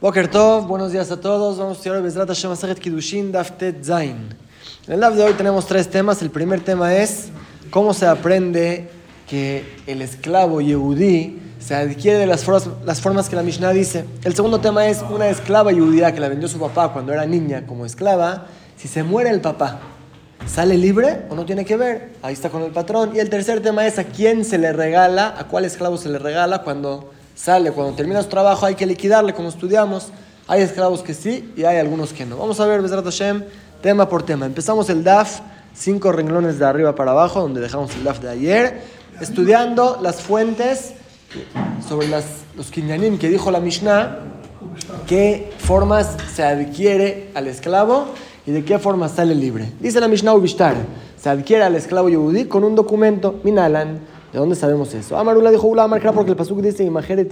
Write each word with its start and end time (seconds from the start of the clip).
Boker 0.00 0.28
Tov, 0.28 0.66
buenos 0.66 0.92
días 0.92 1.10
a 1.10 1.20
todos. 1.20 1.58
Vamos 1.58 1.74
a 1.74 1.76
estudiar 1.76 2.02
Bezrat 2.02 2.26
Hashem 2.26 2.50
Asajet 2.50 2.78
Kiddushin 2.78 3.30
Daftet 3.30 3.84
Zain. 3.84 4.16
En 4.86 4.94
el 4.94 4.98
DAF 4.98 5.14
de 5.14 5.24
hoy 5.24 5.34
tenemos 5.34 5.66
tres 5.66 5.90
temas. 5.90 6.22
El 6.22 6.30
primer 6.30 6.60
tema 6.60 6.94
es 6.94 7.26
cómo 7.68 7.92
se 7.92 8.06
aprende 8.06 8.88
que 9.28 9.62
el 9.86 10.00
esclavo 10.00 10.62
Yehudí 10.62 11.38
se 11.58 11.74
adquiere 11.74 12.16
de 12.16 12.26
las 12.26 12.44
formas, 12.44 12.70
las 12.82 13.02
formas 13.02 13.28
que 13.28 13.36
la 13.36 13.42
Mishnah 13.42 13.72
dice. 13.72 14.06
El 14.24 14.34
segundo 14.34 14.58
tema 14.58 14.86
es 14.86 15.04
una 15.10 15.28
esclava 15.28 15.70
judía 15.70 16.14
que 16.14 16.20
la 16.20 16.30
vendió 16.30 16.48
su 16.48 16.58
papá 16.58 16.94
cuando 16.94 17.12
era 17.12 17.26
niña 17.26 17.66
como 17.66 17.84
esclava. 17.84 18.46
Si 18.78 18.88
se 18.88 19.02
muere 19.02 19.28
el 19.28 19.42
papá, 19.42 19.80
¿sale 20.46 20.78
libre 20.78 21.26
o 21.28 21.34
no 21.34 21.44
tiene 21.44 21.66
que 21.66 21.76
ver? 21.76 22.12
Ahí 22.22 22.32
está 22.32 22.48
con 22.48 22.62
el 22.62 22.70
patrón. 22.70 23.14
Y 23.14 23.18
el 23.18 23.28
tercer 23.28 23.60
tema 23.60 23.86
es 23.86 23.98
a 23.98 24.04
quién 24.04 24.46
se 24.46 24.56
le 24.56 24.72
regala, 24.72 25.34
a 25.36 25.46
cuál 25.46 25.66
esclavo 25.66 25.98
se 25.98 26.08
le 26.08 26.18
regala 26.18 26.62
cuando 26.62 27.10
sale, 27.34 27.72
cuando 27.72 27.94
termina 27.94 28.22
su 28.22 28.28
trabajo 28.28 28.66
hay 28.66 28.74
que 28.74 28.86
liquidarle, 28.86 29.34
como 29.34 29.48
estudiamos. 29.48 30.08
Hay 30.46 30.62
esclavos 30.62 31.02
que 31.02 31.14
sí 31.14 31.52
y 31.56 31.64
hay 31.64 31.76
algunos 31.78 32.12
que 32.12 32.26
no. 32.26 32.36
Vamos 32.36 32.58
a 32.58 32.66
ver, 32.66 32.82
Besrat 32.82 33.04
Hashem, 33.04 33.44
tema 33.80 34.08
por 34.08 34.24
tema. 34.24 34.46
Empezamos 34.46 34.90
el 34.90 35.04
DAF, 35.04 35.40
cinco 35.74 36.10
renglones 36.10 36.58
de 36.58 36.64
arriba 36.64 36.94
para 36.94 37.12
abajo, 37.12 37.40
donde 37.40 37.60
dejamos 37.60 37.94
el 37.94 38.04
DAF 38.04 38.20
de 38.20 38.30
ayer, 38.30 38.82
estudiando 39.20 39.98
las 40.02 40.20
fuentes 40.20 40.94
sobre 41.86 42.08
las, 42.08 42.24
los 42.56 42.70
kinyanim 42.70 43.18
que 43.18 43.28
dijo 43.28 43.50
la 43.50 43.60
Mishnah, 43.60 44.18
qué 45.06 45.52
formas 45.58 46.16
se 46.34 46.42
adquiere 46.42 47.30
al 47.34 47.46
esclavo 47.46 48.06
y 48.46 48.50
de 48.50 48.64
qué 48.64 48.78
forma 48.78 49.08
sale 49.08 49.34
libre. 49.34 49.70
Dice 49.80 50.00
la 50.00 50.08
Mishnah 50.08 50.34
Ubishtar, 50.34 50.74
se 51.16 51.28
adquiere 51.28 51.64
al 51.64 51.76
esclavo 51.76 52.08
yudí 52.08 52.46
con 52.46 52.64
un 52.64 52.74
documento, 52.74 53.40
Minalan, 53.44 54.00
¿De 54.32 54.38
dónde 54.38 54.54
sabemos 54.54 54.94
eso? 54.94 55.18
Amarula 55.18 55.50
dijo 55.50 55.66
Ula 55.66 55.82
Amar 55.82 56.00
porque 56.14 56.30
el 56.30 56.36
pasuk 56.36 56.60
dice 56.60 56.84
Imageret 56.84 57.28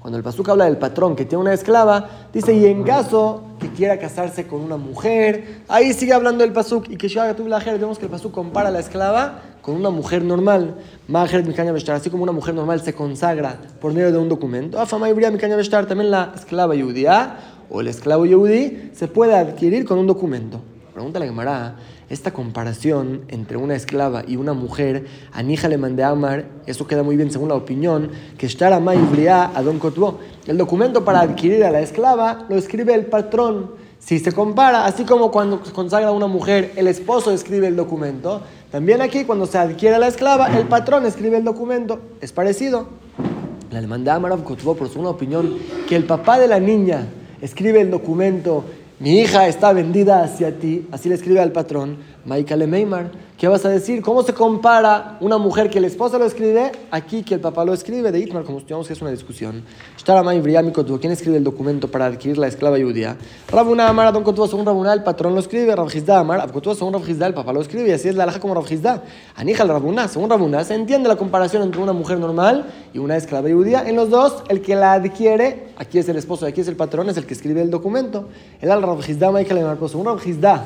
Cuando 0.00 0.18
el 0.18 0.22
pasuk 0.22 0.50
habla 0.50 0.66
del 0.66 0.76
patrón 0.76 1.16
que 1.16 1.24
tiene 1.24 1.40
una 1.40 1.54
esclava, 1.54 2.08
dice 2.32 2.52
y 2.52 2.66
en 2.66 2.82
caso 2.82 3.42
que 3.58 3.68
quiera 3.70 3.98
casarse 3.98 4.46
con 4.46 4.60
una 4.60 4.76
mujer, 4.76 5.62
ahí 5.68 5.94
sigue 5.94 6.12
hablando 6.12 6.44
el 6.44 6.52
pasuk 6.52 6.90
y 6.90 6.96
que 6.96 7.08
vemos 7.08 7.98
que 7.98 8.04
el 8.04 8.10
pasuk 8.10 8.32
compara 8.32 8.70
la 8.70 8.80
esclava 8.80 9.40
con 9.62 9.76
una 9.76 9.88
mujer 9.88 10.22
normal. 10.22 10.76
Así 11.10 12.10
como 12.10 12.22
una 12.22 12.32
mujer 12.32 12.54
normal 12.54 12.82
se 12.82 12.92
consagra 12.92 13.58
por 13.80 13.94
medio 13.94 14.12
de 14.12 14.18
un 14.18 14.28
documento. 14.28 14.78
Afama 14.78 15.08
Ibria 15.08 15.30
también 15.30 16.10
la 16.10 16.32
esclava 16.34 16.74
judía 16.76 17.36
o 17.70 17.80
el 17.80 17.88
esclavo 17.88 18.26
yudí 18.26 18.90
se 18.92 19.08
puede 19.08 19.34
adquirir 19.34 19.86
con 19.86 19.98
un 19.98 20.06
documento. 20.06 20.60
Pregunta 20.92 21.18
la 21.18 21.24
Gemara 21.24 21.76
esta 22.10 22.32
comparación 22.32 23.22
entre 23.28 23.56
una 23.56 23.76
esclava 23.76 24.24
y 24.26 24.36
una 24.36 24.52
mujer, 24.52 25.06
Anija 25.32 25.68
le 25.68 25.78
mandé 25.78 26.02
Amar, 26.02 26.44
eso 26.66 26.86
queda 26.86 27.04
muy 27.04 27.16
bien 27.16 27.30
según 27.30 27.48
la 27.48 27.54
opinión, 27.54 28.10
que 28.36 28.48
Shtarama 28.48 28.92
a 28.92 29.62
Don 29.62 29.78
Kotbo. 29.78 30.18
El 30.46 30.58
documento 30.58 31.04
para 31.04 31.20
adquirir 31.20 31.64
a 31.64 31.70
la 31.70 31.80
esclava 31.80 32.46
lo 32.48 32.56
escribe 32.56 32.94
el 32.94 33.06
patrón. 33.06 33.70
Si 34.00 34.18
se 34.18 34.32
compara, 34.32 34.86
así 34.86 35.04
como 35.04 35.30
cuando 35.30 35.62
consagra 35.72 36.08
a 36.08 36.12
una 36.12 36.26
mujer, 36.26 36.72
el 36.74 36.88
esposo 36.88 37.30
escribe 37.30 37.68
el 37.68 37.76
documento, 37.76 38.42
también 38.72 39.02
aquí 39.02 39.24
cuando 39.24 39.46
se 39.46 39.58
adquiere 39.58 39.94
a 39.94 39.98
la 40.00 40.08
esclava, 40.08 40.48
el 40.58 40.66
patrón 40.66 41.06
escribe 41.06 41.36
el 41.36 41.44
documento. 41.44 42.00
Es 42.20 42.32
parecido. 42.32 42.88
La 43.70 43.80
demanda 43.80 44.16
Amarov 44.16 44.42
Kotbo, 44.42 44.74
por 44.74 44.88
su 44.88 45.00
opinión, 45.06 45.58
que 45.88 45.94
el 45.94 46.04
papá 46.04 46.40
de 46.40 46.48
la 46.48 46.58
niña 46.58 47.06
escribe 47.40 47.80
el 47.80 47.90
documento 47.90 48.64
mi 49.00 49.18
hija 49.18 49.48
está 49.48 49.72
vendida 49.72 50.22
hacia 50.22 50.58
ti, 50.58 50.86
así 50.92 51.08
le 51.08 51.14
escribe 51.14 51.40
al 51.40 51.52
patrón, 51.52 51.96
Michael 52.24 52.68
Meimar, 52.68 53.10
¿qué 53.38 53.48
vas 53.48 53.64
a 53.64 53.70
decir? 53.70 54.02
¿Cómo 54.02 54.22
se 54.22 54.34
compara 54.34 55.16
una 55.20 55.38
mujer 55.38 55.70
que 55.70 55.78
el 55.78 55.86
esposo 55.86 56.18
lo 56.18 56.26
escribe 56.26 56.70
aquí 56.90 57.22
que 57.22 57.34
el 57.34 57.40
papá 57.40 57.64
lo 57.64 57.72
escribe? 57.72 58.12
De 58.12 58.18
Itmar, 58.18 58.44
como 58.44 58.58
estudiamos 58.58 58.86
que 58.86 58.92
es 58.92 59.00
una 59.00 59.10
discusión. 59.10 59.62
¿Quién 60.04 61.12
escribe 61.12 61.38
el 61.38 61.44
documento 61.44 61.90
para 61.90 62.06
adquirir 62.06 62.36
la 62.36 62.46
esclava 62.46 62.78
judía? 62.78 63.16
Rabuna 63.50 63.88
Amar, 63.88 64.08
Adon 64.08 64.22
Kotuba, 64.22 64.48
según 64.48 64.66
Rabuna, 64.66 64.92
el 64.92 65.02
patrón 65.02 65.34
lo 65.34 65.40
escribe. 65.40 65.74
Rabjizda 65.74 66.18
Amar, 66.18 66.40
Abkotuba, 66.40 66.74
según 66.74 66.92
Rabjizda, 66.92 67.26
el 67.26 67.34
papá 67.34 67.54
lo 67.54 67.62
escribe. 67.62 67.88
Y 67.88 67.92
así 67.92 68.08
es 68.08 68.16
la 68.16 68.24
alhaja 68.24 68.40
como 68.40 68.54
Rabjizda. 68.54 69.02
Anija 69.36 69.62
el 69.62 69.70
Rabuna, 69.70 70.08
según 70.08 70.28
Rabuna, 70.28 70.62
se 70.64 70.74
entiende 70.74 71.08
la 71.08 71.16
comparación 71.16 71.62
entre 71.62 71.80
una 71.80 71.94
mujer 71.94 72.18
normal 72.18 72.66
y 72.92 72.98
una 72.98 73.16
esclava 73.16 73.48
judía. 73.48 73.88
En 73.88 73.96
los 73.96 74.10
dos, 74.10 74.42
el 74.48 74.60
que 74.60 74.74
la 74.74 74.92
adquiere, 74.92 75.68
aquí 75.78 75.98
es 75.98 76.08
el 76.10 76.16
esposo, 76.16 76.44
aquí 76.44 76.60
es 76.60 76.68
el 76.68 76.76
patrón, 76.76 77.08
es 77.08 77.16
el 77.16 77.24
que 77.24 77.32
escribe 77.32 77.62
el 77.62 77.70
documento. 77.70 78.28
El 78.60 78.70
al 78.70 78.82
Rabjizda, 78.82 79.32
Michael 79.32 79.64
Amar, 79.64 79.78
según 79.88 80.04
Rabjizda, 80.04 80.64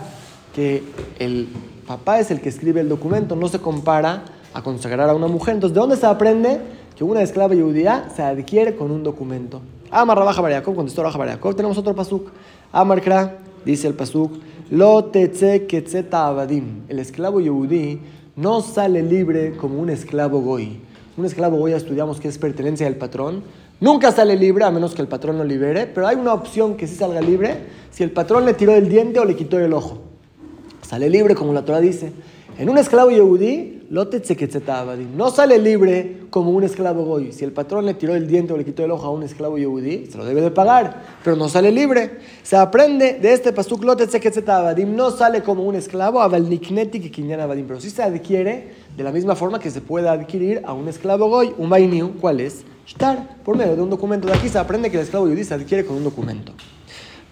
que 0.54 0.82
el 1.18 1.48
papá 1.86 2.20
es 2.20 2.30
el 2.30 2.40
que 2.40 2.48
escribe 2.48 2.80
el 2.80 2.88
documento, 2.88 3.36
no 3.36 3.48
se 3.48 3.58
compara 3.58 4.24
a 4.54 4.62
consagrar 4.62 5.10
a 5.10 5.14
una 5.14 5.26
mujer. 5.26 5.54
Entonces, 5.54 5.74
¿de 5.74 5.80
dónde 5.80 5.96
se 5.96 6.06
aprende 6.06 6.60
que 6.96 7.04
una 7.04 7.22
esclava 7.22 7.54
judía 7.54 8.08
se 8.14 8.22
adquiere 8.22 8.76
con 8.76 8.90
un 8.90 9.02
documento? 9.02 9.60
Amar 9.90 10.16
Rabaja 10.16 10.40
Bariakov, 10.40 10.74
contestó 10.74 11.02
Rabaja 11.02 11.18
Bariakov, 11.18 11.54
tenemos 11.54 11.76
otro 11.76 11.94
pasuk. 11.94 12.30
Amar 12.72 13.02
Kra, 13.02 13.38
dice 13.64 13.86
el 13.86 13.94
pasuk, 13.94 14.32
Lo 14.70 15.04
tetze 15.04 15.66
ketzeta 15.66 16.26
abadim. 16.26 16.82
El 16.88 16.98
esclavo 16.98 17.40
yudí 17.40 18.00
no 18.36 18.60
sale 18.60 19.02
libre 19.02 19.56
como 19.56 19.78
un 19.78 19.90
esclavo 19.90 20.40
goy. 20.40 20.80
Un 21.16 21.24
esclavo 21.26 21.58
goy 21.58 21.72
estudiamos 21.72 22.18
que 22.18 22.28
es 22.28 22.38
pertenencia 22.38 22.86
del 22.86 22.96
patrón. 22.96 23.42
Nunca 23.80 24.10
sale 24.10 24.36
libre 24.36 24.64
a 24.64 24.70
menos 24.70 24.94
que 24.94 25.02
el 25.02 25.08
patrón 25.08 25.36
lo 25.36 25.44
libere, 25.44 25.86
pero 25.86 26.06
hay 26.06 26.16
una 26.16 26.32
opción 26.32 26.76
que 26.76 26.86
sí 26.86 26.94
salga 26.94 27.20
libre 27.20 27.56
si 27.90 28.02
el 28.02 28.10
patrón 28.10 28.46
le 28.46 28.54
tiró 28.54 28.72
el 28.72 28.88
diente 28.88 29.20
o 29.20 29.24
le 29.24 29.36
quitó 29.36 29.58
el 29.58 29.72
ojo 29.72 30.03
sale 30.94 31.10
libre, 31.10 31.34
como 31.34 31.52
la 31.52 31.64
Torah 31.64 31.80
dice. 31.80 32.12
En 32.56 32.68
un 32.68 32.78
esclavo 32.78 33.10
yehudí, 33.10 33.82
no 33.90 35.30
sale 35.30 35.58
libre 35.58 36.18
como 36.30 36.52
un 36.52 36.62
esclavo 36.62 37.04
goy. 37.04 37.32
Si 37.32 37.44
el 37.44 37.50
patrón 37.50 37.84
le 37.84 37.94
tiró 37.94 38.14
el 38.14 38.28
diente 38.28 38.52
o 38.52 38.56
le 38.56 38.64
quitó 38.64 38.84
el 38.84 38.92
ojo 38.92 39.06
a 39.06 39.10
un 39.10 39.24
esclavo 39.24 39.58
yehudí, 39.58 40.06
se 40.06 40.16
lo 40.16 40.24
debe 40.24 40.40
de 40.40 40.52
pagar, 40.52 41.02
pero 41.24 41.34
no 41.34 41.48
sale 41.48 41.72
libre. 41.72 42.20
Se 42.44 42.54
aprende 42.54 43.14
de 43.14 43.32
este 43.32 43.52
pasuk, 43.52 43.82
no 43.84 45.10
sale 45.10 45.42
como 45.42 45.64
un 45.64 45.74
esclavo, 45.74 46.20
pero 46.30 47.80
sí 47.80 47.90
se 47.90 48.02
adquiere 48.04 48.68
de 48.96 49.02
la 49.02 49.10
misma 49.10 49.34
forma 49.34 49.58
que 49.58 49.72
se 49.72 49.80
puede 49.80 50.08
adquirir 50.08 50.62
a 50.64 50.74
un 50.74 50.86
esclavo 50.86 51.28
goy, 51.28 51.52
un 51.58 51.68
bainiu, 51.68 52.12
¿cuál 52.20 52.38
es? 52.38 52.62
Shtar, 52.86 53.42
por 53.44 53.56
medio 53.56 53.74
de 53.74 53.82
un 53.82 53.90
documento. 53.90 54.28
De 54.28 54.34
aquí 54.34 54.48
se 54.48 54.60
aprende 54.60 54.92
que 54.92 54.98
el 54.98 55.02
esclavo 55.02 55.26
yehudí 55.26 55.42
se 55.42 55.54
adquiere 55.54 55.84
con 55.84 55.96
un 55.96 56.04
documento. 56.04 56.52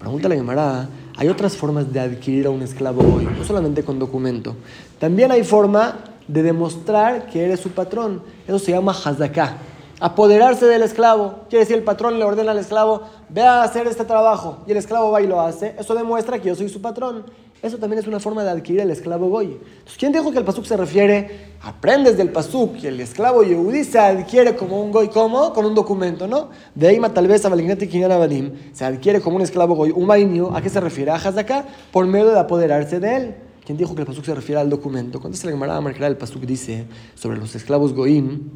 Pregunta 0.00 0.28
la 0.28 0.34
Gemara, 0.34 0.88
hay 1.16 1.28
otras 1.28 1.56
formas 1.56 1.92
de 1.92 2.00
adquirir 2.00 2.46
a 2.46 2.50
un 2.50 2.62
esclavo 2.62 3.02
hoy, 3.14 3.24
no 3.24 3.44
solamente 3.44 3.82
con 3.82 3.98
documento. 3.98 4.56
También 4.98 5.30
hay 5.30 5.44
forma 5.44 5.98
de 6.26 6.42
demostrar 6.42 7.26
que 7.26 7.44
eres 7.44 7.60
su 7.60 7.70
patrón. 7.70 8.22
Eso 8.46 8.58
se 8.58 8.72
llama 8.72 8.92
hazaká. 8.92 9.58
Apoderarse 10.00 10.66
del 10.66 10.82
esclavo. 10.82 11.40
Quiere 11.48 11.64
decir, 11.64 11.76
el 11.76 11.84
patrón 11.84 12.18
le 12.18 12.24
ordena 12.24 12.52
al 12.52 12.58
esclavo, 12.58 13.02
ve 13.28 13.42
a 13.42 13.62
hacer 13.62 13.86
este 13.86 14.04
trabajo. 14.04 14.58
Y 14.66 14.72
el 14.72 14.78
esclavo 14.78 15.10
va 15.10 15.22
y 15.22 15.26
lo 15.26 15.40
hace. 15.40 15.76
Eso 15.78 15.94
demuestra 15.94 16.40
que 16.40 16.48
yo 16.48 16.54
soy 16.54 16.68
su 16.68 16.80
patrón. 16.80 17.24
Eso 17.62 17.78
también 17.78 18.00
es 18.00 18.08
una 18.08 18.18
forma 18.18 18.42
de 18.42 18.50
adquirir 18.50 18.80
el 18.80 18.90
esclavo 18.90 19.28
goy. 19.28 19.46
Entonces, 19.52 19.96
¿quién 19.96 20.10
dijo 20.10 20.32
que 20.32 20.38
el 20.38 20.44
pasuk 20.44 20.64
se 20.64 20.76
refiere? 20.76 21.52
Aprendes 21.62 22.16
del 22.16 22.30
pasuk 22.30 22.82
y 22.82 22.88
el 22.88 23.00
esclavo 23.00 23.44
yehudí 23.44 23.84
se 23.84 24.00
adquiere 24.00 24.56
como 24.56 24.82
un 24.82 24.90
goy, 24.90 25.06
¿cómo? 25.08 25.52
Con 25.52 25.66
un 25.66 25.74
documento, 25.76 26.26
¿no? 26.26 26.48
De 26.74 26.88
ahí 26.88 27.00
tal 27.14 27.28
vez 27.28 27.44
a 27.44 27.48
Valignati 27.48 27.86
Badim 28.00 28.50
se 28.72 28.84
adquiere 28.84 29.20
como 29.20 29.36
un 29.36 29.42
esclavo 29.42 29.76
goy, 29.76 29.92
un 29.94 30.06
mainio. 30.06 30.52
¿A 30.56 30.60
qué 30.60 30.68
se 30.68 30.80
refiere? 30.80 31.12
A 31.12 31.14
Hazaka, 31.14 31.64
por 31.92 32.04
medio 32.04 32.32
de 32.32 32.40
apoderarse 32.40 32.98
de 32.98 33.16
él. 33.16 33.34
¿Quién 33.64 33.78
dijo 33.78 33.94
que 33.94 34.00
el 34.00 34.08
pasuk 34.08 34.24
se 34.24 34.34
refiere 34.34 34.60
al 34.60 34.68
documento? 34.68 35.20
Cuando 35.20 35.38
se 35.38 35.46
le 35.46 35.52
llamará 35.52 35.76
a 35.76 36.06
el 36.08 36.16
pasuk 36.16 36.42
dice 36.42 36.86
sobre 37.14 37.38
los 37.38 37.54
esclavos 37.54 37.94
goyim, 37.94 38.50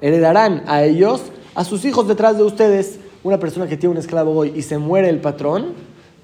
heredarán 0.00 0.62
a 0.68 0.84
ellos, 0.84 1.22
a 1.56 1.64
sus 1.64 1.84
hijos 1.84 2.06
detrás 2.06 2.36
de 2.36 2.44
ustedes 2.44 3.00
una 3.22 3.38
persona 3.38 3.66
que 3.66 3.76
tiene 3.76 3.92
un 3.94 3.98
esclavo 3.98 4.32
hoy 4.32 4.52
y 4.54 4.62
se 4.62 4.78
muere 4.78 5.08
el 5.08 5.20
patrón, 5.20 5.72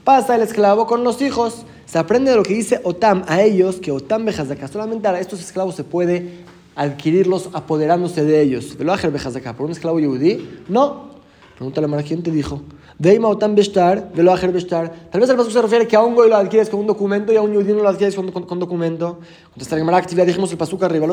pasa 0.05 0.37
el 0.37 0.43
esclavo 0.43 0.87
con 0.87 1.05
los 1.05 1.21
hijos. 1.21 1.65
Se 1.85 1.99
aprende 1.99 2.31
de 2.31 2.37
lo 2.37 2.43
que 2.43 2.55
dice 2.55 2.81
Otam 2.85 3.25
a 3.29 3.43
ellos, 3.43 3.77
que 3.77 3.93
Otam 3.93 4.25
Bejazaka, 4.25 4.69
solamente 4.69 5.07
a 5.07 5.21
estos 5.21 5.41
esclavos 5.41 5.75
se 5.75 5.85
puede 5.85 6.45
adquirirlos 6.75 7.51
apoderándose 7.53 8.25
de 8.25 8.43
ellos. 8.43 8.77
¿Velo 8.77 8.93
a 8.93 8.99
¿Por 8.99 9.67
un 9.67 9.73
esclavo 9.73 9.99
yudí? 9.99 10.61
No. 10.69 11.17
Pregúntale 11.57 11.95
a 11.97 12.03
¿quién 12.03 12.23
te 12.23 12.31
dijo? 12.31 12.61
Deima 12.99 13.29
otam 13.29 13.55
bestar, 13.55 14.11
velo 14.15 14.33
ajer 14.33 14.51
bestar. 14.53 14.91
Tal 15.11 15.21
vez 15.21 15.29
el 15.29 15.37
paso 15.37 15.51
se 15.51 15.61
refiere 15.61 15.87
que 15.87 15.95
a 15.97 16.01
un 16.01 16.15
goy 16.15 16.31
lo 16.31 16.37
adquieres 16.37 16.71
con 16.71 16.81
un 16.81 16.87
documento 16.87 17.31
y 17.31 17.37
a 17.37 17.43
un 17.43 17.53
yudí 17.53 17.75
no 17.75 17.83
lo 17.83 17.91
adquieres 17.91 18.15
con, 18.15 18.33
con, 18.33 18.45
con 18.45 18.59
documento. 18.59 19.19
Contesta 19.51 19.77
la 19.77 19.81
Gemara 19.81 19.99
actividad, 19.99 20.25
dijimos 20.25 20.51
el 20.51 20.57
pasuk 20.57 20.83
arriba, 20.83 21.07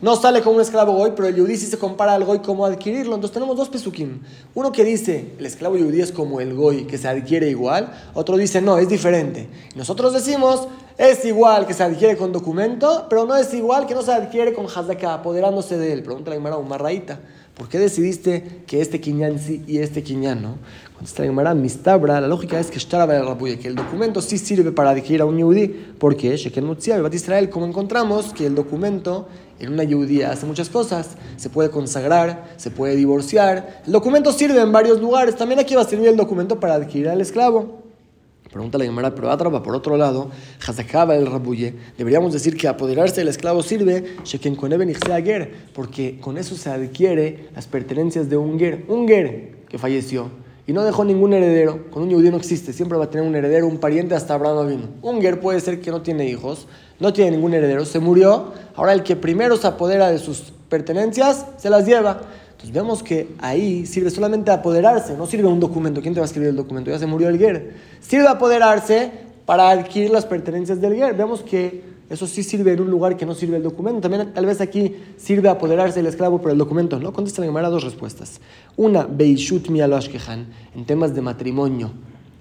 no 0.00 0.16
sale 0.16 0.42
como 0.42 0.56
un 0.56 0.62
esclavo 0.62 0.92
goy, 0.92 1.10
pero 1.16 1.26
el 1.26 1.34
yudí 1.34 1.56
sí 1.56 1.66
se 1.66 1.76
compara 1.76 2.14
al 2.14 2.24
goy 2.24 2.38
como 2.38 2.64
adquirirlo. 2.64 3.16
Entonces 3.16 3.34
tenemos 3.34 3.56
dos 3.56 3.68
pesukim. 3.68 4.20
Uno 4.54 4.70
que 4.70 4.84
dice, 4.84 5.34
el 5.40 5.44
esclavo 5.44 5.76
yudí 5.76 6.02
es 6.02 6.12
como 6.12 6.40
el 6.40 6.54
goy, 6.54 6.84
que 6.84 6.98
se 6.98 7.08
adquiere 7.08 7.48
igual. 7.50 7.92
Otro 8.14 8.36
dice, 8.36 8.60
no, 8.60 8.78
es 8.78 8.88
diferente. 8.88 9.48
nosotros 9.74 10.12
decimos, 10.12 10.68
es 10.96 11.24
igual 11.24 11.66
que 11.66 11.74
se 11.74 11.82
adquiere 11.82 12.16
con 12.16 12.30
documento, 12.30 13.06
pero 13.10 13.26
no 13.26 13.34
es 13.34 13.52
igual 13.54 13.88
que 13.88 13.94
no 13.96 14.02
se 14.02 14.12
adquiere 14.12 14.52
con 14.52 14.66
hazaka, 14.66 15.14
apoderándose 15.14 15.76
de 15.78 15.94
él. 15.94 16.04
Pregunta 16.04 16.30
la 16.30 16.36
Gemara, 16.36 16.58
un 16.58 16.68
marraíta. 16.68 17.18
¿Por 17.60 17.68
qué 17.68 17.78
decidiste 17.78 18.62
que 18.66 18.80
este 18.80 19.02
sí 19.38 19.62
y 19.66 19.80
este 19.80 20.02
quiñán 20.02 20.40
no? 20.40 20.56
Contesta 20.94 21.24
la 21.24 21.54
mistabra, 21.54 22.18
la 22.18 22.26
lógica 22.26 22.58
es 22.58 22.70
que 22.70 22.78
que 23.58 23.68
el 23.68 23.74
documento 23.74 24.22
sí 24.22 24.38
sirve 24.38 24.72
para 24.72 24.88
adquirir 24.88 25.20
a 25.20 25.26
un 25.26 25.36
yudí. 25.36 25.68
¿Por 25.68 26.16
qué? 26.16 26.38
Sheken 26.38 26.64
Mutzia, 26.64 26.96
Israel, 27.12 27.50
como 27.50 27.66
encontramos 27.66 28.32
que 28.32 28.46
el 28.46 28.54
documento 28.54 29.28
en 29.58 29.74
una 29.74 29.84
yudía 29.84 30.32
hace 30.32 30.46
muchas 30.46 30.70
cosas. 30.70 31.18
Se 31.36 31.50
puede 31.50 31.68
consagrar, 31.68 32.54
se 32.56 32.70
puede 32.70 32.96
divorciar. 32.96 33.82
El 33.84 33.92
documento 33.92 34.32
sirve 34.32 34.58
en 34.58 34.72
varios 34.72 34.98
lugares. 34.98 35.36
También 35.36 35.60
aquí 35.60 35.74
va 35.74 35.82
a 35.82 35.84
servir 35.84 36.08
el 36.08 36.16
documento 36.16 36.58
para 36.58 36.76
adquirir 36.76 37.10
al 37.10 37.20
esclavo. 37.20 37.79
Pregunta 38.52 38.78
la 38.78 38.84
Gemara, 38.84 39.14
pero 39.14 39.30
Atraba, 39.30 39.62
por 39.62 39.76
otro 39.76 39.96
lado, 39.96 40.30
Hazakaba 40.66 41.14
el 41.14 41.26
Rabuye, 41.26 41.74
deberíamos 41.96 42.32
decir 42.32 42.56
que 42.56 42.66
apoderarse 42.66 43.20
del 43.20 43.28
esclavo 43.28 43.62
sirve, 43.62 44.16
porque 45.72 46.18
con 46.20 46.36
eso 46.36 46.56
se 46.56 46.70
adquiere 46.70 47.48
las 47.54 47.66
pertenencias 47.68 48.28
de 48.28 48.36
un 48.36 48.58
ger, 48.58 48.84
un 48.88 49.06
ger 49.06 49.58
que 49.68 49.78
falleció 49.78 50.30
y 50.66 50.72
no 50.72 50.84
dejó 50.84 51.04
ningún 51.04 51.32
heredero. 51.32 51.90
Con 51.90 52.04
un 52.04 52.10
judío 52.12 52.30
no 52.30 52.36
existe, 52.36 52.72
siempre 52.72 52.96
va 52.96 53.04
a 53.04 53.10
tener 53.10 53.26
un 53.26 53.34
heredero, 53.34 53.66
un 53.66 53.78
pariente, 53.78 54.14
hasta 54.14 54.34
Abraham 54.34 54.68
vino. 54.68 54.88
Un 55.02 55.20
ger 55.20 55.40
puede 55.40 55.60
ser 55.60 55.80
que 55.80 55.90
no 55.90 56.02
tiene 56.02 56.28
hijos, 56.28 56.68
no 57.00 57.12
tiene 57.12 57.32
ningún 57.32 57.54
heredero, 57.54 57.84
se 57.84 57.98
murió, 57.98 58.52
ahora 58.76 58.92
el 58.92 59.02
que 59.02 59.16
primero 59.16 59.56
se 59.56 59.66
apodera 59.66 60.10
de 60.10 60.18
sus 60.18 60.52
pertenencias 60.68 61.46
se 61.56 61.70
las 61.70 61.86
lleva. 61.86 62.22
Entonces 62.60 62.74
vemos 62.74 63.02
que 63.02 63.28
ahí 63.38 63.86
sirve 63.86 64.10
solamente 64.10 64.50
apoderarse, 64.50 65.16
no 65.16 65.26
sirve 65.26 65.48
un 65.48 65.60
documento. 65.60 66.02
¿Quién 66.02 66.12
te 66.12 66.20
va 66.20 66.24
a 66.24 66.26
escribir 66.26 66.50
el 66.50 66.56
documento? 66.56 66.90
Ya 66.90 66.98
se 66.98 67.06
murió 67.06 67.30
el 67.30 67.38
ger. 67.38 67.76
Sirve 68.00 68.28
apoderarse 68.28 69.10
para 69.46 69.70
adquirir 69.70 70.10
las 70.10 70.26
pertenencias 70.26 70.78
del 70.78 70.94
ger. 70.94 71.16
Vemos 71.16 71.40
que 71.40 71.82
eso 72.10 72.26
sí 72.26 72.42
sirve 72.42 72.72
en 72.72 72.82
un 72.82 72.90
lugar 72.90 73.16
que 73.16 73.24
no 73.24 73.34
sirve 73.34 73.56
el 73.56 73.62
documento. 73.62 74.02
También 74.02 74.34
tal 74.34 74.44
vez 74.44 74.60
aquí 74.60 74.94
sirve 75.16 75.48
apoderarse 75.48 76.00
el 76.00 76.06
esclavo 76.06 76.38
por 76.38 76.50
el 76.50 76.58
documento. 76.58 76.98
¿no? 76.98 77.14
Contesta 77.14 77.40
la 77.40 77.46
Gemara 77.46 77.70
dos 77.70 77.82
respuestas. 77.82 78.42
Una, 78.76 79.04
Beishut 79.04 79.70
mi 79.70 79.80
en 79.80 80.84
temas 80.84 81.14
de 81.14 81.22
matrimonio 81.22 81.92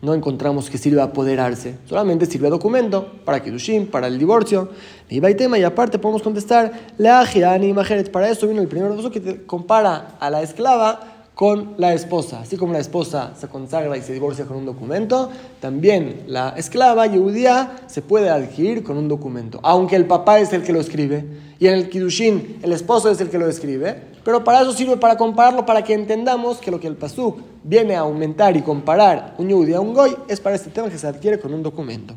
no 0.02 0.14
encontramos 0.14 0.70
que 0.70 0.78
sirva 0.78 1.04
apoderarse, 1.04 1.76
solamente 1.86 2.26
sirve 2.26 2.50
documento 2.50 3.12
para 3.26 3.42
Kiddushin, 3.44 3.88
para 3.88 4.08
el 4.08 4.18
divorcio. 4.18 4.70
Y 5.10 5.20
tema, 5.36 5.58
y 5.58 5.64
aparte 5.64 6.00
podemos 6.00 6.22
contestar, 6.22 6.72
la 6.98 7.26
y 7.34 8.04
para 8.10 8.30
eso 8.30 8.48
vino 8.48 8.62
el 8.62 8.68
primer 8.68 8.96
paso 8.96 9.12
que 9.12 9.46
compara 9.46 10.16
a 10.20 10.30
la 10.30 10.42
esclava 10.42 11.20
con 11.40 11.76
la 11.78 11.94
esposa. 11.94 12.42
Así 12.42 12.58
como 12.58 12.74
la 12.74 12.80
esposa 12.80 13.32
se 13.40 13.48
consagra 13.48 13.96
y 13.96 14.02
se 14.02 14.12
divorcia 14.12 14.46
con 14.46 14.58
un 14.58 14.66
documento, 14.66 15.30
también 15.62 16.24
la 16.28 16.50
esclava 16.58 17.08
judía 17.08 17.78
se 17.88 18.02
puede 18.02 18.30
adquirir 18.30 18.84
con 18.84 18.98
un 18.98 19.08
documento, 19.08 19.60
aunque 19.64 19.96
el 19.96 20.06
papá 20.06 20.40
es 20.40 20.52
el 20.52 20.64
que 20.64 20.74
lo 20.74 20.82
escribe 20.82 21.26
y 21.58 21.68
en 21.68 21.76
el 21.76 21.90
Kiddushin 21.90 22.60
el 22.62 22.74
esposo 22.74 23.10
es 23.10 23.22
el 23.22 23.30
que 23.30 23.38
lo 23.38 23.48
escribe, 23.48 24.09
pero 24.24 24.44
para 24.44 24.62
eso 24.62 24.74
sirve 24.74 24.98
para 24.98 25.18
compararlo, 25.18 25.66
para 25.66 25.84
que 25.84 25.94
entendamos 25.94 26.58
que 26.58 26.72
lo 26.72 26.80
que 26.80 26.88
el 26.88 26.96
Pasuk 26.96 27.40
viene 27.64 27.96
a 27.96 28.02
aumentar 28.02 28.56
y 28.58 28.62
comparar 28.62 29.36
un 29.38 29.48
Yehudi 29.48 29.74
a 29.74 29.80
un 29.80 29.94
Goy 29.94 30.16
es 30.28 30.40
para 30.40 30.56
este 30.56 30.70
tema 30.70 30.90
que 30.90 30.98
se 30.98 31.08
adquiere 31.08 31.40
con 31.40 31.54
un 31.54 31.64
documento. 31.64 32.14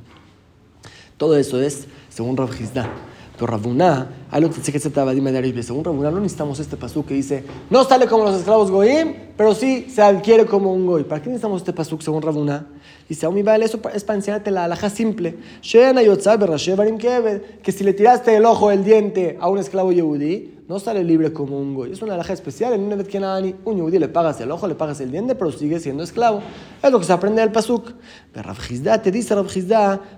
Todo 1.16 1.36
eso 1.36 1.60
es 1.60 1.86
según 2.08 2.36
Rav 2.36 2.50
Pero 2.50 3.46
Rabuná, 3.46 4.26
algo 4.30 4.50
que 4.50 4.60
se 4.60 4.72
de 4.72 5.62
según 5.62 5.84
Rabuná 5.84 6.10
no 6.10 6.20
necesitamos 6.20 6.58
este 6.58 6.76
pasuk 6.76 7.06
que 7.06 7.14
dice, 7.14 7.44
no 7.70 7.84
sale 7.84 8.06
como 8.06 8.24
los 8.24 8.36
esclavos 8.36 8.70
goyim, 8.70 9.14
pero 9.36 9.54
sí 9.54 9.86
se 9.88 10.02
adquiere 10.02 10.46
como 10.46 10.72
un 10.72 10.86
goy. 10.86 11.04
¿Para 11.04 11.22
qué 11.22 11.28
necesitamos 11.28 11.62
este 11.62 11.72
pasuk 11.72 12.02
según 12.02 12.22
Rabuná? 12.22 12.66
Dice, 13.08 13.26
Aumi 13.26 13.42
vale, 13.42 13.66
eso 13.66 13.78
es 13.94 14.04
para 14.04 14.16
enseñarte 14.16 14.50
la 14.50 14.64
alhaja 14.64 14.90
simple. 14.90 15.36
Que 15.62 17.72
si 17.72 17.84
le 17.84 17.92
tiraste 17.92 18.36
el 18.36 18.46
ojo, 18.46 18.70
el 18.70 18.84
diente 18.84 19.36
a 19.40 19.48
un 19.48 19.58
esclavo 19.58 19.92
yehudí, 19.92 20.54
no 20.72 20.80
sale 20.80 21.04
libre 21.04 21.34
como 21.34 21.58
un 21.58 21.74
goy. 21.74 21.92
Es 21.92 22.00
una 22.00 22.14
alhaja 22.14 22.32
especial. 22.32 22.72
En 22.72 22.90
un 22.90 23.04
Kenani, 23.04 23.54
un 23.66 23.76
yehudí 23.76 23.98
le 23.98 24.08
pagas 24.08 24.40
el 24.40 24.50
ojo, 24.50 24.66
le 24.66 24.74
pagas 24.74 25.02
el 25.02 25.12
diente, 25.12 25.34
pero 25.34 25.52
sigue 25.52 25.78
siendo 25.78 26.02
esclavo. 26.02 26.40
Es 26.82 26.90
lo 26.90 26.98
que 26.98 27.04
se 27.04 27.12
aprende 27.12 27.42
del 27.42 27.52
pasuk. 27.52 27.92
Rav 28.32 28.56
te 29.02 29.10
dice 29.10 29.34
Rav 29.34 29.48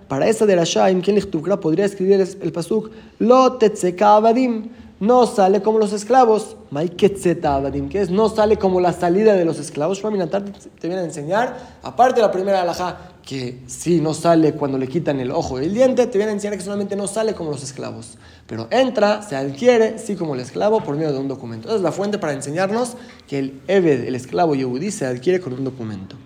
para 0.07 0.29
esa 0.29 0.47
de 0.47 0.55
la 0.55 0.63
Shaim, 0.63 1.01
quien 1.01 1.21
podría 1.61 1.85
escribir 1.85 2.25
el 2.41 2.53
pasuk, 2.53 2.93
lo 3.19 3.55
tetzeka 3.55 4.15
abadim 4.15 4.69
no 5.01 5.27
sale 5.27 5.61
como 5.61 5.81
los 5.81 5.93
esclavos. 5.93 6.57
que 6.97 8.01
es 8.01 8.11
no 8.11 8.29
sale 8.29 8.57
como 8.57 8.81
la 8.81 8.93
salida 8.93 9.35
de 9.35 9.45
los 9.45 9.59
esclavos. 9.59 10.01
te 10.01 10.87
viene 10.87 11.03
a 11.03 11.05
enseñar, 11.05 11.57
aparte 11.83 12.21
de 12.21 12.23
la 12.23 12.31
primera 12.31 12.63
alhaja, 12.63 12.99
que 13.25 13.63
sí 13.67 14.01
no 14.01 14.15
sale 14.15 14.53
cuando 14.53 14.79
le 14.79 14.87
quitan 14.87 15.19
el 15.19 15.31
ojo 15.31 15.61
y 15.61 15.65
el 15.65 15.75
diente, 15.75 16.07
te 16.07 16.17
viene 16.19 16.31
a 16.31 16.35
enseñar 16.35 16.57
que 16.57 16.63
solamente 16.63 16.95
no 16.95 17.07
sale 17.07 17.35
como 17.35 17.51
los 17.51 17.63
esclavos. 17.63 18.19
Pero 18.47 18.69
entra, 18.71 19.23
se 19.23 19.37
adquiere, 19.37 19.99
sí 19.99 20.17
como 20.17 20.35
el 20.35 20.41
esclavo, 20.41 20.83
por 20.83 20.97
medio 20.97 21.13
de 21.13 21.19
un 21.19 21.29
documento. 21.29 21.69
Esa 21.69 21.77
es 21.77 21.83
la 21.83 21.93
fuente 21.93 22.19
para 22.19 22.35
enseñarnos 22.35 22.97
que 23.27 23.39
el 23.39 23.61
Eved, 23.69 24.05
el 24.05 24.15
esclavo 24.15 24.55
Yehudi, 24.55 24.91
se 24.91 25.07
adquiere 25.07 25.41
con 25.41 25.55
un 25.55 25.65
documento. 25.65 26.17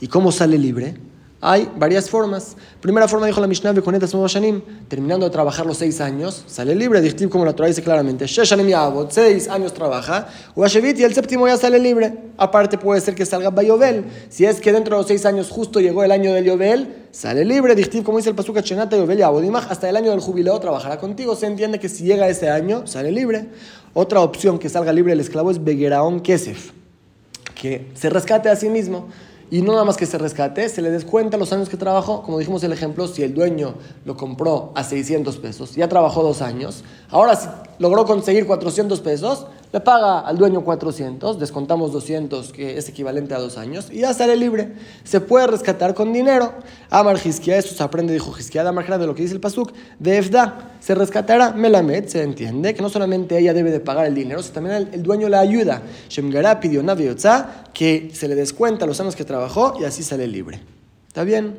¿Y 0.00 0.08
cómo 0.08 0.32
sale 0.32 0.58
libre? 0.58 0.96
Hay 1.42 1.70
varias 1.74 2.10
formas. 2.10 2.54
Primera 2.82 3.08
forma, 3.08 3.26
dijo 3.26 3.40
la 3.40 3.46
Mishnah, 3.46 3.72
terminando 4.88 5.24
de 5.24 5.30
trabajar 5.30 5.64
los 5.64 5.78
seis 5.78 5.98
años, 6.02 6.44
sale 6.46 6.74
libre, 6.74 7.00
distinto 7.00 7.32
como 7.32 7.46
la 7.46 7.54
Torah 7.54 7.68
dice 7.68 7.82
claramente, 7.82 8.28
seis 8.28 9.48
años 9.48 9.72
trabaja, 9.72 10.28
y 10.54 11.02
el 11.02 11.14
séptimo 11.14 11.48
ya 11.48 11.56
sale 11.56 11.78
libre. 11.78 12.12
Aparte 12.36 12.76
puede 12.76 13.00
ser 13.00 13.14
que 13.14 13.24
salga 13.24 13.48
Bayobel, 13.48 14.04
si 14.28 14.44
es 14.44 14.60
que 14.60 14.70
dentro 14.70 14.96
de 14.96 15.00
los 15.00 15.08
seis 15.08 15.24
años 15.24 15.48
justo 15.48 15.80
llegó 15.80 16.04
el 16.04 16.12
año 16.12 16.34
del 16.34 16.44
Yobel, 16.44 17.06
sale 17.10 17.42
libre, 17.44 17.74
distinto 17.74 18.04
como 18.04 18.18
dice 18.18 18.28
el 18.28 18.36
Pasuca 18.36 18.62
Chenata 18.62 18.98
Yobel 18.98 19.22
Abodimach, 19.22 19.70
hasta 19.70 19.88
el 19.88 19.96
año 19.96 20.10
del 20.10 20.20
jubileo 20.20 20.60
trabajará 20.60 20.98
contigo. 20.98 21.36
Se 21.36 21.46
entiende 21.46 21.80
que 21.80 21.88
si 21.88 22.04
llega 22.04 22.28
ese 22.28 22.50
año, 22.50 22.86
sale 22.86 23.10
libre. 23.12 23.48
Otra 23.94 24.20
opción 24.20 24.58
que 24.58 24.68
salga 24.68 24.92
libre 24.92 25.14
el 25.14 25.20
esclavo 25.20 25.50
es 25.50 25.64
Begeraón 25.64 26.20
Kesef, 26.20 26.72
que 27.54 27.90
se 27.94 28.10
rescate 28.10 28.50
a 28.50 28.56
sí 28.56 28.68
mismo. 28.68 29.08
Y 29.50 29.62
no 29.62 29.72
nada 29.72 29.84
más 29.84 29.96
que 29.96 30.06
se 30.06 30.16
rescate, 30.16 30.68
se 30.68 30.80
le 30.80 30.90
descuenta 30.90 31.36
los 31.36 31.52
años 31.52 31.68
que 31.68 31.76
trabajó. 31.76 32.22
Como 32.22 32.38
dijimos 32.38 32.62
el 32.62 32.72
ejemplo, 32.72 33.08
si 33.08 33.22
el 33.24 33.34
dueño 33.34 33.74
lo 34.04 34.16
compró 34.16 34.72
a 34.76 34.84
600 34.84 35.36
pesos, 35.38 35.74
ya 35.74 35.88
trabajó 35.88 36.22
dos 36.22 36.40
años, 36.40 36.84
ahora 37.08 37.34
si 37.34 37.48
logró 37.80 38.04
conseguir 38.04 38.46
400 38.46 39.00
pesos, 39.00 39.46
le 39.72 39.80
paga 39.80 40.20
al 40.20 40.36
dueño 40.36 40.62
400, 40.62 41.38
descontamos 41.38 41.92
200, 41.92 42.52
que 42.52 42.76
es 42.76 42.88
equivalente 42.90 43.34
a 43.34 43.38
dos 43.38 43.56
años, 43.56 43.88
y 43.90 44.00
ya 44.00 44.12
sale 44.12 44.36
libre. 44.36 44.74
Se 45.02 45.20
puede 45.20 45.46
rescatar 45.46 45.94
con 45.94 46.12
dinero. 46.12 46.52
Amar 46.90 47.18
Giskia, 47.18 47.56
eso 47.56 47.74
se 47.74 47.82
aprende, 47.82 48.12
dijo 48.12 48.32
Giskia, 48.32 48.62
de 48.62 48.98
de 48.98 49.06
lo 49.06 49.14
que 49.14 49.22
dice 49.22 49.34
el 49.34 49.40
Pasuk, 49.40 49.72
de 49.98 50.18
Efda. 50.18 50.76
Se 50.80 50.94
rescatará 50.94 51.52
Melamed, 51.52 52.06
se 52.06 52.22
entiende 52.22 52.74
que 52.74 52.82
no 52.82 52.90
solamente 52.90 53.38
ella 53.38 53.54
debe 53.54 53.70
de 53.70 53.80
pagar 53.80 54.06
el 54.06 54.14
dinero, 54.14 54.42
sino 54.42 54.54
también 54.54 54.90
el, 54.92 55.02
dueño 55.02 55.30
la 55.30 55.40
ayuda. 55.40 55.82
Shemgara 56.10 56.60
pidió 56.60 56.82
que 57.72 58.10
se 58.12 58.28
le 58.28 58.34
descuenta 58.34 58.84
los 58.84 59.00
años 59.00 59.16
que 59.16 59.24
trabajó 59.24 59.74
y 59.80 59.84
así 59.84 60.02
sale 60.02 60.26
libre. 60.26 60.60
¿Está 61.08 61.24
bien? 61.24 61.58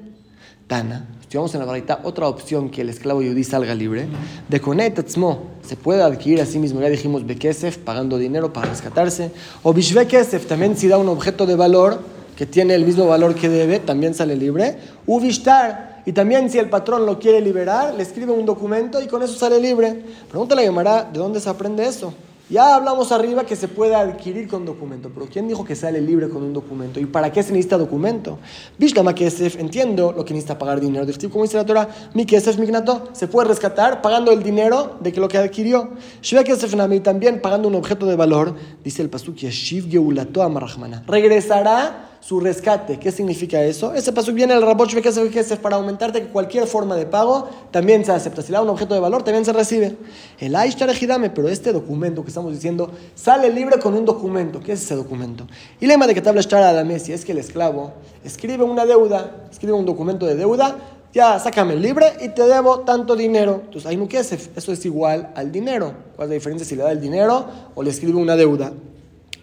Tana 0.68 1.08
vamos 1.38 1.54
en 1.54 1.60
la 1.62 1.66
barrita, 1.66 2.02
otra 2.04 2.28
opción 2.28 2.70
que 2.70 2.82
el 2.82 2.90
esclavo 2.90 3.22
yudí 3.22 3.44
salga 3.44 3.74
libre. 3.74 4.08
De 4.50 4.60
Konetetzmo 4.60 5.44
se 5.66 5.76
puede 5.76 6.04
adquirir 6.04 6.42
a 6.42 6.46
sí 6.46 6.60
mismo, 6.60 6.82
ya 6.82 6.90
dijimos 6.90 7.26
Bekesef, 7.26 7.78
pagando 7.78 8.18
dinero 8.18 8.52
para 8.52 8.70
rescatarse. 8.70 9.32
O 9.64 9.74
Bishve 9.74 10.08
Kesef, 10.08 10.46
también 10.46 10.76
si 10.76 10.88
da 10.88 10.98
un 10.98 11.08
objeto 11.08 11.46
de 11.46 11.56
valor 11.56 12.00
que 12.36 12.46
tiene 12.46 12.76
el 12.76 12.86
mismo 12.86 13.08
valor 13.08 13.36
que 13.36 13.50
debe, 13.50 13.80
también 13.80 14.14
sale 14.14 14.36
libre. 14.36 14.78
Ubishtar, 15.06 16.02
y 16.06 16.14
también 16.14 16.50
si 16.50 16.58
el 16.58 16.70
patrón 16.70 17.06
lo 17.06 17.20
quiere 17.20 17.40
liberar, 17.42 17.94
le 17.94 18.04
escribe 18.04 18.32
un 18.32 18.46
documento 18.46 19.02
y 19.02 19.08
con 19.08 19.22
eso 19.22 19.34
sale 19.36 19.60
libre. 19.60 20.04
Pregúntale 20.30 20.64
a 20.64 20.66
Gemara, 20.66 21.10
¿de 21.12 21.20
dónde 21.20 21.40
se 21.40 21.50
aprende 21.50 21.86
eso? 21.86 22.14
Ya 22.52 22.76
hablamos 22.76 23.14
arriba 23.14 23.46
que 23.46 23.56
se 23.56 23.70
puede 23.70 23.96
adquirir 23.96 24.46
con 24.50 24.66
documento, 24.66 25.10
pero 25.14 25.26
¿quién 25.32 25.48
dijo 25.48 25.64
que 25.64 25.74
sale 25.74 26.02
libre 26.02 26.28
con 26.28 26.44
un 26.44 26.52
documento? 26.52 27.00
¿Y 27.00 27.06
para 27.06 27.32
qué 27.32 27.42
se 27.42 27.54
necesita 27.54 27.78
documento? 27.78 28.40
Bishlama 28.78 29.16
Kesef, 29.16 29.58
entiendo 29.58 30.12
lo 30.12 30.26
que 30.26 30.34
necesita 30.34 30.60
pagar 30.60 30.82
dinero. 30.82 31.06
Como 31.32 31.46
dice 31.46 31.56
la 31.56 31.66
Torah, 31.66 31.88
mi 32.14 32.26
Kesef 32.26 32.58
Mignato, 32.58 33.08
se 33.14 33.30
puede 33.30 33.48
rescatar 33.48 34.02
pagando 34.02 34.34
el 34.34 34.44
dinero 34.44 34.98
de 35.00 35.14
que 35.14 35.22
lo 35.22 35.30
que 35.30 35.38
adquirió. 35.38 35.92
Shiva 36.22 36.44
Kesef 36.44 36.76
Nami 36.76 37.00
también 37.00 37.42
pagando 37.42 37.70
un 37.70 37.76
objeto 37.76 38.06
de 38.06 38.18
valor, 38.18 38.54
dice 38.84 39.02
el 39.02 39.10
Pasuk 39.10 39.38
Yashiv 39.38 39.90
Geulato 39.90 40.44
Amarahmana. 40.44 41.06
Regresará 41.08 42.11
su 42.22 42.40
rescate. 42.40 42.98
¿Qué 43.00 43.12
significa 43.12 43.62
eso? 43.62 43.94
Ese 43.94 44.14
paso 44.14 44.32
viene 44.32 44.54
el 44.54 44.62
Raboch 44.62 44.94
es 44.94 45.58
para 45.58 45.76
aumentarte 45.76 46.22
que 46.22 46.28
cualquier 46.30 46.68
forma 46.68 46.96
de 46.96 47.06
pago 47.06 47.50
también 47.72 48.06
se 48.06 48.14
acepta. 48.14 48.42
Si 48.42 48.52
le 48.52 48.58
da 48.58 48.62
un 48.62 48.70
objeto 48.70 48.94
de 48.94 49.02
valor, 49.02 49.24
también 49.24 49.44
se 49.44 49.52
recibe. 49.52 49.98
El 50.40 50.56
Aishtar 50.56 50.90
pero 51.34 51.50
este 51.50 51.74
documento 51.74 52.24
que 52.24 52.30
estamos 52.30 52.54
diciendo 52.54 52.92
sale 53.16 53.52
libre 53.52 53.80
con 53.80 53.96
un 53.96 54.06
documento. 54.06 54.62
¿Qué 54.62 54.74
es 54.74 54.84
ese 54.84 54.96
documento? 54.96 55.48
Y 55.82 55.88
lema 55.88 56.08
de 56.08 56.14
que 56.14 56.22
tabla 56.22 56.42
a 56.42 56.74
la 56.74 56.84
mesa 56.84 57.14
es 57.14 57.26
que 57.26 57.32
el 57.32 57.40
esclavo 57.40 57.94
escribe 58.24 58.64
una 58.64 58.86
deuda, 58.86 59.48
escribe 59.52 59.74
un 59.74 59.86
documento 59.86 60.26
de 60.26 60.36
deuda 60.36 60.78
ya 61.14 61.40
sácame 61.40 61.76
libre 61.76 62.06
y 62.22 62.30
te 62.30 62.44
debo 62.44 62.82
tanto 62.82 63.18
dinero. 63.18 63.64
Entonces, 63.66 63.86
ahí 63.86 63.98
no 63.98 64.08
eso 64.10 64.72
es 64.72 64.86
igual 64.86 65.32
al 65.36 65.52
dinero. 65.52 65.94
¿Cuál 66.16 66.28
es 66.28 66.30
la 66.30 66.34
diferencia 66.36 66.66
si 66.66 66.76
le 66.76 66.84
da 66.84 66.92
el 66.92 67.02
dinero 67.02 67.46
o 67.76 67.84
le 67.84 67.90
escribe 67.90 68.18
una 68.18 68.38
deuda? 68.38 68.72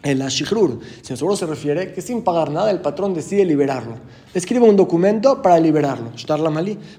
El 0.02 0.22
ashikrur. 0.22 0.78
Si 1.02 1.16
seguro 1.16 1.36
se 1.36 1.46
refiere 1.46 1.92
que 1.92 2.00
sin 2.00 2.22
pagar 2.22 2.50
nada 2.50 2.70
el 2.70 2.80
patrón 2.80 3.14
decide 3.14 3.44
liberarlo. 3.44 3.96
Escribe 4.34 4.68
un 4.68 4.76
documento 4.76 5.42
para 5.42 5.58
liberarlo. 5.58 6.12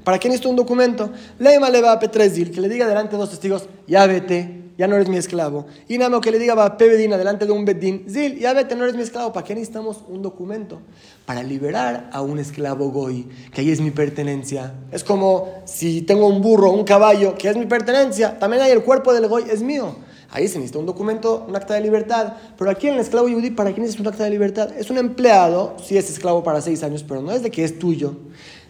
¿Para 0.03 0.18
quién 0.18 0.32
necesita 0.32 0.50
un 0.50 0.56
documento? 0.56 1.12
Leima 1.38 1.70
le 1.70 1.82
va 1.82 1.94
a 1.94 2.00
Petrezil, 2.00 2.51
que 2.51 2.62
le 2.62 2.70
diga 2.70 2.88
delante 2.88 3.13
de 3.13 3.18
dos 3.18 3.29
testigos, 3.29 3.68
ya 3.88 4.06
vete, 4.08 4.60
ya 4.77 4.88
no 4.88 4.96
eres 4.96 5.10
mi 5.10 5.18
esclavo. 5.18 5.65
Y 5.88 5.98
nada 5.98 6.22
que 6.22 6.32
le 6.32 6.39
diga 6.39 6.56
va 6.56 6.65
a 6.65 6.77
Pebedina 6.77 7.18
delante 7.18 7.46
de 7.46 7.51
un 7.51 7.65
Bedín, 7.65 8.06
Zil, 8.10 8.39
ya 8.39 8.53
vete, 8.53 8.75
no 8.75 8.84
eres 8.84 8.96
mi 8.96 9.01
esclavo. 9.01 9.34
¿Para 9.34 9.46
qué 9.46 9.53
necesitamos 9.53 10.03
un 10.08 10.22
documento? 10.22 10.79
Para 11.25 11.44
liberar 11.44 12.10
a 12.13 12.22
un 12.22 12.39
esclavo 12.39 12.89
goy, 12.89 13.27
que 13.53 13.62
ahí 13.62 13.72
es 13.72 13.82
mi 13.82 13.91
pertenencia. 13.91 14.74
Es 14.91 15.03
como 15.03 15.50
si 15.65 16.01
tengo 16.03 16.27
un 16.27 16.41
burro, 16.41 16.72
un 16.72 16.86
caballo, 16.86 17.36
que 17.36 17.50
es 17.50 17.58
mi 17.58 17.65
pertenencia, 17.65 18.39
también 18.39 18.63
hay 18.63 18.72
el 18.72 18.84
cuerpo 18.84 19.13
del 19.13 19.27
goy, 19.27 19.44
es 19.51 19.62
mío. 19.62 19.96
Ahí 20.31 20.48
se 20.48 20.59
necesita 20.59 20.79
un 20.79 20.86
documento, 20.86 21.45
un 21.48 21.55
acta 21.55 21.74
de 21.74 21.81
libertad. 21.81 22.33
Pero 22.57 22.69
aquí 22.69 22.88
el 22.88 23.00
esclavo 23.00 23.27
yudí, 23.27 23.50
¿para 23.50 23.71
quién 23.74 23.86
es 23.86 24.00
un 24.00 24.07
acta 24.07 24.24
de 24.24 24.29
libertad? 24.29 24.69
Es 24.77 24.89
un 24.89 24.98
empleado, 24.98 25.75
sí 25.83 25.98
es 25.98 26.09
esclavo 26.09 26.43
para 26.43 26.62
seis 26.62 26.83
años, 26.83 27.03
pero 27.07 27.21
no 27.21 27.31
es 27.31 27.41
de 27.41 27.50
que 27.50 27.63
es 27.63 27.79
tuyo. 27.79 28.15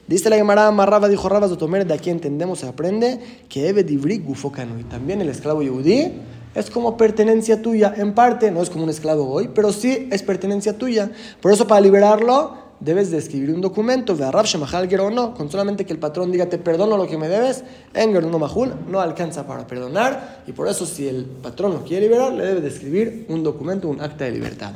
Dice 0.08 0.30
la 0.30 0.38
Gemara, 0.38 0.68
Amarraba, 0.68 1.08
dijo 1.08 1.30
Rabas 1.30 1.52
de 1.52 1.58
Tomer, 1.58 1.86
de 1.86 1.94
aquí 1.94 2.10
entendemos, 2.10 2.60
se 2.60 2.68
aprende 2.68 3.20
que 3.48 3.68
Eve 3.68 3.84
Divri 3.84 4.18
Gufokanu. 4.18 4.80
Y 4.80 4.84
también 4.84 5.22
el 5.22 5.30
esclavo 5.30 5.62
yudí 5.62 6.14
es 6.56 6.70
como 6.72 6.98
pertenencia 6.98 7.62
tuya. 7.62 7.94
En 7.96 8.16
parte, 8.16 8.50
no 8.52 8.62
es 8.62 8.70
como 8.70 8.86
un 8.86 8.90
esclavo 8.90 9.30
hoy, 9.30 9.50
pero 9.54 9.72
sí 9.72 10.08
es 10.12 10.24
pertenencia 10.24 10.78
tuya. 10.78 11.12
Por 11.42 11.52
eso, 11.52 11.68
para 11.68 11.82
liberarlo, 11.82 12.69
debes 12.80 13.12
de 13.12 13.18
escribir 13.18 13.52
un 13.52 13.62
documento, 13.62 14.16
de 14.16 14.26
Arab 14.26 14.46
Shemahal 14.46 14.90
o 15.00 15.10
no, 15.10 15.34
con 15.34 15.52
solamente 15.52 15.86
que 15.86 15.94
el 15.94 16.00
patrón 16.00 16.32
diga 16.32 16.48
te 16.48 16.58
perdono 16.58 16.98
lo 16.98 17.08
que 17.08 17.18
me 17.18 17.28
debes, 17.28 17.64
en 17.94 18.14
no 18.14 18.40
Mahul 18.40 18.74
no 18.88 19.00
alcanza 19.02 19.46
para 19.46 19.68
perdonar, 19.68 20.44
y 20.48 20.54
por 20.54 20.68
eso 20.68 20.86
si 20.86 21.08
el 21.08 21.26
patrón 21.26 21.74
lo 21.74 21.84
quiere 21.84 22.08
liberar, 22.08 22.34
le 22.34 22.46
debe 22.46 22.62
de 22.62 22.70
escribir 22.70 23.26
un 23.30 23.44
documento, 23.44 23.90
un 23.90 24.02
acta 24.02 24.26
de 24.26 24.32
libertad. 24.32 24.74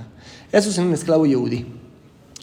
Eso 0.51 0.69
es 0.69 0.77
en 0.77 0.87
un 0.87 0.93
esclavo 0.93 1.25
yehudi, 1.25 1.65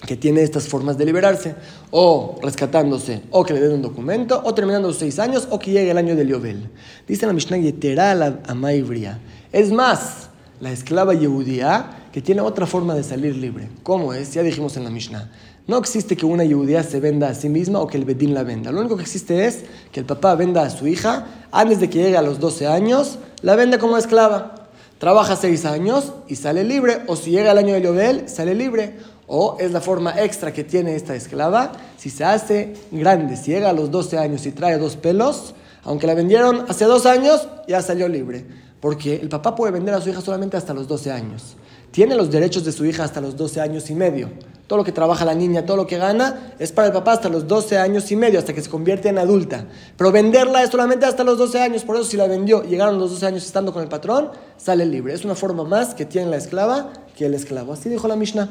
que 0.07 0.17
tiene 0.17 0.43
estas 0.43 0.67
formas 0.67 0.97
de 0.97 1.05
liberarse, 1.05 1.55
o 1.91 2.39
rescatándose, 2.43 3.23
o 3.31 3.45
que 3.45 3.53
le 3.53 3.61
den 3.61 3.73
un 3.73 3.83
documento, 3.83 4.41
o 4.43 4.55
terminando 4.55 4.89
los 4.89 4.97
seis 4.97 5.19
años, 5.19 5.47
o 5.51 5.59
que 5.59 5.73
llegue 5.73 5.91
el 5.91 5.99
año 5.99 6.17
del 6.17 6.29
Yobel. 6.29 6.71
Dice 7.07 7.27
la 7.27 7.35
Mishnah 7.35 7.59
Yetera 7.59 8.15
la 8.15 8.41
Amaibria. 8.47 9.19
Es 9.53 9.71
más, 9.71 10.31
la 10.61 10.73
esclava 10.73 11.13
yehudía 11.13 12.09
que 12.13 12.23
tiene 12.23 12.41
otra 12.41 12.67
forma 12.67 12.95
de 12.95 13.03
salir 13.03 13.37
libre. 13.37 13.69
¿Cómo 13.83 14.15
es? 14.15 14.33
Ya 14.33 14.43
dijimos 14.43 14.77
en 14.77 14.85
la 14.85 14.91
Mishnah 14.91 15.31
no 15.67 15.79
existe 15.79 16.17
que 16.17 16.27
una 16.27 16.45
judía 16.45 16.83
se 16.83 17.01
venda 17.01 17.29
a 17.29 17.35
sí 17.35 17.49
misma 17.49 17.79
o 17.81 17.87
que 17.87 17.97
el 17.97 18.05
bedín 18.05 18.35
la 18.35 18.43
venda. 18.43 18.73
Lo 18.73 18.81
único 18.81 18.97
que 18.97 19.03
existe 19.03 19.47
es 19.47 19.65
que 19.93 20.01
el 20.01 20.07
papá 20.07 20.35
venda 20.35 20.63
a 20.63 20.71
su 20.71 20.87
hija 20.87 21.27
antes 21.53 21.81
de 21.81 21.89
que 21.89 21.99
llegue 21.99 22.17
a 22.17 22.23
los 22.23 22.41
12 22.41 22.67
años, 22.67 23.19
la 23.43 23.55
vende 23.57 23.79
como 23.79 23.97
esclava. 23.97 24.69
Trabaja 24.99 25.37
6 25.37 25.65
años 25.67 26.13
y 26.29 26.37
sale 26.37 26.65
libre. 26.65 27.03
O 27.07 27.17
si 27.17 27.31
llega 27.31 27.53
el 27.53 27.59
año 27.59 27.75
de 27.75 27.83
Yobel, 27.83 28.29
sale 28.29 28.55
libre. 28.55 28.97
O 29.27 29.59
es 29.61 29.71
la 29.71 29.81
forma 29.81 30.21
extra 30.21 30.53
que 30.53 30.65
tiene 30.65 30.97
esta 30.97 31.15
esclava. 31.15 31.73
Si 31.97 32.11
se 32.11 32.25
hace 32.25 32.75
grande, 32.91 33.37
si 33.37 33.53
llega 33.53 33.71
a 33.71 33.73
los 33.73 33.91
12 33.91 34.19
años 34.19 34.45
y 34.47 34.53
trae 34.53 34.77
dos 34.77 34.97
pelos, 34.97 35.55
aunque 35.85 36.07
la 36.07 36.15
vendieron 36.15 36.65
hace 36.69 36.85
dos 36.85 37.07
años, 37.07 37.47
ya 37.69 37.81
salió 37.81 38.09
libre. 38.09 38.45
Porque 38.81 39.15
el 39.17 39.29
papá 39.29 39.55
puede 39.55 39.73
vender 39.73 39.95
a 39.95 40.01
su 40.01 40.11
hija 40.11 40.21
solamente 40.21 40.57
hasta 40.57 40.75
los 40.75 40.89
12 40.89 41.13
años. 41.13 41.57
Tiene 41.93 42.17
los 42.17 42.31
derechos 42.31 42.65
de 42.65 42.73
su 42.73 42.85
hija 42.85 43.05
hasta 43.05 43.21
los 43.21 43.37
12 43.37 43.61
años 43.61 43.89
y 43.89 43.95
medio 43.95 44.31
todo 44.71 44.77
lo 44.77 44.85
que 44.85 44.93
trabaja 44.93 45.25
la 45.25 45.35
niña, 45.35 45.67
todo 45.67 45.79
lo 45.79 45.87
que 45.89 45.99
gana, 45.99 46.53
es 46.61 46.71
para 46.71 46.87
el 46.87 46.93
papá 46.93 47.15
hasta 47.15 47.29
los 47.29 47.49
12 47.49 47.77
años 47.77 48.09
y 48.13 48.15
medio, 48.15 48.39
hasta 48.39 48.53
que 48.53 48.63
se 48.63 48.71
convierte 48.71 49.09
en 49.09 49.19
adulta. 49.19 49.65
Pero 49.97 50.13
venderla 50.13 50.63
es 50.63 50.71
solamente 50.71 51.07
hasta 51.07 51.25
los 51.25 51.39
12 51.39 51.61
años, 51.61 51.83
por 51.83 51.97
eso 51.97 52.05
si 52.05 52.17
la 52.17 52.29
vendió, 52.29 52.63
llegaron 52.63 52.97
los 53.01 53.11
12 53.11 53.27
años 53.27 53.45
estando 53.45 53.73
con 53.73 53.83
el 53.83 53.89
patrón, 53.89 54.31
sale 54.57 54.87
libre. 54.87 55.13
Es 55.13 55.25
una 55.25 55.35
forma 55.35 55.65
más 55.65 55.93
que 55.93 56.05
tiene 56.05 56.31
la 56.31 56.37
esclava 56.37 56.93
que 57.17 57.27
el 57.27 57.35
esclavo. 57.35 57.73
Así 57.73 57.89
dijo 57.89 58.07
la 58.07 58.15
Mishnah. 58.15 58.49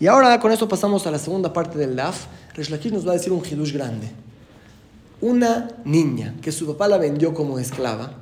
Y 0.00 0.06
ahora 0.06 0.40
con 0.40 0.50
eso 0.50 0.66
pasamos 0.66 1.06
a 1.06 1.10
la 1.10 1.18
segunda 1.18 1.52
parte 1.52 1.76
del 1.76 1.94
DAF. 1.94 2.24
Resh 2.54 2.90
nos 2.90 3.06
va 3.06 3.10
a 3.10 3.14
decir 3.16 3.30
un 3.30 3.44
hidush 3.44 3.74
grande. 3.74 4.08
Una 5.20 5.68
niña 5.84 6.36
que 6.40 6.52
su 6.52 6.66
papá 6.68 6.88
la 6.88 6.96
vendió 6.96 7.34
como 7.34 7.58
esclava, 7.58 8.14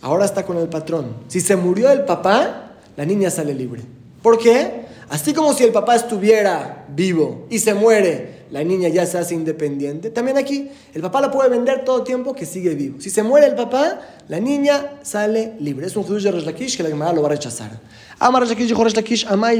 ahora 0.00 0.24
está 0.24 0.46
con 0.46 0.58
el 0.58 0.68
patrón. 0.68 1.06
Si 1.26 1.40
se 1.40 1.56
murió 1.56 1.90
el 1.90 2.04
papá, 2.04 2.74
la 2.96 3.04
niña 3.04 3.30
sale 3.30 3.52
libre. 3.52 3.82
¿Por 4.22 4.38
qué? 4.38 4.75
Así 5.08 5.32
como 5.32 5.52
si 5.52 5.62
el 5.62 5.72
papá 5.72 5.94
estuviera 5.94 6.84
vivo 6.88 7.46
y 7.48 7.60
se 7.60 7.74
muere, 7.74 8.46
la 8.50 8.64
niña 8.64 8.88
ya 8.88 9.06
se 9.06 9.18
hace 9.18 9.34
independiente. 9.34 10.10
También 10.10 10.36
aquí, 10.36 10.68
el 10.94 11.02
papá 11.02 11.20
la 11.20 11.30
puede 11.30 11.48
vender 11.48 11.84
todo 11.84 12.02
tiempo 12.02 12.34
que 12.34 12.44
sigue 12.44 12.74
vivo. 12.74 13.00
Si 13.00 13.10
se 13.10 13.22
muere 13.22 13.46
el 13.46 13.54
papá, 13.54 14.00
la 14.28 14.40
niña 14.40 14.98
sale 15.02 15.54
libre. 15.60 15.86
Es 15.86 15.96
un 15.96 16.02
judío 16.02 16.32
de 16.32 16.54
que 16.54 16.82
la 16.82 16.88
Gemara 16.88 17.12
lo 17.12 17.22
va 17.22 17.28
a 17.28 17.32
rechazar. 17.32 17.70
Ama 18.18 18.40
Resh 18.40 18.56
dijo 18.56 18.82
Resh 18.82 18.96
Lakish, 18.96 19.26
ama 19.28 19.50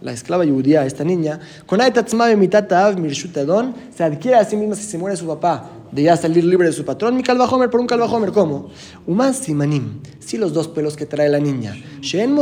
la 0.00 0.12
esclava 0.12 0.44
judía, 0.44 0.86
esta 0.86 1.04
niña, 1.04 1.38
con 1.66 1.80
se 1.80 4.04
adquiere 4.04 4.36
a 4.36 4.44
sí 4.44 4.56
misma 4.56 4.74
si 4.74 4.84
se 4.84 4.98
muere 4.98 5.16
su 5.16 5.26
papá 5.26 5.70
de 5.94 6.02
ya 6.02 6.16
salir 6.16 6.44
libre 6.44 6.66
de 6.66 6.72
su 6.72 6.84
patrón, 6.84 7.14
mi 7.14 7.22
calvajomer 7.22 7.70
por 7.70 7.78
un 7.78 7.86
calvajomer, 7.86 8.32
¿cómo? 8.32 8.68
Umas 9.06 9.36
simanim, 9.36 10.00
si 10.18 10.36
los 10.36 10.52
dos 10.52 10.66
pelos 10.66 10.96
que 10.96 11.06
trae 11.06 11.28
la 11.28 11.38
niña, 11.38 11.76
shen 12.00 12.36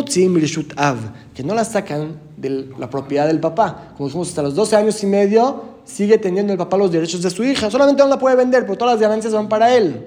av, 0.76 0.96
que 1.34 1.42
no 1.42 1.54
la 1.54 1.64
sacan 1.64 2.18
de 2.38 2.68
la 2.78 2.88
propiedad 2.88 3.26
del 3.26 3.40
papá, 3.40 3.92
como 3.94 4.08
dijimos, 4.08 4.30
hasta 4.30 4.42
los 4.42 4.54
12 4.54 4.76
años 4.76 5.02
y 5.02 5.06
medio 5.06 5.64
sigue 5.84 6.16
teniendo 6.16 6.54
el 6.54 6.58
papá 6.58 6.78
los 6.78 6.90
derechos 6.90 7.20
de 7.20 7.28
su 7.28 7.44
hija, 7.44 7.70
solamente 7.70 8.02
no 8.02 8.08
la 8.08 8.18
puede 8.18 8.36
vender, 8.36 8.62
pero 8.62 8.78
todas 8.78 8.94
las 8.94 9.02
ganancias 9.02 9.34
van 9.34 9.50
para 9.50 9.76
él. 9.76 10.06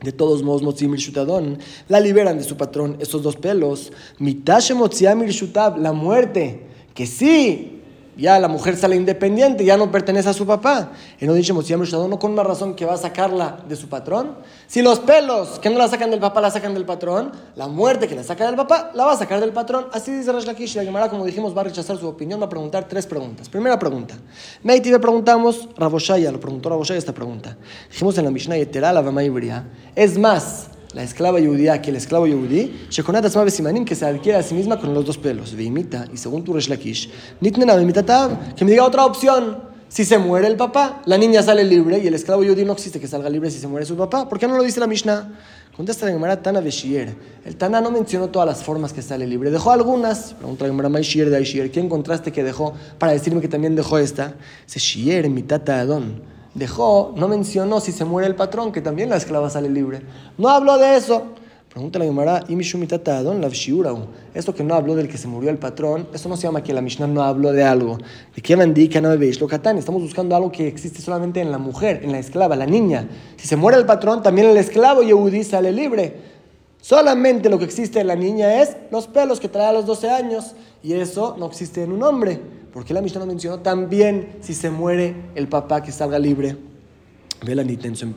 De 0.00 0.12
todos 0.12 0.44
modos, 0.44 0.62
Motzim 0.62 0.94
Shutadon 0.94 1.58
la 1.88 1.98
liberan 1.98 2.38
de 2.38 2.44
su 2.44 2.56
patrón 2.56 2.96
esos 3.00 3.20
dos 3.20 3.34
pelos. 3.34 3.90
Mitashe 4.20 4.72
Shutav, 4.72 5.76
la 5.78 5.92
muerte, 5.92 6.68
que 6.94 7.04
sí 7.04 7.77
ya 8.18 8.38
la 8.40 8.48
mujer 8.48 8.76
sale 8.76 8.96
independiente, 8.96 9.64
ya 9.64 9.76
no 9.76 9.92
pertenece 9.92 10.28
a 10.28 10.32
su 10.32 10.44
papá. 10.44 10.90
Y 11.20 11.26
no 11.26 11.34
dice 11.34 11.54
no 11.54 12.18
con 12.18 12.32
una 12.32 12.42
razón 12.42 12.74
que 12.74 12.84
va 12.84 12.94
a 12.94 12.96
sacarla 12.96 13.60
de 13.68 13.76
su 13.76 13.88
patrón. 13.88 14.38
Si 14.66 14.82
los 14.82 14.98
pelos 14.98 15.60
que 15.60 15.70
no 15.70 15.78
la 15.78 15.86
sacan 15.86 16.10
del 16.10 16.18
papá 16.18 16.40
la 16.40 16.50
sacan 16.50 16.74
del 16.74 16.84
patrón, 16.84 17.30
la 17.54 17.68
muerte 17.68 18.08
que 18.08 18.16
la 18.16 18.24
saca 18.24 18.44
del 18.46 18.56
papá 18.56 18.90
la 18.94 19.04
va 19.04 19.12
a 19.12 19.16
sacar 19.16 19.38
del 19.40 19.52
patrón. 19.52 19.86
Así 19.92 20.10
dice 20.10 20.32
Rash 20.32 20.46
Lakish. 20.46 20.74
La 20.74 20.82
Gemara, 20.82 21.08
como 21.08 21.24
dijimos, 21.24 21.56
va 21.56 21.60
a 21.60 21.64
rechazar 21.64 21.96
su 21.96 22.08
opinión, 22.08 22.40
va 22.40 22.46
a 22.46 22.48
preguntar 22.48 22.88
tres 22.88 23.06
preguntas. 23.06 23.48
Primera 23.48 23.78
pregunta. 23.78 24.16
Meiti 24.64 24.90
le 24.90 24.98
preguntamos, 24.98 25.68
Raboshaya, 25.76 26.32
lo 26.32 26.40
preguntó 26.40 26.70
Raboshaya 26.70 26.98
esta 26.98 27.12
pregunta. 27.12 27.56
Dijimos 27.88 28.18
en 28.18 28.24
la 28.24 28.30
Mishnah, 28.32 28.56
Yeterá 28.56 28.92
la 28.92 29.64
Es 29.94 30.18
más, 30.18 30.70
la 30.98 31.04
esclava 31.04 31.38
judía 31.38 31.80
que 31.80 31.90
el 31.90 31.96
esclavo 31.96 32.26
yudí, 32.26 32.88
que 32.90 33.94
se 33.94 34.04
adquiere 34.04 34.36
a 34.36 34.42
sí 34.42 34.52
misma 34.52 34.80
con 34.80 34.92
los 34.92 35.04
dos 35.04 35.16
pelos, 35.16 35.54
Veimita, 35.54 36.06
y 36.12 36.16
según 36.16 36.42
tu 36.42 36.52
Lakish, 36.56 37.08
que 37.40 38.64
me 38.64 38.70
diga 38.72 38.84
otra 38.84 39.06
opción. 39.06 39.68
Si 39.86 40.04
se 40.04 40.18
muere 40.18 40.48
el 40.48 40.56
papá, 40.56 41.00
la 41.06 41.16
niña 41.16 41.40
sale 41.40 41.62
libre 41.62 42.00
y 42.00 42.08
el 42.08 42.14
esclavo 42.14 42.42
yudí 42.42 42.64
no 42.64 42.72
existe 42.72 42.98
que 42.98 43.06
salga 43.06 43.30
libre 43.30 43.48
si 43.48 43.60
se 43.60 43.68
muere 43.68 43.86
su 43.86 43.96
papá. 43.96 44.28
¿Por 44.28 44.40
qué 44.40 44.48
no 44.48 44.56
lo 44.56 44.64
dice 44.64 44.80
la 44.80 44.88
Mishnah? 44.88 45.38
Contesta 45.76 46.04
la 46.04 46.10
Gemara 46.10 46.42
Tana 46.42 46.60
Beshier. 46.60 47.14
El 47.44 47.54
Tana 47.54 47.80
no 47.80 47.92
mencionó 47.92 48.26
todas 48.26 48.48
las 48.48 48.64
formas 48.64 48.92
que 48.92 49.00
sale 49.00 49.24
libre, 49.24 49.52
dejó 49.52 49.70
algunas. 49.70 50.34
Pregunta 50.34 50.64
la 50.64 50.70
Gemara 50.72 50.88
Maishier 50.88 51.30
de 51.30 51.36
Aishier. 51.36 51.70
¿Qué 51.70 51.78
encontraste 51.78 52.32
que 52.32 52.42
dejó 52.42 52.74
para 52.98 53.12
decirme 53.12 53.40
que 53.40 53.46
también 53.46 53.76
dejó 53.76 53.98
esta? 53.98 54.34
Se 54.66 54.80
Shier, 54.80 55.30
mitata 55.30 55.78
Adón 55.78 56.37
dejó, 56.58 57.12
no 57.16 57.28
mencionó 57.28 57.80
si 57.80 57.92
se 57.92 58.04
muere 58.04 58.28
el 58.28 58.34
patrón, 58.34 58.72
que 58.72 58.80
también 58.80 59.10
la 59.10 59.16
esclava 59.16 59.50
sale 59.50 59.68
libre. 59.68 60.02
No 60.36 60.48
habló 60.48 60.78
de 60.78 60.96
eso. 60.96 61.34
Pregunta 61.68 61.98
la 61.98 62.06
Gemara, 62.06 62.44
esto 64.34 64.54
que 64.54 64.64
no 64.64 64.74
habló 64.74 64.94
del 64.94 65.06
que 65.06 65.18
se 65.18 65.28
murió 65.28 65.50
el 65.50 65.58
patrón, 65.58 66.08
eso 66.14 66.28
no 66.28 66.36
se 66.36 66.44
llama 66.44 66.62
que 66.62 66.72
la 66.72 66.80
Mishnah 66.80 67.06
no 67.06 67.22
habló 67.22 67.52
de 67.52 67.62
algo. 67.62 67.98
¿De 68.34 68.40
qué 68.42 68.54
indica 68.54 69.00
no 69.00 69.16
veis? 69.18 69.38
Lo 69.38 69.46
Estamos 69.46 70.02
buscando 70.02 70.34
algo 70.34 70.50
que 70.50 70.66
existe 70.66 71.02
solamente 71.02 71.40
en 71.40 71.52
la 71.52 71.58
mujer, 71.58 72.00
en 72.02 72.12
la 72.12 72.18
esclava, 72.18 72.56
la 72.56 72.66
niña. 72.66 73.06
Si 73.36 73.46
se 73.46 73.56
muere 73.56 73.78
el 73.78 73.84
patrón, 73.84 74.22
también 74.22 74.48
el 74.48 74.56
esclavo 74.56 75.02
Yehudi 75.02 75.44
sale 75.44 75.70
libre. 75.70 76.37
Solamente 76.80 77.48
lo 77.48 77.58
que 77.58 77.64
existe 77.64 78.00
en 78.00 78.06
la 78.06 78.16
niña 78.16 78.62
es 78.62 78.76
los 78.90 79.06
pelos 79.06 79.40
que 79.40 79.48
trae 79.48 79.66
a 79.66 79.72
los 79.72 79.86
12 79.86 80.10
años. 80.10 80.54
Y 80.82 80.92
eso 80.92 81.36
no 81.38 81.46
existe 81.46 81.82
en 81.82 81.92
un 81.92 82.02
hombre. 82.02 82.40
¿Por 82.72 82.84
qué 82.84 82.94
la 82.94 83.00
Mishnah 83.00 83.20
no 83.20 83.26
mencionó 83.26 83.60
también 83.60 84.36
si 84.40 84.54
se 84.54 84.70
muere 84.70 85.14
el 85.34 85.48
papá 85.48 85.82
que 85.82 85.90
salga 85.90 86.18
libre? 86.18 86.56
Ve 87.44 87.54
la 87.54 87.64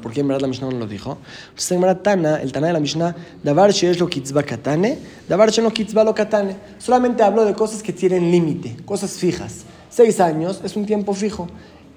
¿por 0.02 0.12
qué 0.12 0.22
en 0.22 0.28
verdad 0.28 0.42
la 0.42 0.48
Mishnah 0.48 0.70
no 0.70 0.80
lo 0.80 0.88
dijo? 0.88 1.18
Entonces 1.50 1.72
en 1.72 2.04
Tana, 2.04 2.42
el 2.42 2.52
Tana 2.52 2.68
de 2.68 2.74
la 2.74 2.80
Mishnah, 2.80 3.16
Davar 3.44 3.70
es 3.70 4.00
lo 4.00 4.10
katane, 4.10 4.98
Davar 5.30 5.52
no 5.62 6.04
lo 6.04 6.16
katane. 6.16 6.56
Solamente 6.80 7.22
hablo 7.22 7.46
de 7.46 7.54
cosas 7.54 7.84
que 7.84 7.94
tienen 7.94 8.32
límite, 8.32 8.78
cosas 8.84 9.12
fijas. 9.12 9.64
Seis 9.90 10.20
años 10.20 10.62
es 10.64 10.76
un 10.76 10.86
tiempo 10.86 11.14
fijo. 11.14 11.48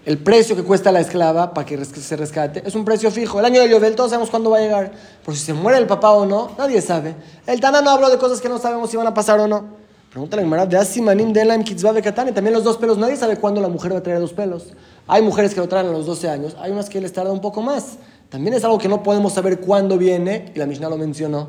El 0.04 0.18
precio 0.18 0.54
que 0.54 0.62
cuesta 0.62 0.92
la 0.92 1.00
esclava 1.00 1.54
para 1.54 1.66
que 1.66 1.82
se 1.82 2.16
rescate 2.16 2.62
es 2.66 2.75
un 2.75 2.84
precio 2.84 3.11
fijo. 3.11 3.38
El 3.38 3.46
año 3.46 3.62
de 3.62 3.70
Yovel, 3.70 3.94
todos 3.94 4.11
sabemos 4.11 4.28
cuándo 4.28 4.50
va 4.50 4.58
a 4.58 4.61
llegar. 4.61 4.92
Por 5.25 5.34
si 5.34 5.42
se 5.42 5.54
muere 5.54 5.78
el 5.78 5.87
papá 5.87 6.11
o 6.11 6.26
no, 6.26 6.50
nadie 6.58 6.82
sabe. 6.82 7.14
El 7.46 7.58
Tana 7.61 7.80
no 7.80 7.90
habló 7.90 8.11
de 8.11 8.18
cosas 8.18 8.40
que 8.40 8.49
no 8.50 8.58
sabemos 8.58 8.90
si 8.90 8.99
van 8.99 9.06
a 9.06 9.14
pasar 9.14 9.40
o 9.40 9.49
no. 9.49 9.84
Pregunta 10.11 10.37
la 10.37 10.66
de 10.66 10.76
Asimanim 10.76 11.32
de 11.32 11.40
Elaim 11.40 11.64
Kitzvah 11.64 11.90
Bekatane, 11.90 12.30
también 12.30 12.54
los 12.54 12.62
dos 12.62 12.76
pelos, 12.76 12.96
nadie 12.99 13.16
sabe 13.16 13.37
cuándo 13.37 13.61
la 13.61 13.66
mujer 13.66 13.92
va 13.92 13.99
a 13.99 14.02
traer 14.02 14.20
dos 14.20 14.32
pelos. 14.32 14.66
Hay 15.08 15.23
mujeres 15.23 15.54
que 15.54 15.61
lo 15.61 15.68
traen 15.68 15.88
a 15.88 15.90
los 15.90 16.06
12 16.06 16.28
años, 16.28 16.56
hay 16.61 16.70
unas 16.70 16.88
que 16.88 17.00
les 17.00 17.12
tarda 17.12 17.32
un 17.32 17.40
poco 17.40 17.62
más. 17.62 17.96
También 18.28 18.54
es 18.54 18.62
algo 18.62 18.78
que 18.78 18.88
no 18.88 19.02
podemos 19.02 19.32
saber 19.32 19.58
cuándo 19.58 19.99
viene, 19.99 20.52
y 20.54 20.58
la 20.61 20.66
Mishnah 20.66 20.88
lo 20.88 20.99
mencionó. 20.99 21.49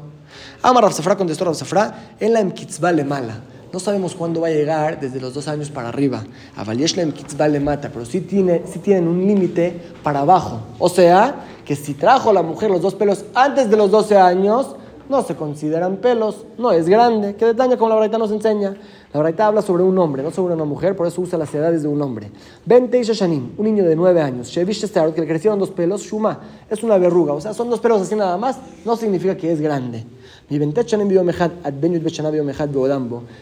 Amar 0.63 0.83
Rafsafra 0.85 1.15
contestó 1.15 1.45
Rafsafra, 1.45 2.15
Elaim 2.19 2.53
Kitzvah 2.53 2.91
le 2.91 3.03
mala. 3.03 3.35
No 3.75 3.81
sabemos 3.81 4.15
cuándo 4.15 4.39
va 4.39 4.47
a 4.47 4.51
llegar 4.51 5.01
desde 5.01 5.19
los 5.19 5.33
dos 5.33 5.49
años 5.49 5.69
para 5.69 5.89
arriba. 5.89 6.23
A 6.55 6.63
Valieshlem 6.63 7.11
Kitzvah 7.11 7.49
le 7.49 7.59
mata, 7.59 7.89
pero 7.91 8.05
sí, 8.05 8.21
tiene, 8.21 8.61
sí 8.65 8.79
tienen 8.79 9.05
un 9.05 9.27
límite 9.27 9.77
para 10.01 10.21
abajo. 10.21 10.61
O 10.79 10.87
sea, 10.87 11.43
que 11.65 11.75
si 11.75 11.93
trajo 11.93 12.31
la 12.31 12.41
mujer 12.41 12.71
los 12.71 12.81
dos 12.81 12.95
pelos 12.95 13.25
antes 13.33 13.69
de 13.69 13.75
los 13.75 13.91
12 13.91 14.17
años, 14.17 14.77
no 15.09 15.23
se 15.23 15.35
consideran 15.35 15.97
pelos, 15.97 16.45
no 16.57 16.71
es 16.71 16.87
grande. 16.87 17.35
¿Qué 17.35 17.47
detalle 17.47 17.75
como 17.77 17.89
la 17.89 17.99
verdad 17.99 18.17
nos 18.17 18.31
enseña? 18.31 18.77
La 19.11 19.21
verdad 19.21 19.47
habla 19.47 19.61
sobre 19.61 19.83
un 19.83 19.97
hombre, 19.97 20.23
no 20.23 20.31
sobre 20.31 20.53
una 20.53 20.63
mujer, 20.63 20.95
por 20.95 21.05
eso 21.05 21.19
usa 21.19 21.37
las 21.37 21.53
edades 21.53 21.81
de 21.81 21.89
un 21.89 22.01
hombre. 22.01 22.31
Vente 22.65 23.03
Shanim, 23.03 23.55
un 23.57 23.65
niño 23.65 23.83
de 23.83 23.97
nueve 23.97 24.21
años. 24.21 24.47
Shevish 24.47 24.89
que 24.89 25.19
le 25.19 25.27
crecieron 25.27 25.59
dos 25.59 25.71
pelos. 25.71 26.01
Shuma, 26.01 26.39
es 26.69 26.81
una 26.81 26.97
verruga. 26.97 27.33
O 27.33 27.41
sea, 27.41 27.53
son 27.53 27.69
dos 27.69 27.81
pelos 27.81 28.01
así 28.01 28.15
nada 28.15 28.37
más. 28.37 28.57
No 28.85 28.95
significa 28.95 29.35
que 29.35 29.51
es 29.51 29.59
grande. 29.59 30.05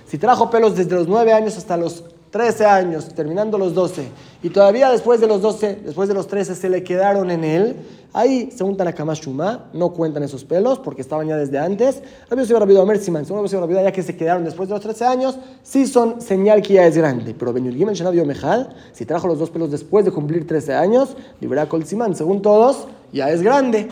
Si 0.07 0.17
trajo 0.17 0.49
pelos 0.49 0.75
desde 0.75 0.95
los 0.95 1.07
nueve 1.07 1.33
años 1.33 1.57
hasta 1.57 1.75
los 1.75 2.03
13 2.33 2.65
años, 2.65 3.09
terminando 3.09 3.59
los 3.59 3.75
12, 3.75 4.07
y 4.41 4.49
todavía 4.49 4.89
después 4.89 5.21
de 5.21 5.27
los 5.27 5.41
12, 5.41 5.81
después 5.85 6.07
de 6.07 6.15
los 6.15 6.27
13 6.27 6.55
se 6.55 6.67
le 6.67 6.83
quedaron 6.83 7.29
en 7.29 7.43
él, 7.43 7.75
ahí 8.11 8.49
según 8.55 8.75
Tanakama 8.75 9.13
Shuma, 9.13 9.65
no 9.73 9.93
cuentan 9.93 10.23
esos 10.23 10.43
pelos 10.43 10.79
porque 10.79 11.03
estaban 11.03 11.27
ya 11.27 11.37
desde 11.37 11.59
antes. 11.59 12.01
Rabbi 12.29 12.45
se 12.45 12.57
Rabbi 12.57 12.75
Omer 12.75 12.97
Siman, 12.97 13.25
según 13.25 13.47
Rabbi 13.47 13.75
ya 13.75 13.91
que 13.91 14.01
se 14.01 14.15
quedaron 14.15 14.45
después 14.45 14.67
de 14.67 14.73
los 14.73 14.81
13 14.81 15.05
años, 15.05 15.37
sí 15.61 15.85
son 15.85 16.21
señal 16.21 16.63
que 16.63 16.73
ya 16.73 16.87
es 16.87 16.97
grande. 16.97 17.35
Pero 17.37 17.53
Benyul 17.53 17.75
Gimel 17.75 17.93
Shanab 17.93 18.25
Mejad, 18.25 18.67
si 18.93 19.05
trajo 19.05 19.27
los 19.27 19.37
dos 19.37 19.51
pelos 19.51 19.69
después 19.69 20.03
de 20.03 20.11
cumplir 20.11 20.47
13 20.47 20.73
años, 20.73 21.15
libera 21.39 21.67
Kol 21.67 21.85
Siman, 21.85 22.15
según 22.15 22.41
todos, 22.41 22.87
ya 23.11 23.29
es 23.29 23.43
grande. 23.43 23.89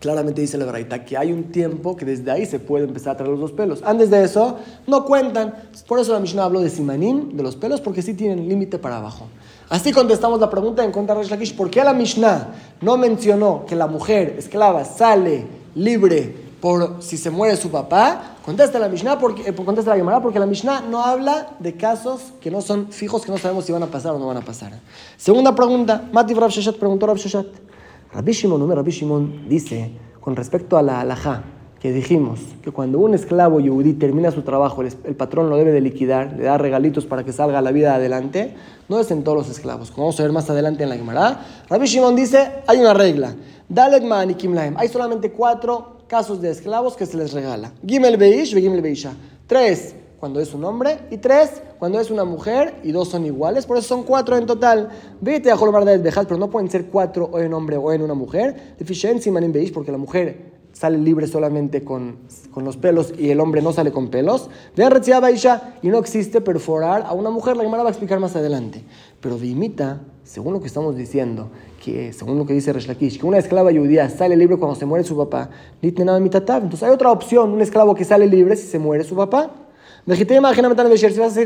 Claramente 0.00 0.40
dice 0.40 0.56
la 0.56 0.64
verdad 0.64 1.04
que 1.04 1.16
hay 1.16 1.32
un 1.32 1.50
tiempo 1.50 1.96
que 1.96 2.04
desde 2.04 2.30
ahí 2.30 2.46
se 2.46 2.60
puede 2.60 2.84
empezar 2.84 3.14
a 3.14 3.16
traer 3.16 3.32
los 3.32 3.40
dos 3.40 3.52
pelos. 3.52 3.82
Antes 3.84 4.10
de 4.10 4.22
eso, 4.22 4.56
no 4.86 5.04
cuentan. 5.04 5.54
Por 5.88 5.98
eso 5.98 6.12
la 6.12 6.20
Mishnah 6.20 6.44
habló 6.44 6.60
de 6.60 6.70
Simanim, 6.70 7.36
de 7.36 7.42
los 7.42 7.56
pelos, 7.56 7.80
porque 7.80 8.00
sí 8.00 8.14
tienen 8.14 8.48
límite 8.48 8.78
para 8.78 8.98
abajo. 8.98 9.26
Así 9.68 9.92
contestamos 9.92 10.38
la 10.38 10.48
pregunta 10.48 10.84
en 10.84 10.92
contra 10.92 11.16
de 11.16 11.22
Resh 11.22 11.30
Lakish. 11.30 11.56
¿Por 11.56 11.68
qué 11.68 11.82
la 11.82 11.92
Mishnah 11.92 12.54
no 12.80 12.96
mencionó 12.96 13.66
que 13.66 13.74
la 13.74 13.88
mujer 13.88 14.36
esclava 14.38 14.84
sale 14.84 15.46
libre 15.74 16.48
por 16.60 17.02
si 17.02 17.16
se 17.16 17.30
muere 17.30 17.56
su 17.56 17.68
papá? 17.68 18.36
Contesta 18.44 18.78
la 18.78 18.88
Mishnah, 18.88 19.18
porque, 19.18 19.50
eh, 19.50 19.52
contesta 19.52 19.90
la 19.90 19.96
Gemara, 19.96 20.22
porque 20.22 20.38
la 20.38 20.46
Mishnah 20.46 20.82
no 20.82 21.04
habla 21.04 21.48
de 21.58 21.76
casos 21.76 22.32
que 22.40 22.52
no 22.52 22.62
son 22.62 22.92
fijos, 22.92 23.24
que 23.24 23.32
no 23.32 23.36
sabemos 23.36 23.64
si 23.64 23.72
van 23.72 23.82
a 23.82 23.88
pasar 23.88 24.14
o 24.14 24.18
no 24.18 24.28
van 24.28 24.38
a 24.38 24.42
pasar. 24.42 24.72
Segunda 25.16 25.54
pregunta, 25.54 26.08
Mati 26.12 26.34
Rav 26.34 26.50
Sheshat 26.50 26.76
preguntó 26.76 27.06
Rav 27.06 27.16
Sheshat. 27.16 27.67
Rabbi 28.12 28.32
Shimon, 28.32 28.70
Rabbi 28.70 28.90
Shimon 28.90 29.48
dice, 29.48 29.90
con 30.20 30.34
respecto 30.36 30.76
a 30.76 30.82
la 30.82 31.00
halajá, 31.00 31.44
que 31.80 31.92
dijimos 31.92 32.40
que 32.62 32.72
cuando 32.72 32.98
un 32.98 33.14
esclavo 33.14 33.60
yudí 33.60 33.92
termina 33.92 34.30
su 34.30 34.42
trabajo, 34.42 34.82
el, 34.82 35.14
patrón 35.14 35.48
lo 35.48 35.56
debe 35.56 35.70
de 35.70 35.80
liquidar, 35.80 36.34
le 36.36 36.44
da 36.44 36.58
regalitos 36.58 37.06
para 37.06 37.22
que 37.22 37.32
salga 37.32 37.60
la 37.62 37.70
vida 37.70 37.94
adelante, 37.94 38.54
no 38.88 38.98
es 38.98 39.10
en 39.10 39.22
todos 39.22 39.38
los 39.38 39.48
esclavos. 39.48 39.90
Como 39.90 40.06
vamos 40.06 40.18
a 40.18 40.22
ver 40.24 40.32
más 40.32 40.50
adelante 40.50 40.82
en 40.82 40.88
la 40.88 40.96
Gemara, 40.96 41.44
Rabbi 41.68 41.86
Shimon 41.86 42.16
dice, 42.16 42.50
hay 42.66 42.78
una 42.78 42.94
regla. 42.94 43.34
Dalet 43.68 44.02
man 44.02 44.30
y 44.30 44.34
kimlahem. 44.34 44.76
Hay 44.78 44.88
solamente 44.88 45.30
cuatro 45.30 45.98
casos 46.08 46.40
de 46.40 46.50
esclavos 46.50 46.96
que 46.96 47.06
se 47.06 47.16
les 47.16 47.32
regala. 47.32 47.72
Gimel 47.86 48.16
beish, 48.16 48.54
gimel 48.54 48.80
beisha. 48.80 49.12
Tres 49.46 49.94
cuando 50.18 50.40
es 50.40 50.52
un 50.52 50.64
hombre 50.64 50.98
y 51.10 51.18
tres 51.18 51.62
cuando 51.78 52.00
es 52.00 52.10
una 52.10 52.24
mujer 52.24 52.74
y 52.82 52.90
dos 52.90 53.08
son 53.08 53.24
iguales, 53.24 53.64
por 53.64 53.76
eso 53.76 53.86
son 53.86 54.02
cuatro 54.02 54.36
en 54.36 54.46
total. 54.46 54.88
Vete 55.20 55.50
a 55.50 55.56
Jolomar 55.56 55.84
de 55.84 55.98
pero 56.12 56.36
no 56.36 56.50
pueden 56.50 56.70
ser 56.70 56.86
cuatro 56.86 57.30
o 57.32 57.38
en 57.38 57.54
hombre 57.54 57.76
o 57.76 57.92
en 57.92 58.02
una 58.02 58.14
mujer. 58.14 58.74
Deficiency 58.78 59.30
manin 59.30 59.52
beis, 59.52 59.70
porque 59.70 59.92
la 59.92 59.98
mujer 59.98 60.58
sale 60.72 60.98
libre 60.98 61.26
solamente 61.26 61.82
con, 61.82 62.18
con, 62.52 62.64
los 62.64 62.76
pelos 62.76 63.12
y 63.18 63.30
el 63.30 63.40
hombre 63.40 63.62
no 63.62 63.72
sale 63.72 63.92
con 63.92 64.08
pelos. 64.08 64.50
Vean 64.76 64.92
Baisha 65.20 65.74
y 65.82 65.88
no 65.88 65.98
existe 65.98 66.40
perforar 66.40 67.04
a 67.06 67.12
una 67.12 67.30
mujer, 67.30 67.56
la 67.56 67.62
Gemara 67.62 67.82
va 67.84 67.88
a 67.88 67.92
explicar 67.92 68.18
más 68.18 68.34
adelante. 68.34 68.84
Pero 69.20 69.42
imita, 69.42 70.00
según 70.24 70.52
lo 70.52 70.60
que 70.60 70.66
estamos 70.66 70.96
diciendo, 70.96 71.48
que 71.84 72.12
según 72.12 72.38
lo 72.38 72.46
que 72.46 72.54
dice 72.54 72.72
Reshlakish, 72.72 73.20
que 73.20 73.26
una 73.26 73.38
esclava 73.38 73.70
judía 73.72 74.08
sale 74.08 74.36
libre 74.36 74.56
cuando 74.56 74.76
se 74.76 74.86
muere 74.86 75.04
su 75.04 75.16
papá, 75.16 75.50
entonces 75.80 76.82
hay 76.82 76.90
otra 76.90 77.12
opción, 77.12 77.50
un 77.50 77.60
esclavo 77.60 77.94
que 77.94 78.04
sale 78.04 78.26
libre 78.26 78.56
si 78.56 78.66
se 78.66 78.78
muere 78.78 79.04
su 79.04 79.14
papá. 79.16 79.67
Si 80.08 80.22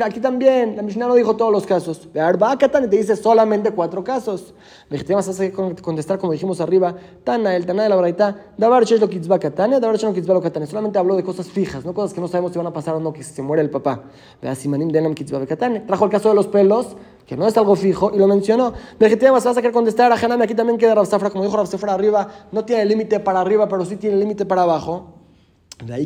aquí 0.00 0.20
también, 0.20 0.76
la 0.76 0.82
Mishnah 0.82 1.08
no 1.08 1.16
dijo 1.16 1.34
todos 1.34 1.50
los 1.50 1.66
casos. 1.66 2.12
De 2.12 2.20
Arba 2.20 2.56
Katan 2.56 2.88
te 2.88 2.96
dice 2.96 3.16
solamente 3.16 3.72
cuatro 3.72 4.04
casos. 4.04 4.54
Legitema 4.88 5.16
vas 5.16 5.40
a 5.40 5.50
contestar 5.82 6.16
como 6.20 6.32
dijimos 6.32 6.60
arriba, 6.60 6.94
Tana, 7.24 7.56
el 7.56 7.66
Tana 7.66 7.82
de 7.82 7.88
la 7.88 7.96
Braita, 7.96 8.52
Dabar 8.56 8.88
lo 8.88 9.08
Kitzba 9.08 9.40
Katane, 9.40 9.80
Dabar 9.80 10.00
lo 10.00 10.14
Kitzba 10.14 10.34
lo. 10.34 10.66
Solamente 10.66 10.96
habló 10.96 11.16
de 11.16 11.24
cosas 11.24 11.48
fijas, 11.48 11.84
no 11.84 11.92
cosas 11.92 12.14
que 12.14 12.20
no 12.20 12.28
sabemos 12.28 12.52
si 12.52 12.58
van 12.58 12.68
a 12.68 12.72
pasar 12.72 12.94
o 12.94 13.00
no, 13.00 13.12
que 13.12 13.24
se 13.24 13.42
muere 13.42 13.62
el 13.62 13.70
papá. 13.70 14.04
Simanim 14.54 14.90
Denam 14.90 15.14
Kitzba 15.14 15.44
Katane. 15.44 15.80
Trajo 15.80 16.04
el 16.04 16.10
caso 16.12 16.28
de 16.28 16.36
los 16.36 16.46
pelos, 16.46 16.94
que 17.26 17.36
no 17.36 17.48
es 17.48 17.56
algo 17.56 17.74
fijo, 17.74 18.12
y 18.14 18.18
lo 18.18 18.28
mencionó. 18.28 18.74
Legitema 19.00 19.32
vas 19.32 19.46
a 19.46 19.54
querer 19.56 19.72
contestar 19.72 20.12
a 20.12 20.14
Hanami, 20.14 20.44
aquí 20.44 20.54
también 20.54 20.78
queda 20.78 20.94
Rav 20.94 21.06
Safra, 21.06 21.30
como 21.30 21.42
dijo 21.42 21.56
Rav 21.56 21.66
Safra 21.66 21.94
arriba, 21.94 22.28
no 22.52 22.64
tiene 22.64 22.84
límite 22.84 23.18
para 23.18 23.40
arriba, 23.40 23.68
pero 23.68 23.84
sí 23.84 23.96
tiene 23.96 24.18
límite 24.18 24.46
para 24.46 24.62
abajo. 24.62 25.21
La 25.86 25.98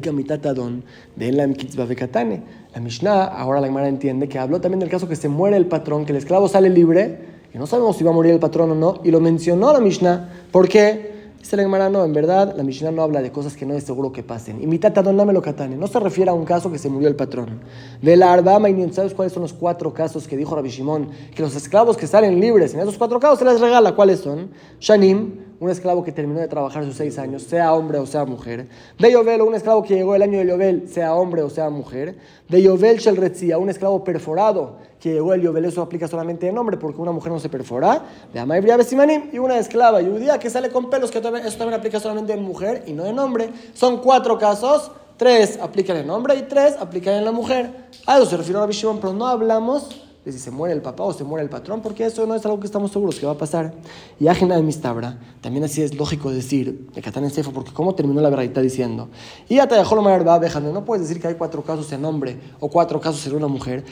Mishnah, 2.80 3.24
ahora 3.24 3.60
la 3.60 3.66
Gemara 3.66 3.88
entiende 3.88 4.28
que 4.28 4.38
habló 4.38 4.60
también 4.60 4.80
del 4.80 4.88
caso 4.88 5.08
que 5.08 5.16
se 5.16 5.28
muere 5.28 5.56
el 5.56 5.66
patrón, 5.66 6.06
que 6.06 6.12
el 6.12 6.18
esclavo 6.18 6.48
sale 6.48 6.70
libre, 6.70 7.36
y 7.52 7.58
no 7.58 7.66
sabemos 7.66 7.96
si 7.96 8.04
va 8.04 8.10
a 8.10 8.14
morir 8.14 8.32
el 8.32 8.38
patrón 8.38 8.70
o 8.70 8.74
no, 8.74 9.00
y 9.04 9.10
lo 9.10 9.20
mencionó 9.20 9.72
la 9.72 9.80
Mishnah. 9.80 10.46
¿Por 10.50 10.68
qué? 10.68 11.16
Dice 11.38 11.56
la 11.56 11.62
Gemara, 11.62 11.88
no, 11.88 12.04
en 12.04 12.12
verdad, 12.12 12.54
la 12.56 12.64
Mishnah 12.64 12.90
no 12.90 13.02
habla 13.02 13.22
de 13.22 13.30
cosas 13.30 13.56
que 13.56 13.64
no 13.64 13.74
es 13.74 13.84
seguro 13.84 14.10
que 14.10 14.24
pasen. 14.24 14.60
Y 14.60 14.78
don 14.78 15.16
dame 15.16 15.32
lo 15.32 15.40
katane. 15.40 15.76
No 15.76 15.86
se 15.86 16.00
refiere 16.00 16.30
a 16.30 16.34
un 16.34 16.44
caso 16.44 16.72
que 16.72 16.78
se 16.78 16.88
murió 16.88 17.06
el 17.06 17.14
patrón. 17.14 17.60
De 18.02 18.16
la 18.16 18.32
Arbama 18.32 18.68
y 18.68 18.92
¿sabes 18.92 19.14
cuáles 19.14 19.32
son 19.32 19.42
los 19.42 19.52
cuatro 19.52 19.94
casos 19.94 20.26
que 20.26 20.36
dijo 20.36 20.56
Rabbi 20.56 20.70
Shimon? 20.70 21.08
Que 21.36 21.42
los 21.42 21.54
esclavos 21.54 21.96
que 21.96 22.08
salen 22.08 22.40
libres, 22.40 22.74
en 22.74 22.80
esos 22.80 22.98
cuatro 22.98 23.20
casos 23.20 23.38
se 23.38 23.44
les 23.44 23.60
regala. 23.60 23.94
¿Cuáles 23.94 24.20
son? 24.20 24.48
Shanim, 24.80 25.45
un 25.58 25.70
esclavo 25.70 26.04
que 26.04 26.12
terminó 26.12 26.40
de 26.40 26.48
trabajar 26.48 26.84
sus 26.84 26.96
seis 26.96 27.18
años, 27.18 27.42
sea 27.42 27.72
hombre 27.72 27.98
o 27.98 28.06
sea 28.06 28.24
mujer. 28.24 28.68
De 28.98 29.10
Yovel, 29.10 29.42
un 29.42 29.54
esclavo 29.54 29.82
que 29.82 29.94
llegó 29.94 30.14
el 30.14 30.22
año 30.22 30.38
de 30.38 30.46
Yovel, 30.46 30.88
sea 30.88 31.14
hombre 31.14 31.42
o 31.42 31.50
sea 31.50 31.70
mujer. 31.70 32.16
De 32.48 32.62
Yovel 32.62 32.98
Shelretzia, 32.98 33.58
un 33.58 33.70
esclavo 33.70 34.04
perforado 34.04 34.76
que 35.00 35.12
llegó 35.12 35.32
el 35.34 35.42
Yovel, 35.42 35.64
eso 35.64 35.82
aplica 35.82 36.08
solamente 36.08 36.48
en 36.48 36.58
hombre 36.58 36.76
porque 36.76 37.00
una 37.00 37.12
mujer 37.12 37.32
no 37.32 37.40
se 37.40 37.48
perfora. 37.48 38.02
De 38.32 38.40
Amaibria 38.40 38.76
Besimanim, 38.76 39.30
y 39.32 39.38
una 39.38 39.58
esclava 39.58 40.02
judía 40.02 40.38
que 40.38 40.50
sale 40.50 40.70
con 40.70 40.90
pelos, 40.90 41.10
que 41.10 41.18
eso 41.18 41.58
también 41.58 41.74
aplica 41.74 42.00
solamente 42.00 42.32
en 42.32 42.42
mujer 42.42 42.84
y 42.86 42.92
no 42.92 43.06
en 43.06 43.18
hombre. 43.18 43.50
Son 43.74 44.00
cuatro 44.02 44.38
casos. 44.38 44.90
Tres 45.16 45.58
aplican 45.62 45.96
en 45.96 46.10
hombre 46.10 46.34
y 46.36 46.42
tres 46.42 46.76
aplican 46.78 47.14
en 47.14 47.24
la 47.24 47.32
mujer. 47.32 47.70
A 48.06 48.16
eso 48.16 48.26
se 48.26 48.36
refiere 48.36 48.60
a 48.60 48.66
Bishimon, 48.66 49.00
pero 49.00 49.14
no 49.14 49.26
hablamos 49.26 50.06
de 50.26 50.32
si 50.32 50.40
se 50.40 50.50
muere 50.50 50.74
el 50.74 50.82
papá 50.82 51.04
o 51.04 51.12
se 51.12 51.22
muere 51.22 51.44
el 51.44 51.48
patrón, 51.48 51.80
porque 51.80 52.04
eso 52.04 52.26
no 52.26 52.34
es 52.34 52.44
algo 52.44 52.58
que 52.58 52.66
estamos 52.66 52.90
seguros 52.90 53.14
que 53.14 53.26
va 53.26 53.32
a 53.32 53.38
pasar. 53.38 53.72
Y 54.18 54.26
Ajena 54.26 54.56
de 54.56 54.62
Mistabra, 54.62 55.20
también 55.40 55.62
así 55.62 55.82
es 55.82 55.94
lógico 55.94 56.32
decir, 56.32 56.88
de 56.92 57.00
Catán 57.00 57.24
en 57.24 57.30
porque 57.54 57.70
cómo 57.72 57.94
terminó 57.94 58.20
la 58.20 58.28
verdad 58.28 58.60
diciendo, 58.60 59.08
y 59.48 59.60
hasta 59.60 59.76
dejó 59.76 59.94
lo 59.94 60.02
mayor 60.02 60.26
va 60.26 60.40
no 60.72 60.84
puedes 60.84 61.06
decir 61.06 61.22
que 61.22 61.28
hay 61.28 61.34
cuatro 61.34 61.62
casos 61.62 61.92
en 61.92 62.04
hombre 62.04 62.40
o 62.58 62.68
cuatro 62.68 63.00
casos 63.00 63.24
en 63.28 63.36
una 63.36 63.46
mujer. 63.46 63.84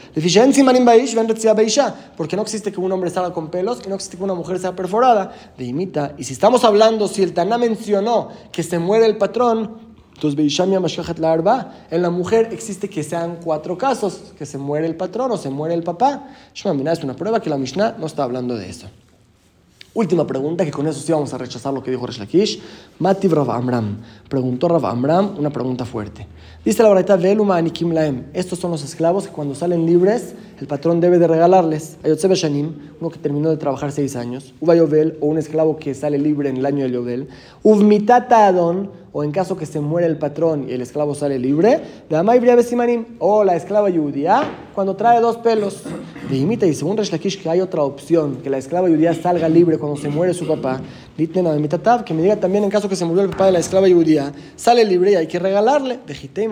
Porque 2.17 2.37
no 2.37 2.43
existe 2.43 2.73
que 2.73 2.81
un 2.81 2.91
hombre 2.91 3.11
salga 3.11 3.33
con 3.33 3.49
pelos 3.49 3.81
y 3.87 3.89
no 3.89 3.95
existe 3.95 4.17
que 4.17 4.25
una 4.25 4.35
mujer 4.35 4.59
sea 4.59 4.75
perforada. 4.75 5.33
De 5.57 5.65
imita, 5.65 6.15
y 6.19 6.25
si 6.25 6.33
estamos 6.33 6.65
hablando, 6.65 7.07
si 7.07 7.23
el 7.23 7.33
Taná 7.33 7.59
mencionó 7.59 8.31
que 8.51 8.65
se 8.65 8.81
muere 8.81 9.07
el 9.07 9.19
patrón, 9.19 9.94
entonces, 10.15 10.61
en 11.91 12.03
la 12.03 12.11
mujer 12.11 12.49
existe 12.53 12.89
que 12.89 13.03
sean 13.03 13.39
cuatro 13.43 13.77
casos, 13.77 14.33
que 14.39 14.47
se 14.47 14.59
muere 14.59 14.87
el 14.87 14.95
patrón 14.95 15.33
o 15.33 15.37
se 15.37 15.51
muere 15.51 15.75
el 15.75 15.83
papá. 15.83 16.29
es 16.55 17.05
una 17.05 17.15
prueba 17.15 17.41
que 17.41 17.51
la 17.51 17.59
Mishnah 17.59 17.97
no 17.99 18.07
está 18.07 18.23
hablando 18.23 18.57
de 18.57 18.69
eso. 18.69 18.89
Última 19.93 20.27
pregunta, 20.27 20.65
que 20.65 20.73
con 20.73 20.89
eso 20.89 21.01
sí 21.01 21.13
vamos 21.13 21.33
a 21.35 21.39
rechazar 21.39 21.73
lo 21.73 21.83
que 21.83 21.91
dijo 21.91 22.05
Resh 22.05 22.19
Lakish. 22.19 22.61
Mativ 22.99 23.33
Rav 23.33 23.51
Amram. 23.51 23.99
Preguntó 24.29 24.67
Rav 24.69 24.87
Amram 24.87 25.39
una 25.39 25.51
pregunta 25.51 25.85
fuerte. 25.85 26.27
Dice 26.65 26.83
la 26.83 26.89
verdad, 26.89 27.19
Veluma 27.19 27.59
Anikim 27.59 27.93
Laem. 27.93 28.25
Estos 28.33 28.59
son 28.59 28.71
los 28.71 28.83
esclavos 28.83 29.27
que 29.27 29.33
cuando 29.33 29.55
salen 29.55 29.85
libres, 29.85 30.35
el 30.59 30.67
patrón 30.67 30.99
debe 30.99 31.19
de 31.19 31.27
regalarles. 31.27 31.99
Ayotzebe 32.03 32.37
Shanim, 32.37 32.73
uno 32.99 33.11
que 33.11 33.19
terminó 33.19 33.51
de 33.51 33.59
trabajar 33.59 33.93
seis 33.93 34.17
años. 34.17 34.55
Uva 34.61 34.75
Yovel, 34.75 35.19
o 35.21 35.27
un 35.27 35.37
esclavo 35.37 35.77
que 35.77 35.93
sale 35.93 36.17
libre 36.17 36.49
en 36.49 36.57
el 36.57 36.65
año 36.65 36.85
de 36.85 36.91
Yovel. 36.91 37.29
Uvmitata 37.63 38.47
Adon, 38.47 38.91
o 39.13 39.23
en 39.23 39.31
caso 39.31 39.57
que 39.57 39.67
se 39.67 39.79
muere 39.79 40.09
el 40.09 40.17
patrón 40.17 40.67
y 40.69 40.73
el 40.73 40.81
esclavo 40.81 41.15
sale 41.15 41.39
libre, 41.39 41.81
de 42.09 42.17
Amay 42.17 42.41
Simanim, 42.65 43.05
o 43.19 43.45
la 43.45 43.55
esclava 43.55 43.89
judía, 43.91 44.43
cuando 44.75 44.97
trae 44.97 45.21
dos 45.21 45.37
pelos. 45.37 45.83
De 46.29 46.37
imita, 46.37 46.67
y 46.67 46.75
según 46.75 46.97
Resh 46.97 47.13
Lakish, 47.13 47.41
que 47.41 47.49
hay 47.49 47.61
otra 47.61 47.83
opción, 47.83 48.39
que 48.43 48.51
la 48.51 48.59
esclava 48.59 48.89
judía 48.89 49.15
salga 49.15 49.49
libre 49.49 49.79
cuando 49.79 50.01
se 50.01 50.09
muere 50.09 50.35
su 50.35 50.47
papá. 50.49 50.81
Mitatav, 51.17 52.05
que 52.05 52.13
me 52.13 52.23
diga 52.23 52.37
también 52.37 52.65
en 52.65 52.71
caso 52.71 52.89
que 52.89 52.97
se 52.97 53.05
murió 53.05 53.23
el 53.23 53.31
papá 53.31 53.47
de 53.47 53.53
la 53.53 53.59
esclava 53.61 53.87
judía, 53.89 54.33
sale 54.57 54.85
libre 54.85 55.13
y 55.13 55.15
hay 55.15 55.29
que 55.29 55.39
regalarle. 55.39 56.01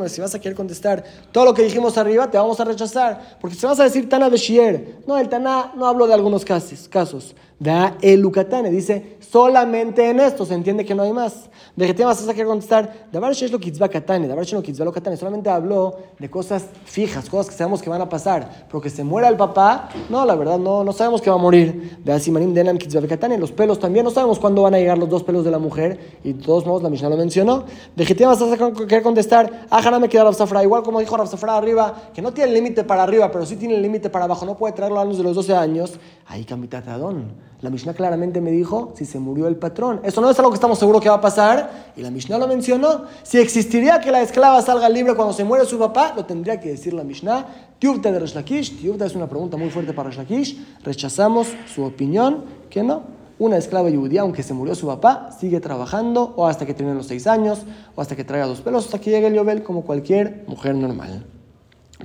De 0.02 0.08
si 0.08 0.20
vas 0.20 0.34
a 0.34 0.40
querer 0.40 0.56
contestar 0.56 1.04
todo 1.30 1.44
lo 1.44 1.54
que 1.54 1.62
dijimos 1.62 1.96
arriba, 1.98 2.30
te 2.30 2.38
vamos 2.38 2.58
a 2.60 2.64
rechazar. 2.64 3.38
Porque 3.40 3.56
si 3.56 3.66
vas 3.66 3.80
a 3.80 3.84
decir 3.84 4.08
Tana 4.08 4.28
Beshier, 4.28 4.98
no, 5.06 5.18
el 5.18 5.28
Tana 5.28 5.72
no 5.76 5.86
hablo 5.86 6.06
de 6.06 6.14
algunos 6.14 6.44
casos. 6.44 6.88
casos. 6.88 7.34
Da 7.62 7.96
el 8.02 8.18
Lucatane, 8.18 8.72
dice, 8.72 9.18
solamente 9.20 10.10
en 10.10 10.18
esto 10.18 10.44
se 10.44 10.52
entiende 10.52 10.84
que 10.84 10.96
no 10.96 11.04
hay 11.04 11.12
más. 11.12 11.48
De 11.76 11.92
vas 12.04 12.28
a 12.28 12.32
querer 12.34 12.48
contestar, 12.48 13.06
Dabar 13.12 13.30
es 13.30 13.52
lo 13.52 13.60
Kitzba 13.60 13.88
Katane, 13.88 14.26
Dabar 14.26 14.44
no 14.52 14.60
Kitzba 14.60 14.84
lo 14.84 14.92
Katane, 14.92 15.16
solamente 15.16 15.48
habló 15.48 15.96
de 16.18 16.28
cosas 16.28 16.66
fijas, 16.84 17.30
cosas 17.30 17.50
que 17.50 17.56
sabemos 17.56 17.80
que 17.80 17.88
van 17.88 18.00
a 18.00 18.08
pasar, 18.08 18.66
pero 18.66 18.80
que 18.80 18.90
se 18.90 19.04
muera 19.04 19.28
el 19.28 19.36
papá, 19.36 19.90
no, 20.10 20.26
la 20.26 20.34
verdad, 20.34 20.58
no, 20.58 20.82
no 20.82 20.92
sabemos 20.92 21.22
que 21.22 21.30
va 21.30 21.36
a 21.36 21.38
morir. 21.38 21.98
De 22.04 22.12
Asimanim 22.12 22.52
Denam 22.52 22.78
Kitzba 22.78 23.06
Katane, 23.06 23.38
los 23.38 23.52
pelos 23.52 23.78
también, 23.78 24.04
no 24.04 24.10
sabemos 24.10 24.40
cuándo 24.40 24.62
van 24.62 24.74
a 24.74 24.78
llegar 24.78 24.98
los 24.98 25.08
dos 25.08 25.22
pelos 25.22 25.44
de 25.44 25.52
la 25.52 25.60
mujer, 25.60 26.18
y 26.24 26.32
de 26.32 26.42
todos 26.42 26.66
modos 26.66 26.82
la 26.82 26.90
Mishnah 26.90 27.10
lo 27.10 27.16
mencionó. 27.16 27.64
De 27.94 28.24
vas 28.26 28.42
a 28.42 28.56
querer 28.56 29.04
contestar, 29.04 29.68
Ajana 29.70 30.00
me 30.00 30.08
queda 30.08 30.32
Safra, 30.32 30.64
igual 30.64 30.82
como 30.82 30.98
dijo 30.98 31.26
Safra 31.28 31.58
arriba, 31.58 32.10
que 32.12 32.20
no 32.20 32.32
tiene 32.32 32.50
límite 32.52 32.82
para 32.82 33.04
arriba, 33.04 33.30
pero 33.30 33.46
sí 33.46 33.54
tiene 33.54 33.78
límite 33.78 34.10
para 34.10 34.24
abajo, 34.24 34.44
no 34.44 34.56
puede 34.56 34.74
traerlo 34.74 34.98
a 34.98 35.04
los 35.04 35.16
de 35.16 35.22
los 35.22 35.36
12 35.36 35.54
años, 35.54 35.92
ahí 36.26 36.44
Kamitatadón. 36.44 37.51
La 37.60 37.70
Mishnah 37.70 37.94
claramente 37.94 38.40
me 38.40 38.50
dijo 38.50 38.92
si 38.96 39.04
se 39.04 39.20
murió 39.20 39.46
el 39.46 39.56
patrón. 39.56 40.00
Eso 40.02 40.20
no 40.20 40.30
es 40.30 40.38
algo 40.38 40.50
que 40.50 40.56
estamos 40.56 40.78
seguros 40.78 41.00
que 41.00 41.08
va 41.08 41.16
a 41.16 41.20
pasar. 41.20 41.92
Y 41.96 42.02
la 42.02 42.10
Mishnah 42.10 42.38
lo 42.38 42.48
mencionó. 42.48 43.04
Si 43.22 43.38
existiría 43.38 44.00
que 44.00 44.10
la 44.10 44.20
esclava 44.20 44.60
salga 44.62 44.88
libre 44.88 45.14
cuando 45.14 45.32
se 45.32 45.44
muere 45.44 45.64
su 45.64 45.78
papá, 45.78 46.12
lo 46.16 46.24
tendría 46.24 46.58
que 46.58 46.70
decir 46.70 46.92
la 46.92 47.04
Mishnah. 47.04 47.46
Tiubta 47.78 48.10
de 48.10 48.18
Reshlakish. 48.18 48.80
Tiubta 48.80 49.06
es 49.06 49.14
una 49.14 49.28
pregunta 49.28 49.56
muy 49.56 49.70
fuerte 49.70 49.92
para 49.92 50.10
Reshlakish. 50.10 50.80
Rechazamos 50.82 51.48
su 51.72 51.84
opinión 51.84 52.44
que 52.68 52.82
no. 52.82 53.02
Una 53.38 53.56
esclava 53.56 53.90
judía, 53.90 54.22
aunque 54.22 54.42
se 54.42 54.54
murió 54.54 54.74
su 54.74 54.86
papá, 54.86 55.30
sigue 55.38 55.60
trabajando 55.60 56.32
o 56.36 56.46
hasta 56.46 56.64
que 56.66 56.74
termine 56.74 56.96
los 56.96 57.06
seis 57.06 57.26
años, 57.26 57.62
o 57.96 58.00
hasta 58.00 58.14
que 58.14 58.22
traiga 58.22 58.46
dos 58.46 58.60
pelos, 58.60 58.84
hasta 58.84 59.00
que 59.00 59.10
llegue 59.10 59.26
el 59.26 59.34
Yobel 59.34 59.62
como 59.64 59.82
cualquier 59.82 60.44
mujer 60.46 60.76
normal. 60.76 61.26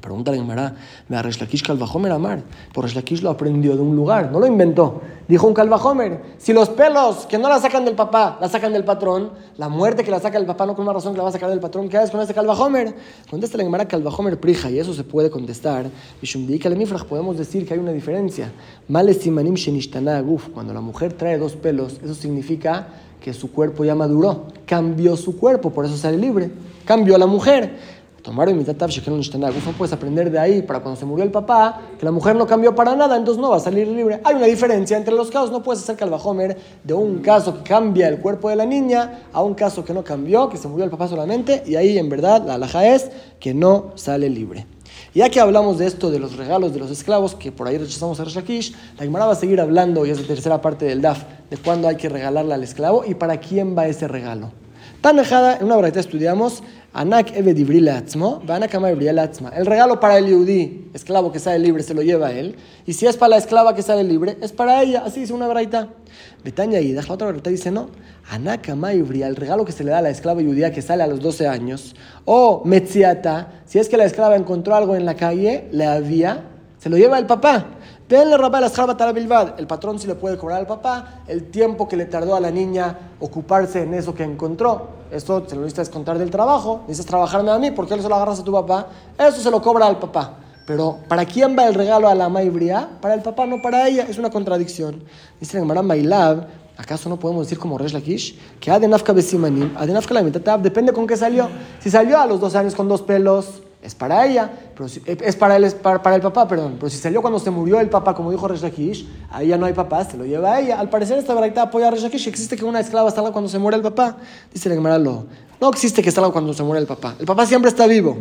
Pregunta 0.01 0.31
la 0.31 0.38
Gemara, 0.38 0.75
me 1.10 1.21
Reshlakish 1.21 1.63
Calvajomer 1.63 2.12
Amar. 2.12 2.43
Por 2.73 2.86
Reshlakish 2.86 3.21
lo 3.21 3.29
aprendió 3.29 3.75
de 3.75 3.81
un 3.81 3.95
lugar, 3.95 4.31
no 4.31 4.39
lo 4.39 4.45
inventó. 4.45 5.01
Dijo 5.27 5.47
un 5.47 5.53
Calvajomer, 5.53 6.21
si 6.38 6.53
los 6.53 6.69
pelos 6.69 7.25
que 7.25 7.38
no 7.38 7.49
la 7.49 7.60
sacan 7.60 7.83
del 7.83 7.95
papá, 7.95 8.38
la 8.39 8.47
sacan 8.47 8.73
del 8.73 8.86
patrón, 8.86 9.31
la 9.57 9.69
muerte 9.69 10.03
que 10.03 10.12
la 10.12 10.19
saca 10.19 10.38
del 10.38 10.45
papá 10.45 10.65
no 10.65 10.75
con 10.75 10.83
una 10.83 10.93
razón 10.93 11.13
que 11.13 11.17
la 11.17 11.23
va 11.23 11.29
a 11.29 11.33
sacar 11.33 11.49
del 11.49 11.60
patrón, 11.60 11.89
¿qué 11.89 11.97
haces 11.97 12.12
con 12.12 12.21
este 12.21 12.33
Calvajomer? 12.33 12.95
Contesta 13.29 13.57
la 13.57 13.63
Gemara 13.63 13.88
Calvajomer 13.88 14.39
Prija, 14.39 14.69
y 14.69 14.79
eso 14.79 14.93
se 14.93 15.03
puede 15.03 15.29
contestar. 15.29 15.88
podemos 17.10 17.38
decir 17.38 17.67
que 17.67 17.73
hay 17.73 17.79
una 17.79 17.91
diferencia. 17.91 18.51
Malesimanim 18.88 19.55
cuando 20.53 20.73
la 20.73 20.81
mujer 20.81 21.13
trae 21.13 21.38
dos 21.38 21.55
pelos, 21.55 21.99
eso 22.03 22.13
significa 22.13 22.88
que 23.21 23.33
su 23.33 23.51
cuerpo 23.51 23.83
ya 23.83 23.95
maduró, 23.95 24.45
cambió 24.65 25.17
su 25.17 25.38
cuerpo, 25.38 25.71
por 25.71 25.86
eso 25.86 25.97
sale 25.97 26.17
libre. 26.17 26.51
Cambió 26.86 27.15
a 27.15 27.17
la 27.17 27.25
mujer. 27.25 27.96
Tomar 28.27 28.53
no 28.53 29.71
puedes 29.77 29.93
aprender 29.93 30.29
de 30.29 30.37
ahí 30.37 30.61
para 30.61 30.81
cuando 30.81 30.99
se 30.99 31.05
murió 31.05 31.23
el 31.23 31.31
papá, 31.31 31.79
que 31.97 32.03
la 32.03 32.11
mujer 32.11 32.35
no 32.35 32.45
cambió 32.45 32.75
para 32.75 32.93
nada, 32.93 33.15
entonces 33.15 33.41
no 33.41 33.51
va 33.51 33.55
a 33.55 33.61
salir 33.61 33.87
libre. 33.87 34.19
Hay 34.25 34.35
una 34.35 34.47
diferencia 34.47 34.97
entre 34.97 35.13
los 35.13 35.31
casos, 35.31 35.49
no 35.49 35.63
puedes 35.63 35.81
hacer 35.81 35.95
calvajomer 35.95 36.57
de 36.83 36.93
un 36.93 37.19
caso 37.19 37.53
que 37.53 37.63
cambia 37.63 38.09
el 38.09 38.19
cuerpo 38.19 38.49
de 38.49 38.57
la 38.57 38.65
niña 38.65 39.29
a 39.31 39.41
un 39.41 39.53
caso 39.53 39.85
que 39.85 39.93
no 39.93 40.03
cambió, 40.03 40.49
que 40.49 40.57
se 40.57 40.67
murió 40.67 40.83
el 40.83 40.91
papá 40.91 41.07
solamente, 41.07 41.63
y 41.65 41.75
ahí 41.75 41.97
en 41.97 42.09
verdad 42.09 42.43
la 42.45 42.55
alhaja 42.55 42.85
es 42.85 43.09
que 43.39 43.53
no 43.53 43.93
sale 43.95 44.29
libre. 44.29 44.67
Ya 45.15 45.29
que 45.29 45.39
hablamos 45.39 45.77
de 45.77 45.87
esto, 45.87 46.11
de 46.11 46.19
los 46.19 46.35
regalos 46.35 46.73
de 46.73 46.79
los 46.79 46.91
esclavos, 46.91 47.33
que 47.33 47.53
por 47.53 47.69
ahí 47.69 47.77
rechazamos 47.77 48.19
a 48.19 48.25
Reshakish, 48.25 48.75
la 48.97 49.05
Gemara 49.05 49.27
va 49.27 49.31
a 49.31 49.35
seguir 49.35 49.61
hablando, 49.61 50.05
y 50.05 50.09
es 50.09 50.19
la 50.19 50.27
tercera 50.27 50.59
parte 50.59 50.83
del 50.83 51.01
DAF, 51.01 51.23
de 51.49 51.55
cuándo 51.55 51.87
hay 51.87 51.95
que 51.95 52.09
regalarle 52.09 52.53
al 52.53 52.63
esclavo 52.63 53.05
y 53.07 53.13
para 53.15 53.39
quién 53.39 53.77
va 53.77 53.87
ese 53.87 54.05
regalo. 54.05 54.51
Tan 55.01 55.19
en 55.19 55.65
una 55.65 55.75
verdad 55.75 55.97
estudiamos 55.97 56.63
Anak 56.91 57.31
El 57.36 57.55
regalo 59.65 59.99
para 59.99 60.17
el 60.17 60.27
yudí, 60.27 60.89
esclavo 60.95 61.31
que 61.31 61.38
sale 61.38 61.60
libre, 61.60 61.83
se 61.83 61.93
lo 61.93 62.01
lleva 62.01 62.27
a 62.27 62.31
él. 62.31 62.55
Y 62.88 62.93
si 62.93 63.05
es 63.05 63.15
para 63.15 63.29
la 63.29 63.38
esclava 63.38 63.75
que 63.75 63.83
sale 63.83 64.03
libre, 64.03 64.38
es 64.41 64.51
para 64.51 64.81
ella. 64.81 65.03
Así 65.05 65.19
dice 65.19 65.33
una 65.33 65.47
braita. 65.47 65.89
Betania 66.43 66.81
y 66.81 66.93
la 66.93 67.03
otra 67.07 67.27
braita 67.27 67.51
dice 67.51 67.69
no. 67.69 67.91
Anak 68.31 68.69
el 68.69 69.36
regalo 69.36 69.63
que 69.63 69.71
se 69.71 69.83
le 69.83 69.91
da 69.91 69.99
a 69.99 70.01
la 70.01 70.10
esclava 70.10 70.41
judía 70.41 70.71
que 70.71 70.81
sale 70.81 71.03
a 71.03 71.07
los 71.07 71.19
12 71.19 71.47
años. 71.47 71.95
O 72.25 72.63
Metziata, 72.65 73.62
si 73.65 73.77
es 73.77 73.89
que 73.89 73.97
la 73.97 74.05
esclava 74.05 74.36
encontró 74.36 74.73
algo 74.73 74.95
en 74.95 75.05
la 75.05 75.15
calle, 75.15 75.67
le 75.71 75.86
había, 75.86 76.45
se 76.79 76.89
lo 76.89 76.97
lleva 76.97 77.19
el 77.19 77.27
papá. 77.27 77.76
El 78.09 79.67
patrón 79.67 79.99
sí 79.99 80.07
le 80.07 80.15
puede 80.15 80.37
cobrar 80.37 80.59
al 80.59 80.67
papá 80.67 81.23
el 81.27 81.51
tiempo 81.51 81.89
que 81.89 81.97
le 81.97 82.05
tardó 82.05 82.35
a 82.35 82.39
la 82.39 82.51
niña 82.51 83.11
ocuparse 83.19 83.83
en 83.83 83.93
eso 83.93 84.15
que 84.15 84.23
encontró. 84.23 84.87
Esto 85.11 85.43
se 85.45 85.55
lo 85.55 85.61
necesitas 85.61 85.89
contar 85.89 86.17
del 86.17 86.31
trabajo. 86.31 86.83
Necesitas 86.87 87.07
trabajarme 87.07 87.51
a 87.51 87.59
mí. 87.59 87.71
¿Por 87.71 87.85
qué 87.85 88.01
se 88.01 88.07
lo 88.07 88.15
agarras 88.15 88.39
a 88.39 88.43
tu 88.45 88.51
papá? 88.53 88.87
Eso 89.17 89.41
se 89.41 89.51
lo 89.51 89.61
cobra 89.61 89.87
al 89.87 89.99
papá. 89.99 90.37
Pero 90.65 90.99
¿para 91.09 91.25
quién 91.25 91.57
va 91.57 91.67
el 91.67 91.73
regalo 91.73 92.07
a 92.07 92.15
la 92.15 92.29
maibría? 92.29 92.89
Para 93.01 93.13
el 93.13 93.21
papá, 93.21 93.45
no 93.45 93.61
para 93.61 93.87
ella. 93.87 94.05
Es 94.07 94.17
una 94.17 94.29
contradicción. 94.29 95.03
Dice 95.39 95.55
la 95.57 95.63
Gemara 95.63 95.81
Mailab, 95.81 96.47
¿acaso 96.77 97.09
no 97.09 97.17
podemos 97.17 97.45
decir 97.45 97.57
como 97.57 97.77
Resh 97.77 97.93
Lakish? 97.93 98.37
Que 98.59 98.71
Adenafka 98.71 99.11
Besimanim, 99.11 99.75
Adenafka 99.77 100.13
la 100.13 100.23
mitad 100.23 100.59
depende 100.59 100.93
con 100.93 101.07
qué 101.07 101.17
salió. 101.17 101.49
Si 101.79 101.89
salió 101.89 102.19
a 102.19 102.25
los 102.25 102.39
dos 102.39 102.55
años 102.55 102.75
con 102.75 102.87
dos 102.87 103.01
pelos, 103.01 103.63
es 103.81 103.95
para 103.95 104.25
ella, 104.25 104.51
pero 104.73 104.85
es 104.85 105.35
para 105.35 105.57
es 105.57 105.75
para, 105.75 106.15
el 106.15 106.21
papá, 106.21 106.47
perdón. 106.47 106.75
Pero 106.79 106.89
si 106.89 106.97
salió 106.97 107.21
cuando 107.21 107.39
se 107.39 107.51
murió 107.51 107.79
el 107.79 107.89
papá, 107.89 108.13
como 108.13 108.31
dijo 108.31 108.47
Reshakish, 108.47 109.07
ahí 109.29 109.47
ya 109.47 109.57
no 109.57 109.65
hay 109.65 109.73
papá, 109.73 110.03
se 110.03 110.17
lo 110.17 110.25
lleva 110.25 110.53
a 110.53 110.59
ella. 110.59 110.79
Al 110.79 110.89
parecer 110.89 111.17
esta 111.17 111.33
verdad 111.33 111.65
apoya 111.65 111.87
a 111.87 111.91
Reshakish, 111.91 112.27
existe 112.27 112.55
que 112.55 112.65
una 112.65 112.79
esclava 112.79 113.11
salga 113.11 113.31
cuando 113.31 113.49
se 113.49 113.59
muere 113.59 113.77
el 113.77 113.83
papá. 113.83 114.17
Dice 114.53 114.67
la 114.69 114.75
Gemara, 114.75 114.97
no 114.97 115.25
existe 115.69 116.01
que 116.01 116.11
salga 116.11 116.31
cuando 116.31 116.53
se 116.53 116.63
muere 116.63 116.81
el 116.81 116.87
papá. 116.87 117.15
El 117.19 117.25
papá 117.25 117.45
siempre 117.45 117.69
está 117.69 117.85
vivo. 117.87 118.17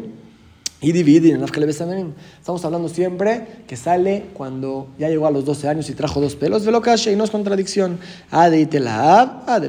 Y 0.79 0.93
divide 0.93 1.31
en 1.31 1.43
Estamos 1.43 2.65
hablando 2.67 2.91
siempre 2.91 3.65
que 3.67 3.77
sale 3.77 4.27
cuando 4.35 4.89
ya 4.99 5.09
llegó 5.09 5.27
a 5.27 5.31
los 5.31 5.47
12 5.47 5.69
años 5.69 5.89
y 5.89 5.95
trajo 5.95 6.21
dos 6.21 6.37
pelos 6.37 6.65
de 6.65 6.71
locache 6.71 7.11
y 7.11 7.17
no 7.17 7.25
es 7.25 7.31
contradicción. 7.31 7.99
Ah, 8.31 8.51
de 8.51 8.61
Itelab, 8.61 9.45
ah, 9.47 9.59
de 9.59 9.69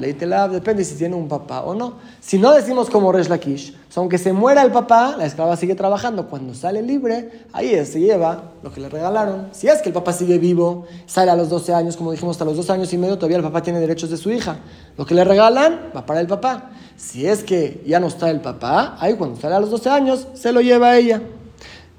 depende 0.50 0.84
si 0.84 0.96
tiene 0.96 1.16
un 1.16 1.30
papá 1.30 1.62
o 1.62 1.74
no. 1.74 1.94
Si 2.20 2.38
no 2.38 2.54
decimos 2.54 2.90
como 2.90 3.14
Resh 3.14 3.30
Lakish, 3.30 3.74
aunque 3.98 4.20
se 4.20 4.32
muera 4.32 4.62
el 4.62 4.72
papá, 4.72 5.16
la 5.18 5.26
esclava 5.26 5.58
sigue 5.58 5.74
trabajando. 5.74 6.28
Cuando 6.28 6.54
sale 6.54 6.84
libre, 6.84 7.46
ahí 7.52 7.84
se 7.84 8.00
lleva 8.00 8.52
lo 8.62 8.72
que 8.72 8.80
le 8.80 8.90
regalaron. 8.90 9.48
Si 9.54 9.68
es 9.68 9.82
que 9.82 9.90
el 9.90 9.94
papá 9.94 10.14
sigue 10.14 10.38
vivo, 10.38 10.86
sale 11.08 11.32
a 11.32 11.36
los 11.36 11.50
12 11.50 11.74
años, 11.74 11.98
como 11.98 12.12
dijimos, 12.12 12.36
hasta 12.36 12.46
los 12.46 12.56
2 12.58 12.70
años 12.70 12.94
y 12.94 12.98
medio, 13.00 13.16
todavía 13.16 13.38
el 13.38 13.44
papá 13.44 13.64
tiene 13.64 13.80
derechos 13.80 14.12
de 14.12 14.18
su 14.18 14.30
hija. 14.30 14.60
Lo 14.98 15.06
que 15.08 15.16
le 15.16 15.24
regalan 15.24 15.92
va 15.96 16.06
para 16.06 16.20
el 16.20 16.28
papá. 16.28 16.70
Si 16.98 17.28
es 17.28 17.44
que 17.44 17.84
ya 17.86 18.00
no 18.00 18.08
está 18.08 18.30
el 18.32 18.42
papá, 18.42 18.98
ahí 19.00 19.14
cuando 19.14 19.40
sale 19.40 19.56
a 19.56 19.60
los 19.60 19.70
12 19.70 19.90
años, 19.90 20.28
se 20.34 20.52
lo 20.52 20.62
lleva 20.62 20.90
a 20.90 20.98
ella. 20.98 21.22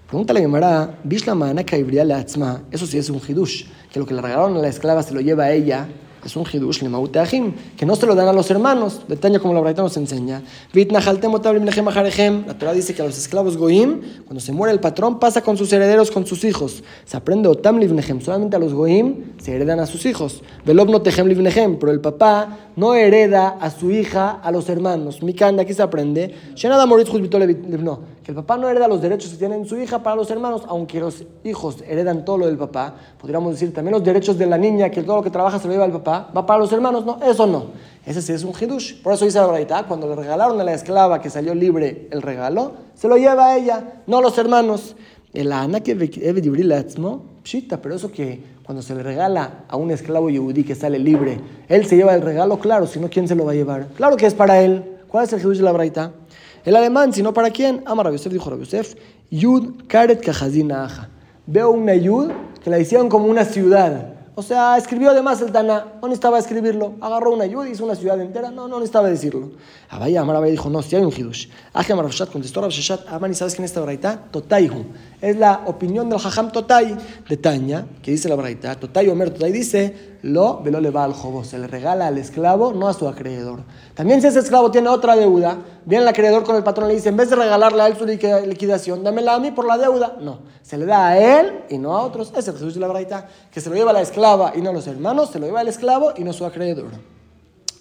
Pregúntale 0.09 0.41
a 0.41 0.43
Gemara, 0.43 0.99
Bishlamana 1.05 1.63
la 2.05 2.25
Eso 2.71 2.87
sí 2.87 2.99
es 2.99 3.09
un 3.09 3.21
hidush, 3.27 3.65
que 3.93 4.01
lo 4.01 4.07
que 4.07 4.15
le 4.15 4.21
regalaron 4.21 4.57
a 4.57 4.61
la 4.61 4.69
esclava 4.69 5.03
se 5.03 5.15
lo 5.15 5.21
lleva 5.21 5.45
a 5.45 5.53
ella 5.53 5.87
es 6.24 6.37
un 6.37 6.44
hidush 6.50 6.81
que 7.76 7.87
no 7.87 7.96
se 7.96 8.07
lo 8.07 8.14
dan 8.14 8.28
a 8.28 8.33
los 8.33 8.50
hermanos. 8.50 9.02
Detalle 9.09 9.38
como 9.40 9.54
la 9.54 9.61
Braita 9.61 9.83
nos 9.83 9.96
enseña. 9.96 10.42
La 10.74 12.59
Torah 12.59 12.72
dice 12.72 12.94
que 12.94 13.02
a 13.02 13.04
los 13.04 13.18
esclavos 13.18 13.57
goim, 13.57 14.00
cuando 14.24 14.40
se 14.40 14.52
muere 14.52 14.72
el 14.72 14.81
patrón, 14.81 15.18
pasa 15.18 15.42
con 15.42 15.57
sus 15.57 15.72
herederos, 15.72 16.11
con 16.11 16.26
sus 16.26 16.44
hijos. 16.44 16.83
Se 17.04 17.16
aprende 17.16 17.48
otam 17.48 17.78
livnehem. 17.78 18.20
Solamente 18.20 18.57
a 18.57 18.59
los 18.59 18.74
goim 18.74 19.35
se 19.40 19.54
heredan 19.54 19.81
a 19.81 19.87
sus 19.87 20.04
hijos. 20.07 20.42
Velob 20.64 20.90
no 20.90 21.02
tehem 21.02 21.26
livnehem. 21.26 21.78
Pero 21.78 21.92
el 21.92 22.00
papá 22.00 22.59
no 22.76 22.94
hereda 22.94 23.57
a 23.61 23.70
su 23.70 23.90
hija 23.90 24.31
a 24.42 24.50
los 24.50 24.68
hermanos. 24.68 25.22
Mikanda, 25.22 25.62
aquí 25.62 25.74
se 25.74 25.83
aprende. 25.83 26.35
Shenada 26.54 26.87
morit 26.87 27.09
el 28.29 28.35
papá 28.35 28.59
no 28.59 28.69
hereda 28.69 28.87
los 28.88 29.01
derechos 29.01 29.31
que 29.31 29.38
tiene 29.38 29.64
su 29.64 29.79
hija 29.79 30.03
para 30.03 30.14
los 30.14 30.31
hermanos, 30.31 30.62
aunque 30.69 31.01
los 31.01 31.25
hijos 31.45 31.83
heredan 31.88 32.27
todo 32.27 32.37
lo 32.37 32.47
del 32.47 32.59
papá, 32.59 32.95
podríamos 33.19 33.53
decir 33.53 33.73
también 33.73 33.95
los 33.95 34.05
derechos 34.05 34.37
de 34.37 34.45
la 34.45 34.59
niña, 34.59 34.91
que 34.91 35.03
todo 35.03 35.17
lo 35.17 35.23
que 35.23 35.31
trabaja 35.31 35.59
se 35.59 35.67
lo 35.67 35.73
lleva 35.73 35.87
al 35.87 35.93
papá, 35.93 36.31
va 36.37 36.45
para 36.45 36.61
los 36.61 36.71
hermanos, 36.71 37.07
no, 37.07 37.19
eso 37.25 37.47
no. 37.47 37.69
Ese 38.05 38.21
sí 38.21 38.35
es 38.35 38.45
un 38.45 38.53
hidush. 38.53 39.01
Por 39.01 39.14
eso 39.14 39.25
dice 39.25 39.38
la 39.38 39.47
verdad, 39.47 39.87
cuando 39.88 40.07
le 40.07 40.14
regalaron 40.14 40.61
a 40.61 40.64
la 40.64 40.75
esclava 40.75 41.23
que 41.23 41.31
salió 41.31 41.55
libre 41.55 42.07
el 42.11 42.21
regalo, 42.21 42.73
se 42.95 43.09
lo 43.09 43.17
lleva 43.17 43.47
a 43.47 43.57
ella, 43.57 44.03
no 44.07 44.21
los 44.21 44.37
hermanos. 44.37 44.95
El 45.33 45.51
ana 45.51 45.81
que 45.81 45.95
pshita, 47.43 47.81
pero 47.81 47.95
eso 47.95 48.12
que 48.12 48.43
cuando 48.62 48.83
se 48.83 48.95
le 48.95 49.03
regala 49.03 49.64
a 49.69 49.77
un 49.79 49.91
esclavo 49.91 50.29
yehudí 50.29 50.64
que 50.64 50.75
sale 50.75 50.99
libre, 50.99 51.41
él 51.67 51.87
se 51.87 51.97
lleva 51.97 52.14
el 52.14 52.21
regalo, 52.21 52.59
claro, 52.59 52.87
si 52.87 53.01
no, 53.01 53.09
¿quién 53.09 53.27
se 53.27 53.35
lo 53.35 53.47
va 53.47 53.53
a 53.53 53.55
llevar? 53.55 53.87
Claro 53.97 54.19
que 54.19 54.27
es 54.27 54.35
para 54.35 54.61
él. 54.61 54.97
¿Cuál 55.09 55.25
es 55.25 55.33
el 55.33 55.41
hidush 55.41 55.57
de 55.57 55.62
la 55.62 55.73
braita? 55.73 56.12
El 56.68 56.76
alemán, 56.76 57.14
sino 57.14 57.33
para 57.33 57.48
quién. 57.48 57.83
Amar 57.87 58.12
Yosef 58.12 58.31
dijo 58.31 58.50
Rabbi 58.50 58.64
Yosef, 58.64 58.94
Yud 59.31 59.87
Karet 59.87 60.22
Kajazina 60.22 60.85
Aja. 60.85 61.09
Veo 61.46 61.70
una 61.70 61.94
Yud 61.94 62.31
que 62.62 62.68
la 62.68 62.78
hicieron 62.78 63.09
como 63.09 63.24
una 63.24 63.46
ciudad. 63.46 64.17
O 64.38 64.42
sea, 64.42 64.77
escribió 64.79 65.11
además 65.11 65.40
el 65.40 65.51
Tana, 65.51 65.94
no 66.01 66.07
necesitaba 66.07 66.38
escribirlo. 66.38 66.94
Agarró 67.01 67.33
una 67.33 67.44
Yud 67.44 67.66
y 67.66 67.70
hizo 67.70 67.85
una 67.85 67.96
ciudad 67.96 68.20
entera, 68.20 68.53
no, 68.53 68.68
no 68.68 68.77
necesitaba 68.77 69.09
decirlo. 69.09 69.51
Abaya, 69.90 70.20
Amar 70.20 70.40
dijo, 70.44 70.70
no, 70.70 70.81
si 70.81 70.94
hay 70.94 71.03
un 71.03 71.11
Hidush. 71.11 71.48
Aje 71.72 71.92
Amar 71.92 72.07
contestó 72.31 72.61
Rav 72.61 72.70
Shashat, 72.70 73.09
Amani, 73.09 73.35
¿sabes 73.35 73.57
quién 73.57 73.64
es 73.64 73.72
esta 73.72 73.81
braita? 73.81 74.27
Totaihu. 74.31 74.85
Es 75.20 75.37
la 75.37 75.62
opinión 75.66 76.09
del 76.09 76.20
Jajam 76.20 76.53
Totai 76.53 76.96
de 77.29 77.37
Taña, 77.37 77.85
que 78.01 78.12
dice 78.12 78.29
la 78.29 78.37
braita. 78.37 78.77
Totai 78.77 79.09
Omer 79.09 79.31
Totai 79.31 79.51
dice, 79.51 80.18
lo 80.22 80.61
velo 80.62 80.81
le 80.81 80.90
va 80.90 81.05
al 81.05 81.12
jobo, 81.12 81.44
se 81.44 81.59
le 81.59 81.66
regala 81.66 82.07
al 82.07 82.18
esclavo, 82.18 82.72
no 82.72 82.88
a 82.88 82.94
su 82.94 83.09
acreedor. 83.09 83.61
También 83.94 84.20
si 84.20 84.29
ese 84.29 84.40
esclavo 84.40 84.70
tiene 84.70 84.88
otra 84.88 85.16
deuda, 85.16 85.59
viene 85.85 86.03
el 86.03 86.09
acreedor 86.09 86.44
con 86.44 86.57
el 86.57 86.62
patrón 86.62 86.87
y 86.87 86.90
le 86.90 86.96
dice, 86.96 87.09
en 87.09 87.16
vez 87.16 87.31
de 87.31 87.37
regalarle 87.37 87.83
a 87.83 87.87
él 87.87 87.96
su 87.96 88.05
liquidación, 88.05 89.03
dámela 89.03 89.35
a 89.35 89.40
mí 89.40 89.51
por 89.51 89.64
la 89.64 89.79
deuda. 89.79 90.16
No, 90.20 90.40
se 90.62 90.77
le 90.77 90.87
da 90.87 91.09
a 91.09 91.18
él 91.18 91.64
y 91.68 91.79
no 91.79 91.96
a 91.96 92.03
otros. 92.03 92.33
Es 92.37 92.46
el 92.48 92.55
Jesús 92.55 92.74
de 92.74 92.81
la 92.81 92.88
braita, 92.88 93.29
que 93.51 93.61
se 93.61 93.70
lo 93.70 93.77
lleva 93.77 93.90
a 93.90 93.94
la 93.94 94.01
y 94.55 94.61
no 94.61 94.73
los 94.73 94.87
hermanos, 94.87 95.31
se 95.31 95.38
lo 95.38 95.47
lleva 95.47 95.62
el 95.62 95.69
esclavo 95.69 96.12
y 96.17 96.25
no 96.25 96.33
su 96.33 96.45
acreedor. 96.45 96.91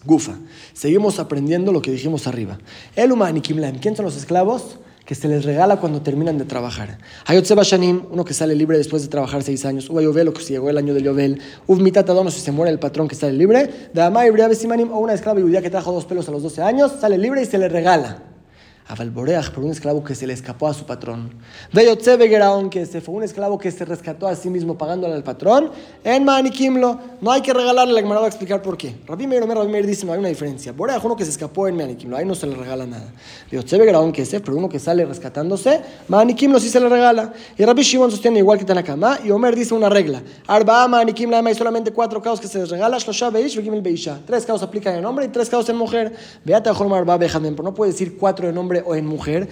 Gufa. 0.06 0.36
Seguimos 0.74 1.20
aprendiendo 1.20 1.74
lo 1.74 1.82
que 1.82 1.92
dijimos 1.92 2.28
arriba. 2.28 2.58
El 2.96 3.12
humano 3.12 3.42
¿quién 3.44 3.96
son 3.96 4.06
los 4.06 4.16
esclavos? 4.16 4.78
que 5.04 5.16
se 5.16 5.30
les 5.30 5.46
regala 5.46 5.78
cuando 5.78 6.02
terminan 6.02 6.38
de 6.38 6.44
trabajar. 6.44 6.98
Hay 7.26 7.40
Shanim, 7.40 8.08
uno 8.12 8.26
que 8.26 8.34
sale 8.34 8.54
libre 8.56 8.78
después 8.78 9.02
de 9.04 9.08
trabajar 9.08 9.42
seis 9.42 9.64
años. 9.64 9.90
Uva 9.90 10.02
Yovel, 10.02 10.28
o 10.28 10.34
que 10.34 10.44
llegó 10.44 10.70
el 10.70 10.78
año 10.78 10.94
del 10.94 11.04
Yovel. 11.04 11.42
Uv 11.66 11.80
Mitatadono, 11.80 12.30
si 12.30 12.42
se 12.42 12.52
muere 12.52 12.74
el 12.74 12.80
patrón 12.80 13.08
que 13.08 13.16
sale 13.16 13.32
libre. 13.32 13.90
Damai 13.94 14.30
Simanim, 14.54 14.92
o 14.92 15.00
una 15.00 15.14
esclava 15.14 15.40
judía 15.40 15.62
que 15.62 15.70
trajo 15.70 15.94
dos 15.94 16.04
pelos 16.04 16.28
a 16.28 16.32
los 16.32 16.44
12 16.44 16.62
años, 16.62 16.92
sale 17.00 17.18
libre 17.18 17.42
y 17.42 17.46
se 17.46 17.58
le 17.58 17.70
regala 17.70 18.27
a 18.88 18.96
Valboreach 18.96 19.52
por 19.52 19.64
un 19.64 19.72
esclavo 19.72 20.04
que 20.04 20.16
se 20.16 20.26
le 20.26 20.34
escapó 20.34 20.68
a 20.68 20.74
su 20.74 20.86
patrón. 20.86 21.32
Veyotzebe 21.74 22.30
Geraón, 22.30 22.70
que 22.70 22.86
se 22.86 23.02
fue 23.02 23.16
un 23.16 23.24
esclavo 23.24 23.58
que 23.58 23.70
se 23.72 23.84
rescató 23.84 24.28
a 24.28 24.36
sí 24.36 24.50
mismo 24.50 24.78
pagándole 24.78 25.14
al 25.14 25.24
patrón. 25.24 25.72
En 26.04 26.24
Manikimlo, 26.24 27.00
no 27.20 27.32
hay 27.32 27.42
que 27.42 27.54
regalarle, 27.54 27.94
la 27.94 28.02
Gemara 28.02 28.22
va 28.22 28.28
a 28.28 28.30
explicar 28.30 28.62
por 28.62 28.78
qué. 28.78 28.96
Rabbi 29.06 29.28
Meir 29.28 29.44
Omer, 29.44 29.58
Rabbi 29.58 29.72
Meir 29.72 29.86
dice, 29.86 30.06
no 30.06 30.14
hay 30.14 30.20
una 30.20 30.30
diferencia. 30.30 30.72
Boreach, 30.72 31.04
uno 31.04 31.16
que 31.16 31.26
se 31.26 31.32
escapó 31.32 31.68
en 31.68 31.76
Manikimlo, 31.76 32.16
ahí 32.16 32.26
no 32.26 32.36
se 32.36 32.48
le 32.48 32.56
regala 32.56 32.86
nada. 32.86 33.12
Veyotzebe 33.52 33.86
Geraón, 33.86 34.12
que 34.12 34.26
se, 34.26 34.40
pero 34.40 34.58
uno 34.58 34.70
que 34.70 34.80
sale 34.80 35.06
rescatándose, 35.06 35.82
Manikimlo 36.08 36.60
sí 36.60 36.70
se 36.70 36.80
le 36.80 36.88
regala. 36.88 37.34
Y 37.58 37.66
Rabbi 37.66 37.82
Shimon 37.82 38.10
sostiene 38.10 38.40
igual 38.40 38.58
que 38.58 38.66
Tanakama, 38.66 39.20
y 39.24 39.32
Omer 39.32 39.56
dice 39.56 39.74
una 39.74 39.90
regla. 39.90 40.22
Arba 40.48 40.88
Manikim 40.88 41.34
hay 41.34 41.56
solamente 41.56 41.92
cuatro 41.92 42.22
caos 42.22 42.40
que 42.40 42.48
se 42.48 42.60
les 42.60 42.70
regala, 42.70 42.98
Shlosha 42.98 43.30
Beish, 43.30 43.58
Beisha. 43.82 44.20
Tres 44.26 44.46
caos 44.46 44.64
aplican 44.64 44.96
en 44.96 45.06
hombre 45.06 45.26
y 45.26 45.28
tres 45.28 45.50
caos 45.50 45.68
en 45.70 45.76
mujer. 45.76 46.16
Beata 46.46 46.74
Jormar 46.74 47.00
Arba 47.00 47.18
Bejamen, 47.18 47.54
pero 47.54 47.68
no 47.68 47.74
puede 47.74 47.92
decir 47.92 48.18
cuatro 48.18 48.48
en 48.48 48.58
hombre 48.58 48.77
o 48.86 48.96
en 48.96 49.06
mujer, 49.06 49.48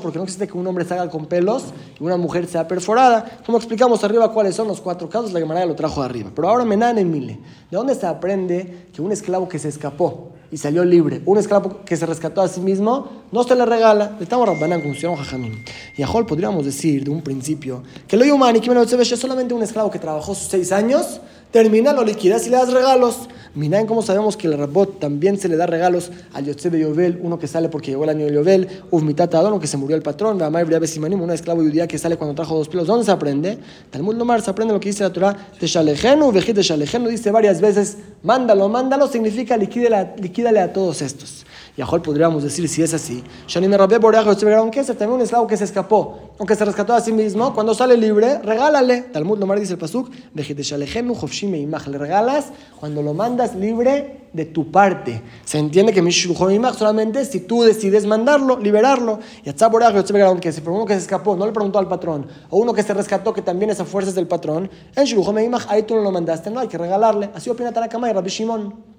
porque 0.00 0.18
no 0.18 0.24
existe 0.24 0.46
que 0.46 0.56
un 0.56 0.66
hombre 0.66 0.84
salga 0.84 1.08
con 1.10 1.26
pelos 1.26 1.64
y 2.00 2.02
una 2.02 2.16
mujer 2.16 2.46
sea 2.46 2.66
perforada. 2.66 3.40
Como 3.44 3.58
explicamos 3.58 4.02
arriba 4.04 4.32
cuáles 4.32 4.54
son 4.54 4.68
los 4.68 4.80
cuatro 4.80 5.08
casos, 5.08 5.32
la 5.32 5.40
Gemara 5.40 5.64
lo 5.66 5.74
trajo 5.74 6.02
arriba. 6.02 6.30
Pero 6.34 6.48
ahora 6.48 6.64
Menan 6.64 6.98
en 6.98 7.10
Mile. 7.10 7.38
¿De 7.70 7.76
dónde 7.76 7.94
se 7.94 8.06
aprende 8.06 8.86
que 8.92 9.02
un 9.02 9.12
esclavo 9.12 9.48
que 9.48 9.58
se 9.58 9.68
escapó 9.68 10.32
y 10.50 10.56
salió 10.56 10.84
libre, 10.84 11.22
un 11.26 11.38
esclavo 11.38 11.84
que 11.84 11.96
se 11.96 12.06
rescató 12.06 12.40
a 12.40 12.48
sí 12.48 12.60
mismo, 12.60 13.24
no 13.32 13.42
se 13.42 13.54
le 13.54 13.64
regala? 13.66 14.14
Le 14.18 14.24
estamos 14.24 14.46
Rabbanán 14.48 14.80
como 14.82 15.16
Jajamín. 15.16 15.64
Y 15.96 16.02
a 16.02 16.06
Jol 16.06 16.26
podríamos 16.26 16.64
decir 16.64 17.04
de 17.04 17.10
un 17.10 17.22
principio 17.22 17.82
que 18.06 18.16
lo 18.16 18.24
Yumani, 18.24 18.60
que 18.60 18.70
es 18.70 19.08
solamente 19.20 19.54
un 19.54 19.62
esclavo 19.62 19.90
que 19.90 19.98
trabajó 19.98 20.34
sus 20.34 20.48
seis 20.48 20.72
años, 20.72 21.20
termina, 21.54 21.92
lo 21.92 22.02
liquidas 22.02 22.48
y 22.48 22.50
le 22.50 22.56
das 22.56 22.72
regalos. 22.72 23.28
Minaen, 23.54 23.86
¿cómo 23.86 24.02
sabemos 24.02 24.36
que 24.36 24.48
el 24.48 24.58
rabot 24.58 24.98
también 24.98 25.38
se 25.38 25.48
le 25.48 25.56
da 25.56 25.66
regalos 25.66 26.10
al 26.32 26.46
Yotzebe 26.46 26.80
Yovel, 26.80 27.20
uno 27.22 27.38
que 27.38 27.46
sale 27.46 27.68
porque 27.68 27.92
llegó 27.92 28.02
el 28.02 28.10
año 28.10 28.26
de 28.26 28.34
Yovel, 28.34 28.82
Uvmitata 28.90 29.38
Adon, 29.38 29.60
que 29.60 29.68
se 29.68 29.76
murió 29.76 29.94
el 29.94 30.02
patrón, 30.02 30.36
Vamay 30.36 30.64
Briabesimanim, 30.64 31.22
una 31.22 31.34
esclavo 31.34 31.62
judía 31.62 31.86
que 31.86 31.96
sale 31.96 32.16
cuando 32.16 32.34
trajo 32.34 32.56
dos 32.56 32.68
pelos. 32.68 32.88
¿Dónde 32.88 33.04
se 33.04 33.12
aprende? 33.12 33.58
Talmud 33.90 34.16
Lomar 34.16 34.42
se 34.42 34.50
aprende 34.50 34.74
lo 34.74 34.80
que 34.80 34.88
dice 34.88 35.04
la 35.04 35.12
Torah, 35.12 35.36
Teshalejenu, 35.60 36.32
Vejit 36.32 36.56
Teshalejenu, 36.56 37.08
dice 37.08 37.30
varias 37.30 37.60
veces, 37.60 37.98
mándalo, 38.24 38.68
mándalo, 38.68 39.06
significa 39.06 39.56
liquídale 39.56 40.58
a 40.58 40.72
todos 40.72 41.02
estos. 41.02 41.46
Y 41.76 41.82
a 41.82 41.86
podríamos 41.86 42.44
decir, 42.44 42.68
si 42.68 42.82
es 42.82 42.94
así, 42.94 43.24
es 44.92 44.98
también 44.98 45.16
un 45.16 45.22
esclavo 45.22 45.48
que 45.48 45.56
se 45.56 45.64
escapó, 45.64 46.30
aunque 46.38 46.54
se 46.54 46.64
rescató 46.64 46.94
a 46.94 47.00
sí 47.00 47.12
mismo, 47.12 47.52
cuando 47.52 47.74
sale 47.74 47.96
libre, 47.96 48.38
regálale. 48.38 49.02
Talmud 49.02 49.38
Lomar 49.38 49.58
dice 49.58 49.72
el 49.72 49.78
Pasuk, 49.80 50.08
Imach, 51.58 51.88
le 51.88 51.98
regalas 51.98 52.52
cuando 52.78 53.02
lo 53.02 53.12
mandas 53.12 53.56
libre 53.56 54.28
de 54.32 54.44
tu 54.44 54.70
parte. 54.70 55.20
Se 55.44 55.58
entiende 55.58 55.92
que 55.92 56.00
Mishujoimach 56.00 56.76
solamente 56.76 57.24
si 57.24 57.40
tú 57.40 57.64
decides 57.64 58.06
mandarlo, 58.06 58.56
liberarlo. 58.56 59.18
Y 59.44 59.48
a 59.48 59.54
que 60.40 60.52
si 60.52 60.60
por 60.60 60.74
uno 60.74 60.84
que 60.84 60.94
se 60.94 61.00
escapó 61.00 61.34
no 61.34 61.44
le 61.44 61.50
preguntó 61.50 61.80
al 61.80 61.88
patrón, 61.88 62.28
o 62.50 62.58
uno 62.58 62.72
que 62.72 62.84
se 62.84 62.94
rescató 62.94 63.32
que 63.32 63.42
también 63.42 63.70
es 63.70 63.80
a 63.80 63.84
fuerzas 63.84 64.14
del 64.14 64.28
patrón, 64.28 64.70
en 64.94 65.04
Shujoimach 65.04 65.66
ahí 65.68 65.82
tú 65.82 65.96
no 65.96 66.02
lo 66.02 66.12
mandaste, 66.12 66.50
no 66.50 66.60
hay 66.60 66.68
que 66.68 66.78
regalarle. 66.78 67.30
Así 67.34 67.50
opina 67.50 67.72
Tanakama 67.72 68.08
y 68.10 68.12
Rabbi 68.12 68.30
Shimon. 68.30 68.93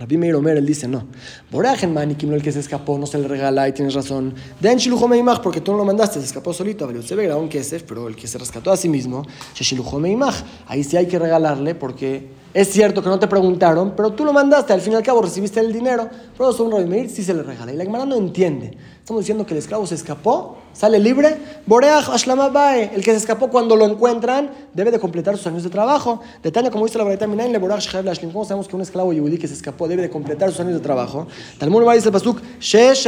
Rabbi 0.00 0.16
Meir 0.16 0.34
Omer, 0.34 0.56
él 0.56 0.64
dice, 0.64 0.88
no. 0.88 1.04
Borajen 1.50 1.92
Manikim, 1.92 2.32
el 2.32 2.42
que 2.42 2.50
se 2.50 2.60
escapó, 2.60 2.96
no 2.96 3.06
se 3.06 3.18
le 3.18 3.28
regala 3.28 3.68
y 3.68 3.72
tienes 3.72 3.92
razón. 3.92 4.34
Den 4.58 4.78
Shilujomeimach, 4.78 5.42
porque 5.42 5.60
tú 5.60 5.72
no 5.72 5.78
lo 5.78 5.84
mandaste, 5.84 6.18
se 6.20 6.24
escapó 6.24 6.54
solito. 6.54 6.90
Se 7.02 7.14
ve 7.14 7.32
un 7.34 7.50
kesef, 7.50 7.82
pero 7.82 8.08
el 8.08 8.16
que 8.16 8.26
se 8.26 8.38
rescató 8.38 8.72
a 8.72 8.78
sí 8.78 8.88
mismo, 8.88 9.26
Shilujomeimach, 9.54 10.36
ahí 10.68 10.84
sí 10.84 10.96
hay 10.96 11.04
que 11.04 11.18
regalarle 11.18 11.74
porque 11.74 12.30
es 12.54 12.68
cierto 12.68 13.02
que 13.02 13.10
no 13.10 13.18
te 13.18 13.28
preguntaron, 13.28 13.92
pero 13.94 14.12
tú 14.12 14.24
lo 14.24 14.32
mandaste, 14.32 14.72
al 14.72 14.80
fin 14.80 14.94
y 14.94 14.96
al 14.96 15.02
cabo 15.02 15.20
recibiste 15.20 15.60
el 15.60 15.70
dinero. 15.70 16.08
Pero 16.36 16.50
eso 16.50 16.64
un 16.64 16.72
Rabbi 16.72 17.08
sí 17.10 17.22
se 17.22 17.34
le 17.34 17.42
regala. 17.42 17.70
Y 17.70 17.76
la 17.76 17.84
Gemara 17.84 18.06
no 18.06 18.16
entiende. 18.16 18.76
Estamos 19.10 19.24
diciendo 19.24 19.44
que 19.44 19.54
el 19.54 19.58
esclavo 19.58 19.84
se 19.88 19.96
escapó, 19.96 20.58
sale 20.72 21.00
libre. 21.00 21.36
Boreach 21.66 22.10
Ashlamabae, 22.10 22.94
el 22.94 23.02
que 23.02 23.10
se 23.10 23.16
escapó 23.16 23.50
cuando 23.50 23.74
lo 23.74 23.84
encuentran, 23.84 24.52
debe 24.72 24.92
de 24.92 25.00
completar 25.00 25.36
sus 25.36 25.48
años 25.48 25.64
de 25.64 25.68
trabajo. 25.68 26.20
De 26.44 26.52
como 26.70 26.86
dice 26.86 26.96
la 26.96 27.02
Braita 27.02 27.26
Minain, 27.26 27.50
le 27.50 27.58
Boreach 27.58 27.90
¿Cómo 28.32 28.44
sabemos 28.44 28.68
que 28.68 28.76
un 28.76 28.82
esclavo 28.82 29.12
yudí 29.12 29.36
que 29.36 29.48
se 29.48 29.54
escapó 29.54 29.88
debe 29.88 30.02
de 30.02 30.10
completar 30.10 30.48
sus 30.52 30.60
años 30.60 30.74
de 30.74 30.78
trabajo? 30.78 31.26
Talmud 31.58 31.92
dice 31.92 32.06
el 32.06 32.12
Pasuk, 32.12 32.40
seis 32.60 33.04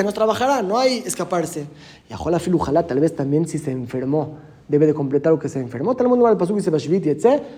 años 0.00 0.12
trabajará, 0.12 0.60
no 0.60 0.76
hay 0.76 1.04
escaparse. 1.06 1.68
Y 2.08 2.12
Ajola 2.12 2.40
Filujalá, 2.40 2.84
tal 2.84 2.98
vez 2.98 3.14
también 3.14 3.46
si 3.46 3.58
se 3.58 3.70
enfermó 3.70 4.49
debe 4.70 4.86
de 4.86 4.94
completar 4.94 5.32
lo 5.32 5.38
que 5.38 5.48
se 5.48 5.58
enfermó. 5.58 5.96
Tal 5.96 6.06
mundo 6.06 6.28
el 6.28 6.36
pasuk 6.36 6.56
dice 6.56 6.70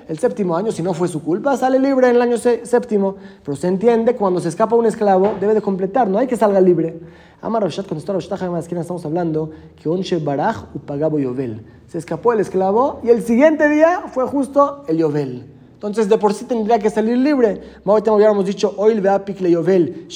el 0.08 0.18
séptimo 0.18 0.56
año, 0.56 0.72
si 0.72 0.82
no 0.82 0.94
fue 0.94 1.08
su 1.08 1.22
culpa, 1.22 1.58
sale 1.58 1.78
libre 1.78 2.08
en 2.08 2.16
el 2.16 2.22
año 2.22 2.38
séptimo. 2.38 3.16
Pero 3.44 3.54
se 3.54 3.68
entiende, 3.68 4.16
cuando 4.16 4.40
se 4.40 4.48
escapa 4.48 4.74
un 4.74 4.86
esclavo, 4.86 5.34
debe 5.38 5.52
de 5.52 5.60
completar, 5.60 6.08
no 6.08 6.16
hay 6.16 6.26
que 6.26 6.38
salga 6.38 6.58
libre. 6.58 7.00
Amar 7.42 7.62
Rashat 7.62 7.86
contestó 7.86 8.12
a 8.12 8.14
Rashat 8.14 8.32
estamos 8.72 9.04
hablando 9.04 9.50
que 9.80 9.90
Onche 9.90 10.16
Baraj 10.16 10.74
upagabo 10.74 11.18
Yovel. 11.18 11.66
Se 11.86 11.98
escapó 11.98 12.32
el 12.32 12.40
esclavo 12.40 13.00
y 13.02 13.10
el 13.10 13.22
siguiente 13.22 13.68
día 13.68 14.04
fue 14.06 14.26
justo 14.26 14.84
el 14.88 14.96
Yovel. 14.96 15.61
Entonces, 15.82 16.08
de 16.08 16.16
por 16.16 16.32
sí 16.32 16.44
tendría 16.44 16.78
que 16.78 16.90
salir 16.90 17.18
libre. 17.18 17.60
Ahorita 17.84 18.12
hubiéramos 18.12 18.44
dicho, 18.44 18.72
oil 18.76 19.02
le 19.02 19.50
yovel, 19.50 20.06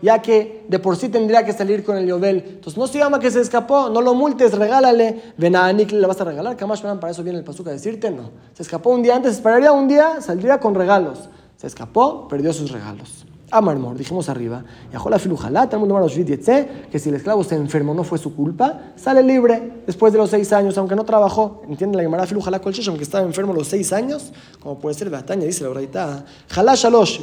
ya 0.00 0.22
que 0.22 0.64
de 0.66 0.78
por 0.78 0.96
sí 0.96 1.10
tendría 1.10 1.44
que 1.44 1.52
salir 1.52 1.84
con 1.84 1.94
el 1.94 2.06
yovel. 2.06 2.42
Entonces, 2.54 2.78
no 2.78 2.86
se 2.86 2.96
llama 3.00 3.20
que 3.20 3.30
se 3.30 3.42
escapó, 3.42 3.90
no 3.90 4.00
lo 4.00 4.14
multes, 4.14 4.56
regálale. 4.56 5.34
Ven 5.36 5.56
a 5.56 5.70
le 5.70 6.06
vas 6.06 6.18
a 6.22 6.24
regalar. 6.24 6.56
Kamash 6.56 6.80
para 6.80 7.10
eso 7.10 7.22
viene 7.22 7.38
el 7.38 7.44
pasuca 7.44 7.68
a 7.68 7.74
decirte, 7.74 8.10
no. 8.10 8.30
Se 8.54 8.62
escapó 8.62 8.88
un 8.92 9.02
día 9.02 9.14
antes, 9.14 9.32
esperaría 9.32 9.72
un 9.72 9.88
día, 9.88 10.22
saldría 10.22 10.58
con 10.58 10.74
regalos. 10.74 11.28
Se 11.58 11.66
escapó, 11.66 12.28
perdió 12.28 12.54
sus 12.54 12.72
regalos. 12.72 13.26
Amarmor, 13.50 13.96
dijimos 13.96 14.28
arriba, 14.28 14.62
Yajola 14.92 15.18
Filujalá, 15.18 15.68
que 15.68 16.98
si 16.98 17.08
el 17.08 17.14
esclavo 17.14 17.42
se 17.44 17.54
enfermó 17.54 17.94
no 17.94 18.04
fue 18.04 18.18
su 18.18 18.34
culpa, 18.34 18.92
sale 18.96 19.22
libre 19.22 19.82
después 19.86 20.12
de 20.12 20.18
los 20.18 20.28
seis 20.28 20.52
años, 20.52 20.76
aunque 20.76 20.94
no 20.94 21.04
trabajó. 21.04 21.62
¿Entiende 21.68 21.96
la 21.96 22.02
Gemara 22.02 22.26
Filujalá 22.26 22.60
Colchesh, 22.60 22.88
aunque 22.88 23.04
estaba 23.04 23.24
enfermo 23.24 23.54
los 23.54 23.68
seis 23.68 23.92
años? 23.92 24.32
Como 24.60 24.78
puede 24.78 24.94
ser 24.94 25.08
Bataña, 25.08 25.44
dice 25.44 25.64
la 25.64 25.70
verdad. 25.70 26.24
Jalá 26.48 26.74
Shalosh. 26.74 27.20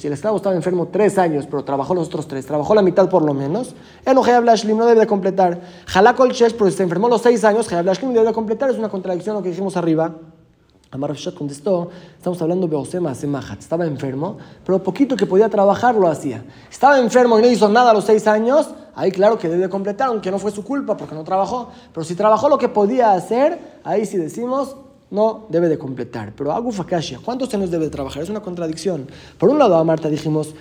Si 0.00 0.06
el 0.06 0.12
esclavo 0.12 0.36
estaba 0.36 0.54
enfermo 0.54 0.88
tres 0.92 1.18
años, 1.18 1.46
pero 1.50 1.64
trabajó 1.64 1.94
los 1.94 2.06
otros 2.06 2.28
tres, 2.28 2.46
trabajó 2.46 2.74
la 2.74 2.82
mitad 2.82 3.08
por 3.08 3.22
lo 3.22 3.34
menos, 3.34 3.74
Enoje 4.04 4.38
Blashlim 4.38 4.76
no 4.76 4.86
debe 4.86 5.00
de 5.00 5.06
completar. 5.06 5.60
Jalá 5.86 6.14
Colchesh, 6.14 6.54
pero 6.54 6.70
si 6.70 6.76
se 6.76 6.82
enfermó 6.84 7.08
los 7.08 7.22
seis 7.22 7.42
años, 7.44 7.68
Blashlim 7.68 8.12
debe 8.12 8.26
de 8.26 8.32
completar, 8.32 8.70
es 8.70 8.78
una 8.78 8.88
contradicción 8.88 9.34
lo 9.34 9.42
que 9.42 9.48
dijimos 9.48 9.76
arriba. 9.76 10.14
Amar 10.90 11.14
contestó, 11.36 11.90
estamos 12.16 12.40
hablando 12.40 12.66
de 12.66 12.74
Osema 12.74 13.14
Semachat, 13.14 13.60
estaba 13.60 13.84
enfermo, 13.84 14.38
pero 14.64 14.82
poquito 14.82 15.16
que 15.16 15.26
podía 15.26 15.50
trabajar 15.50 15.94
lo 15.94 16.08
hacía. 16.08 16.42
Estaba 16.70 16.98
enfermo 16.98 17.38
y 17.38 17.42
no 17.42 17.48
hizo 17.48 17.68
nada 17.68 17.90
a 17.90 17.94
los 17.94 18.04
seis 18.04 18.26
años, 18.26 18.70
ahí 18.94 19.12
claro 19.12 19.36
que 19.36 19.50
debe 19.50 19.68
completar, 19.68 20.08
aunque 20.08 20.30
no 20.30 20.38
fue 20.38 20.50
su 20.50 20.64
culpa 20.64 20.96
porque 20.96 21.14
no 21.14 21.24
trabajó, 21.24 21.68
pero 21.92 22.04
si 22.04 22.14
trabajó 22.14 22.48
lo 22.48 22.56
que 22.56 22.70
podía 22.70 23.12
hacer, 23.12 23.80
ahí 23.84 24.06
sí 24.06 24.16
decimos, 24.16 24.76
no 25.10 25.46
debe 25.50 25.68
de 25.68 25.76
completar. 25.76 26.32
Pero 26.34 26.52
Agu 26.52 26.72
Fakashia, 26.72 27.18
¿cuántos 27.22 27.52
años 27.52 27.70
debe 27.70 27.84
de 27.84 27.90
trabajar? 27.90 28.22
Es 28.22 28.30
una 28.30 28.40
contradicción. 28.40 29.06
Por 29.36 29.50
un 29.50 29.58
lado, 29.58 29.76
a 29.76 29.84
Marta 29.84 30.08
dijimos, 30.08 30.54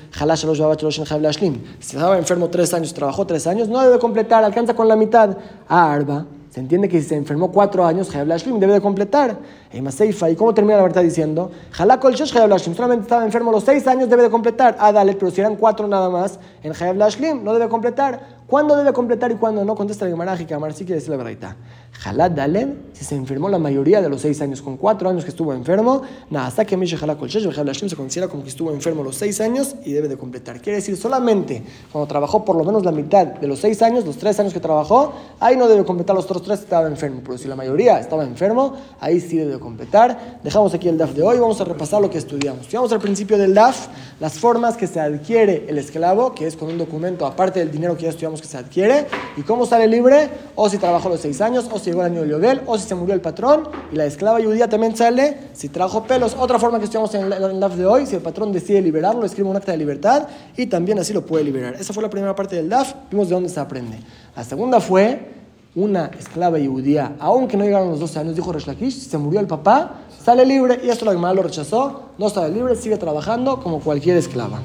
si 1.79 1.95
estaba 1.95 2.17
enfermo 2.17 2.49
tres 2.49 2.73
años, 2.73 2.93
trabajó 2.93 3.25
tres 3.25 3.47
años, 3.47 3.69
no 3.69 3.81
debe 3.81 3.97
completar, 3.97 4.43
alcanza 4.43 4.73
con 4.73 4.89
la 4.89 4.97
mitad. 4.97 5.37
A 5.69 5.91
Arba, 5.93 6.25
se 6.57 6.61
entiende 6.61 6.89
que 6.89 6.99
si 6.99 7.09
se 7.09 7.15
enfermó 7.15 7.51
cuatro 7.51 7.85
años, 7.85 8.11
debe 8.11 8.73
de 8.73 8.81
completar. 8.81 9.37
¿Y 9.71 10.35
cómo 10.35 10.55
termina 10.55 10.77
la 10.77 10.81
verdad 10.81 11.03
diciendo? 11.03 11.51
Halakol 11.77 12.15
Shesh 12.15 12.31
solamente 12.31 13.03
estaba 13.03 13.23
enfermo 13.23 13.51
los 13.51 13.63
seis 13.63 13.85
años, 13.85 14.09
debe 14.09 14.23
de 14.23 14.31
completar. 14.31 14.75
Ah, 14.79 14.91
dale, 14.91 15.13
pero 15.13 15.29
si 15.29 15.39
eran 15.39 15.55
cuatro 15.55 15.87
nada 15.87 16.09
más, 16.09 16.39
en 16.63 16.71
Hayab 16.71 16.95
no 17.43 17.53
debe 17.53 17.69
completar. 17.69 18.37
¿Cuándo 18.47 18.77
debe 18.77 18.93
completar 18.93 19.29
y 19.29 19.35
cuándo 19.35 19.65
no? 19.65 19.75
Contesta 19.75 20.05
el 20.05 20.11
Gemara, 20.11 20.37
que 20.37 20.53
Amar 20.53 20.71
sí 20.71 20.85
quiere 20.85 20.95
decir 20.95 21.09
la 21.09 21.17
verdad. 21.17 21.57
Jalad 21.91 22.31
Dalen, 22.31 22.85
si 22.93 23.03
se 23.03 23.15
enfermó 23.15 23.49
la 23.49 23.59
mayoría 23.59 24.01
de 24.01 24.07
los 24.07 24.21
seis 24.21 24.39
años, 24.39 24.61
con 24.61 24.77
cuatro 24.77 25.09
años 25.09 25.25
que 25.25 25.31
estuvo 25.31 25.53
enfermo, 25.53 26.03
nada, 26.29 26.47
hasta 26.47 26.63
que 26.63 26.77
Misha 26.77 26.97
Halakol 26.97 27.27
Shesh 27.27 27.43
se 27.89 27.95
considera 27.97 28.29
como 28.29 28.43
que 28.43 28.49
estuvo 28.49 28.71
enfermo 28.71 29.03
los 29.03 29.17
seis 29.17 29.41
años 29.41 29.75
y 29.83 29.91
debe 29.91 30.07
de 30.07 30.15
completar. 30.15 30.61
Quiere 30.61 30.77
decir, 30.77 30.95
solamente 30.95 31.61
cuando 31.91 32.07
trabajó 32.07 32.45
por 32.45 32.55
lo 32.55 32.63
menos 32.63 32.85
la 32.85 32.93
mitad 32.93 33.27
de 33.27 33.47
los 33.47 33.59
seis 33.59 33.81
años, 33.81 34.05
los 34.05 34.15
tres 34.15 34.39
años 34.39 34.53
que 34.53 34.61
trabajó, 34.61 35.11
ahí 35.41 35.57
no 35.57 35.67
debe 35.67 35.83
completar 35.83 36.15
los 36.15 36.23
otros 36.23 36.43
tres 36.47 36.61
estaba 36.61 36.87
enfermo, 36.87 37.21
pero 37.23 37.37
si 37.37 37.47
la 37.47 37.55
mayoría 37.55 37.99
estaba 37.99 38.23
enfermo, 38.23 38.73
ahí 38.99 39.19
sí 39.19 39.37
debe 39.37 39.59
completar. 39.59 40.39
Dejamos 40.43 40.73
aquí 40.73 40.87
el 40.87 40.97
DAF 40.97 41.11
de 41.11 41.23
hoy, 41.23 41.37
vamos 41.37 41.59
a 41.59 41.65
repasar 41.65 42.01
lo 42.01 42.09
que 42.09 42.17
estudiamos. 42.17 42.61
Estudiamos 42.61 42.91
al 42.93 42.99
principio 42.99 43.37
del 43.37 43.53
DAF 43.53 43.87
las 44.19 44.39
formas 44.39 44.77
que 44.77 44.87
se 44.87 44.99
adquiere 44.99 45.65
el 45.67 45.77
esclavo, 45.77 46.33
que 46.33 46.47
es 46.47 46.55
con 46.55 46.69
un 46.69 46.77
documento 46.77 47.25
aparte 47.25 47.59
del 47.59 47.71
dinero 47.71 47.97
que 47.97 48.03
ya 48.03 48.09
estudiamos 48.09 48.41
que 48.41 48.47
se 48.47 48.57
adquiere, 48.57 49.07
y 49.35 49.41
cómo 49.41 49.65
sale 49.65 49.87
libre, 49.87 50.29
o 50.55 50.69
si 50.69 50.77
trabajó 50.77 51.09
los 51.09 51.19
seis 51.19 51.41
años, 51.41 51.69
o 51.71 51.77
si 51.77 51.91
llegó 51.91 52.01
el 52.01 52.13
año 52.13 52.21
de 52.21 52.29
Yobel, 52.29 52.61
o 52.65 52.77
si 52.77 52.87
se 52.87 52.95
murió 52.95 53.13
el 53.13 53.21
patrón, 53.21 53.67
y 53.91 53.95
la 53.95 54.05
esclava 54.05 54.41
judía 54.41 54.69
también 54.69 54.95
sale 54.95 55.37
si 55.53 55.69
trajo 55.69 56.03
pelos. 56.03 56.35
Otra 56.39 56.57
forma 56.57 56.79
que 56.79 56.85
estudiamos 56.85 57.13
en 57.13 57.31
el 57.31 57.59
DAF 57.59 57.75
de 57.75 57.85
hoy, 57.85 58.05
si 58.05 58.15
el 58.15 58.21
patrón 58.21 58.51
decide 58.53 58.81
liberarlo, 58.81 59.25
escribe 59.25 59.49
un 59.49 59.57
acta 59.57 59.73
de 59.73 59.77
libertad, 59.77 60.27
y 60.55 60.67
también 60.67 60.97
así 60.97 61.11
lo 61.13 61.25
puede 61.25 61.43
liberar. 61.43 61.75
Esa 61.75 61.93
fue 61.93 62.01
la 62.01 62.09
primera 62.09 62.33
parte 62.33 62.55
del 62.55 62.69
DAF, 62.69 62.93
vimos 63.11 63.27
de 63.27 63.35
dónde 63.35 63.49
se 63.49 63.59
aprende. 63.59 63.99
La 64.35 64.43
segunda 64.43 64.79
fue 64.79 65.36
una 65.77 66.09
esclava 66.17 66.57
judía, 66.57 67.15
aunque 67.19 67.55
no 67.55 67.63
llegaron 67.63 67.91
los 67.91 67.99
12 67.99 68.19
años, 68.19 68.35
dijo 68.35 68.51
Resh 68.51 68.65
Lakish, 68.65 69.07
se 69.07 69.17
murió 69.19 69.39
el 69.39 69.45
papá, 69.45 70.01
sale 70.23 70.43
libre, 70.43 70.81
y 70.83 70.89
esto 70.89 71.05
la 71.05 71.11
Gemara 71.11 71.35
lo 71.35 71.43
rechazó, 71.43 72.09
no 72.17 72.29
sale 72.31 72.51
libre, 72.51 72.75
sigue 72.75 72.97
trabajando 72.97 73.61
como 73.61 73.79
cualquier 73.79 74.17
esclava. 74.17 74.59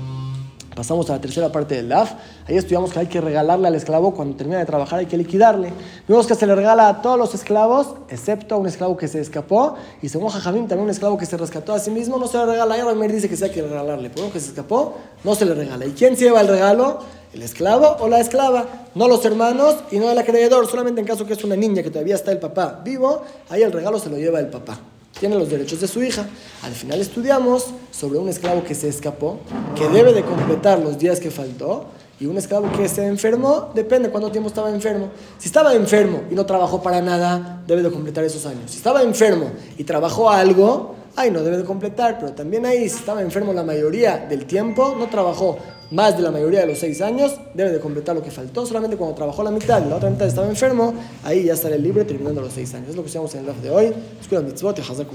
Pasamos 0.74 1.10
a 1.10 1.12
la 1.12 1.20
tercera 1.20 1.52
parte 1.52 1.74
del 1.74 1.90
DAF. 1.90 2.14
Ahí 2.48 2.56
estudiamos 2.56 2.92
que 2.92 3.00
hay 3.00 3.06
que 3.06 3.20
regalarle 3.20 3.68
al 3.68 3.74
esclavo 3.74 4.14
cuando 4.14 4.36
termina 4.36 4.58
de 4.58 4.64
trabajar, 4.64 5.00
hay 5.00 5.06
que 5.06 5.18
liquidarle. 5.18 5.70
Vimos 6.08 6.26
que 6.26 6.34
se 6.34 6.46
le 6.46 6.54
regala 6.54 6.88
a 6.88 7.02
todos 7.02 7.18
los 7.18 7.34
esclavos, 7.34 7.94
excepto 8.08 8.54
a 8.54 8.58
un 8.58 8.66
esclavo 8.66 8.96
que 8.96 9.06
se 9.06 9.20
escapó. 9.20 9.74
Y 10.00 10.08
según 10.08 10.30
Jajamim, 10.30 10.66
también 10.66 10.84
un 10.84 10.90
esclavo 10.90 11.18
que 11.18 11.26
se 11.26 11.36
rescató 11.36 11.74
a 11.74 11.78
sí 11.78 11.90
mismo, 11.90 12.16
no 12.16 12.26
se 12.26 12.38
le 12.38 12.46
regala. 12.46 12.74
Ahí 12.74 12.80
Ramer 12.80 13.12
dice 13.12 13.28
que 13.28 13.36
sí 13.36 13.44
hay 13.44 13.50
que 13.50 13.60
regalarle. 13.60 14.08
Pero 14.08 14.24
uno 14.24 14.32
que 14.32 14.40
se 14.40 14.48
escapó, 14.48 14.94
no 15.24 15.34
se 15.34 15.44
le 15.44 15.54
regala. 15.54 15.84
¿Y 15.84 15.90
quién 15.90 16.16
se 16.16 16.24
lleva 16.24 16.40
el 16.40 16.48
regalo? 16.48 17.00
¿El 17.32 17.42
esclavo 17.42 17.96
o 18.00 18.08
la 18.08 18.20
esclava? 18.20 18.66
No 18.94 19.08
los 19.08 19.24
hermanos 19.24 19.76
y 19.90 19.98
no 19.98 20.10
el 20.10 20.18
acreedor. 20.18 20.66
Solamente 20.66 21.00
en 21.00 21.06
caso 21.06 21.26
que 21.26 21.32
es 21.32 21.44
una 21.44 21.56
niña 21.56 21.82
que 21.82 21.90
todavía 21.90 22.14
está 22.14 22.32
el 22.32 22.38
papá 22.38 22.80
vivo, 22.84 23.22
ahí 23.48 23.62
el 23.62 23.72
regalo 23.72 23.98
se 23.98 24.10
lo 24.10 24.18
lleva 24.18 24.38
el 24.40 24.48
papá 24.48 24.78
tiene 25.22 25.36
los 25.36 25.50
derechos 25.50 25.80
de 25.80 25.86
su 25.86 26.02
hija. 26.02 26.26
Al 26.64 26.72
final 26.72 27.00
estudiamos 27.00 27.66
sobre 27.92 28.18
un 28.18 28.28
esclavo 28.28 28.64
que 28.64 28.74
se 28.74 28.88
escapó, 28.88 29.38
que 29.76 29.86
debe 29.88 30.12
de 30.12 30.24
completar 30.24 30.80
los 30.80 30.98
días 30.98 31.20
que 31.20 31.30
faltó, 31.30 31.84
y 32.18 32.26
un 32.26 32.38
esclavo 32.38 32.72
que 32.72 32.88
se 32.88 33.06
enfermó, 33.06 33.70
depende 33.72 34.10
cuánto 34.10 34.32
tiempo 34.32 34.48
estaba 34.48 34.70
enfermo. 34.70 35.10
Si 35.38 35.46
estaba 35.46 35.74
enfermo 35.74 36.22
y 36.28 36.34
no 36.34 36.44
trabajó 36.44 36.82
para 36.82 37.00
nada, 37.00 37.62
debe 37.68 37.82
de 37.82 37.92
completar 37.92 38.24
esos 38.24 38.46
años. 38.46 38.70
Si 38.72 38.78
estaba 38.78 39.02
enfermo 39.02 39.52
y 39.78 39.84
trabajó 39.84 40.28
algo, 40.28 40.96
ahí 41.14 41.30
no 41.30 41.42
debe 41.42 41.58
de 41.58 41.64
completar, 41.64 42.18
pero 42.18 42.32
también 42.32 42.66
ahí 42.66 42.88
si 42.88 42.96
estaba 42.96 43.22
enfermo 43.22 43.52
la 43.52 43.62
mayoría 43.62 44.18
del 44.28 44.44
tiempo, 44.44 44.96
no 44.98 45.06
trabajó 45.06 45.58
más 45.92 46.16
de 46.16 46.22
la 46.22 46.30
mayoría 46.30 46.60
de 46.60 46.66
los 46.66 46.78
seis 46.78 47.00
años, 47.00 47.36
debe 47.54 47.70
de 47.70 47.78
completar 47.78 48.16
lo 48.16 48.22
que 48.22 48.30
faltó. 48.30 48.66
Solamente 48.66 48.96
cuando 48.96 49.14
trabajó 49.14 49.42
la 49.42 49.50
mitad 49.50 49.84
y 49.84 49.88
la 49.88 49.96
otra 49.96 50.10
mitad 50.10 50.26
estaba 50.26 50.48
enfermo, 50.48 50.94
ahí 51.22 51.44
ya 51.44 51.52
estará 51.52 51.76
libre 51.76 52.04
terminando 52.04 52.40
los 52.40 52.52
seis 52.52 52.74
años. 52.74 52.90
Es 52.90 52.96
lo 52.96 53.02
que 53.02 53.08
usamos 53.08 53.34
en 53.34 53.40
el 53.40 53.46
live 53.46 53.60
de 53.62 53.70
hoy. 53.70 53.94
Escuela 54.20 54.42
mitzvot 54.42 54.78
y 54.78 54.80
hazak 54.80 55.08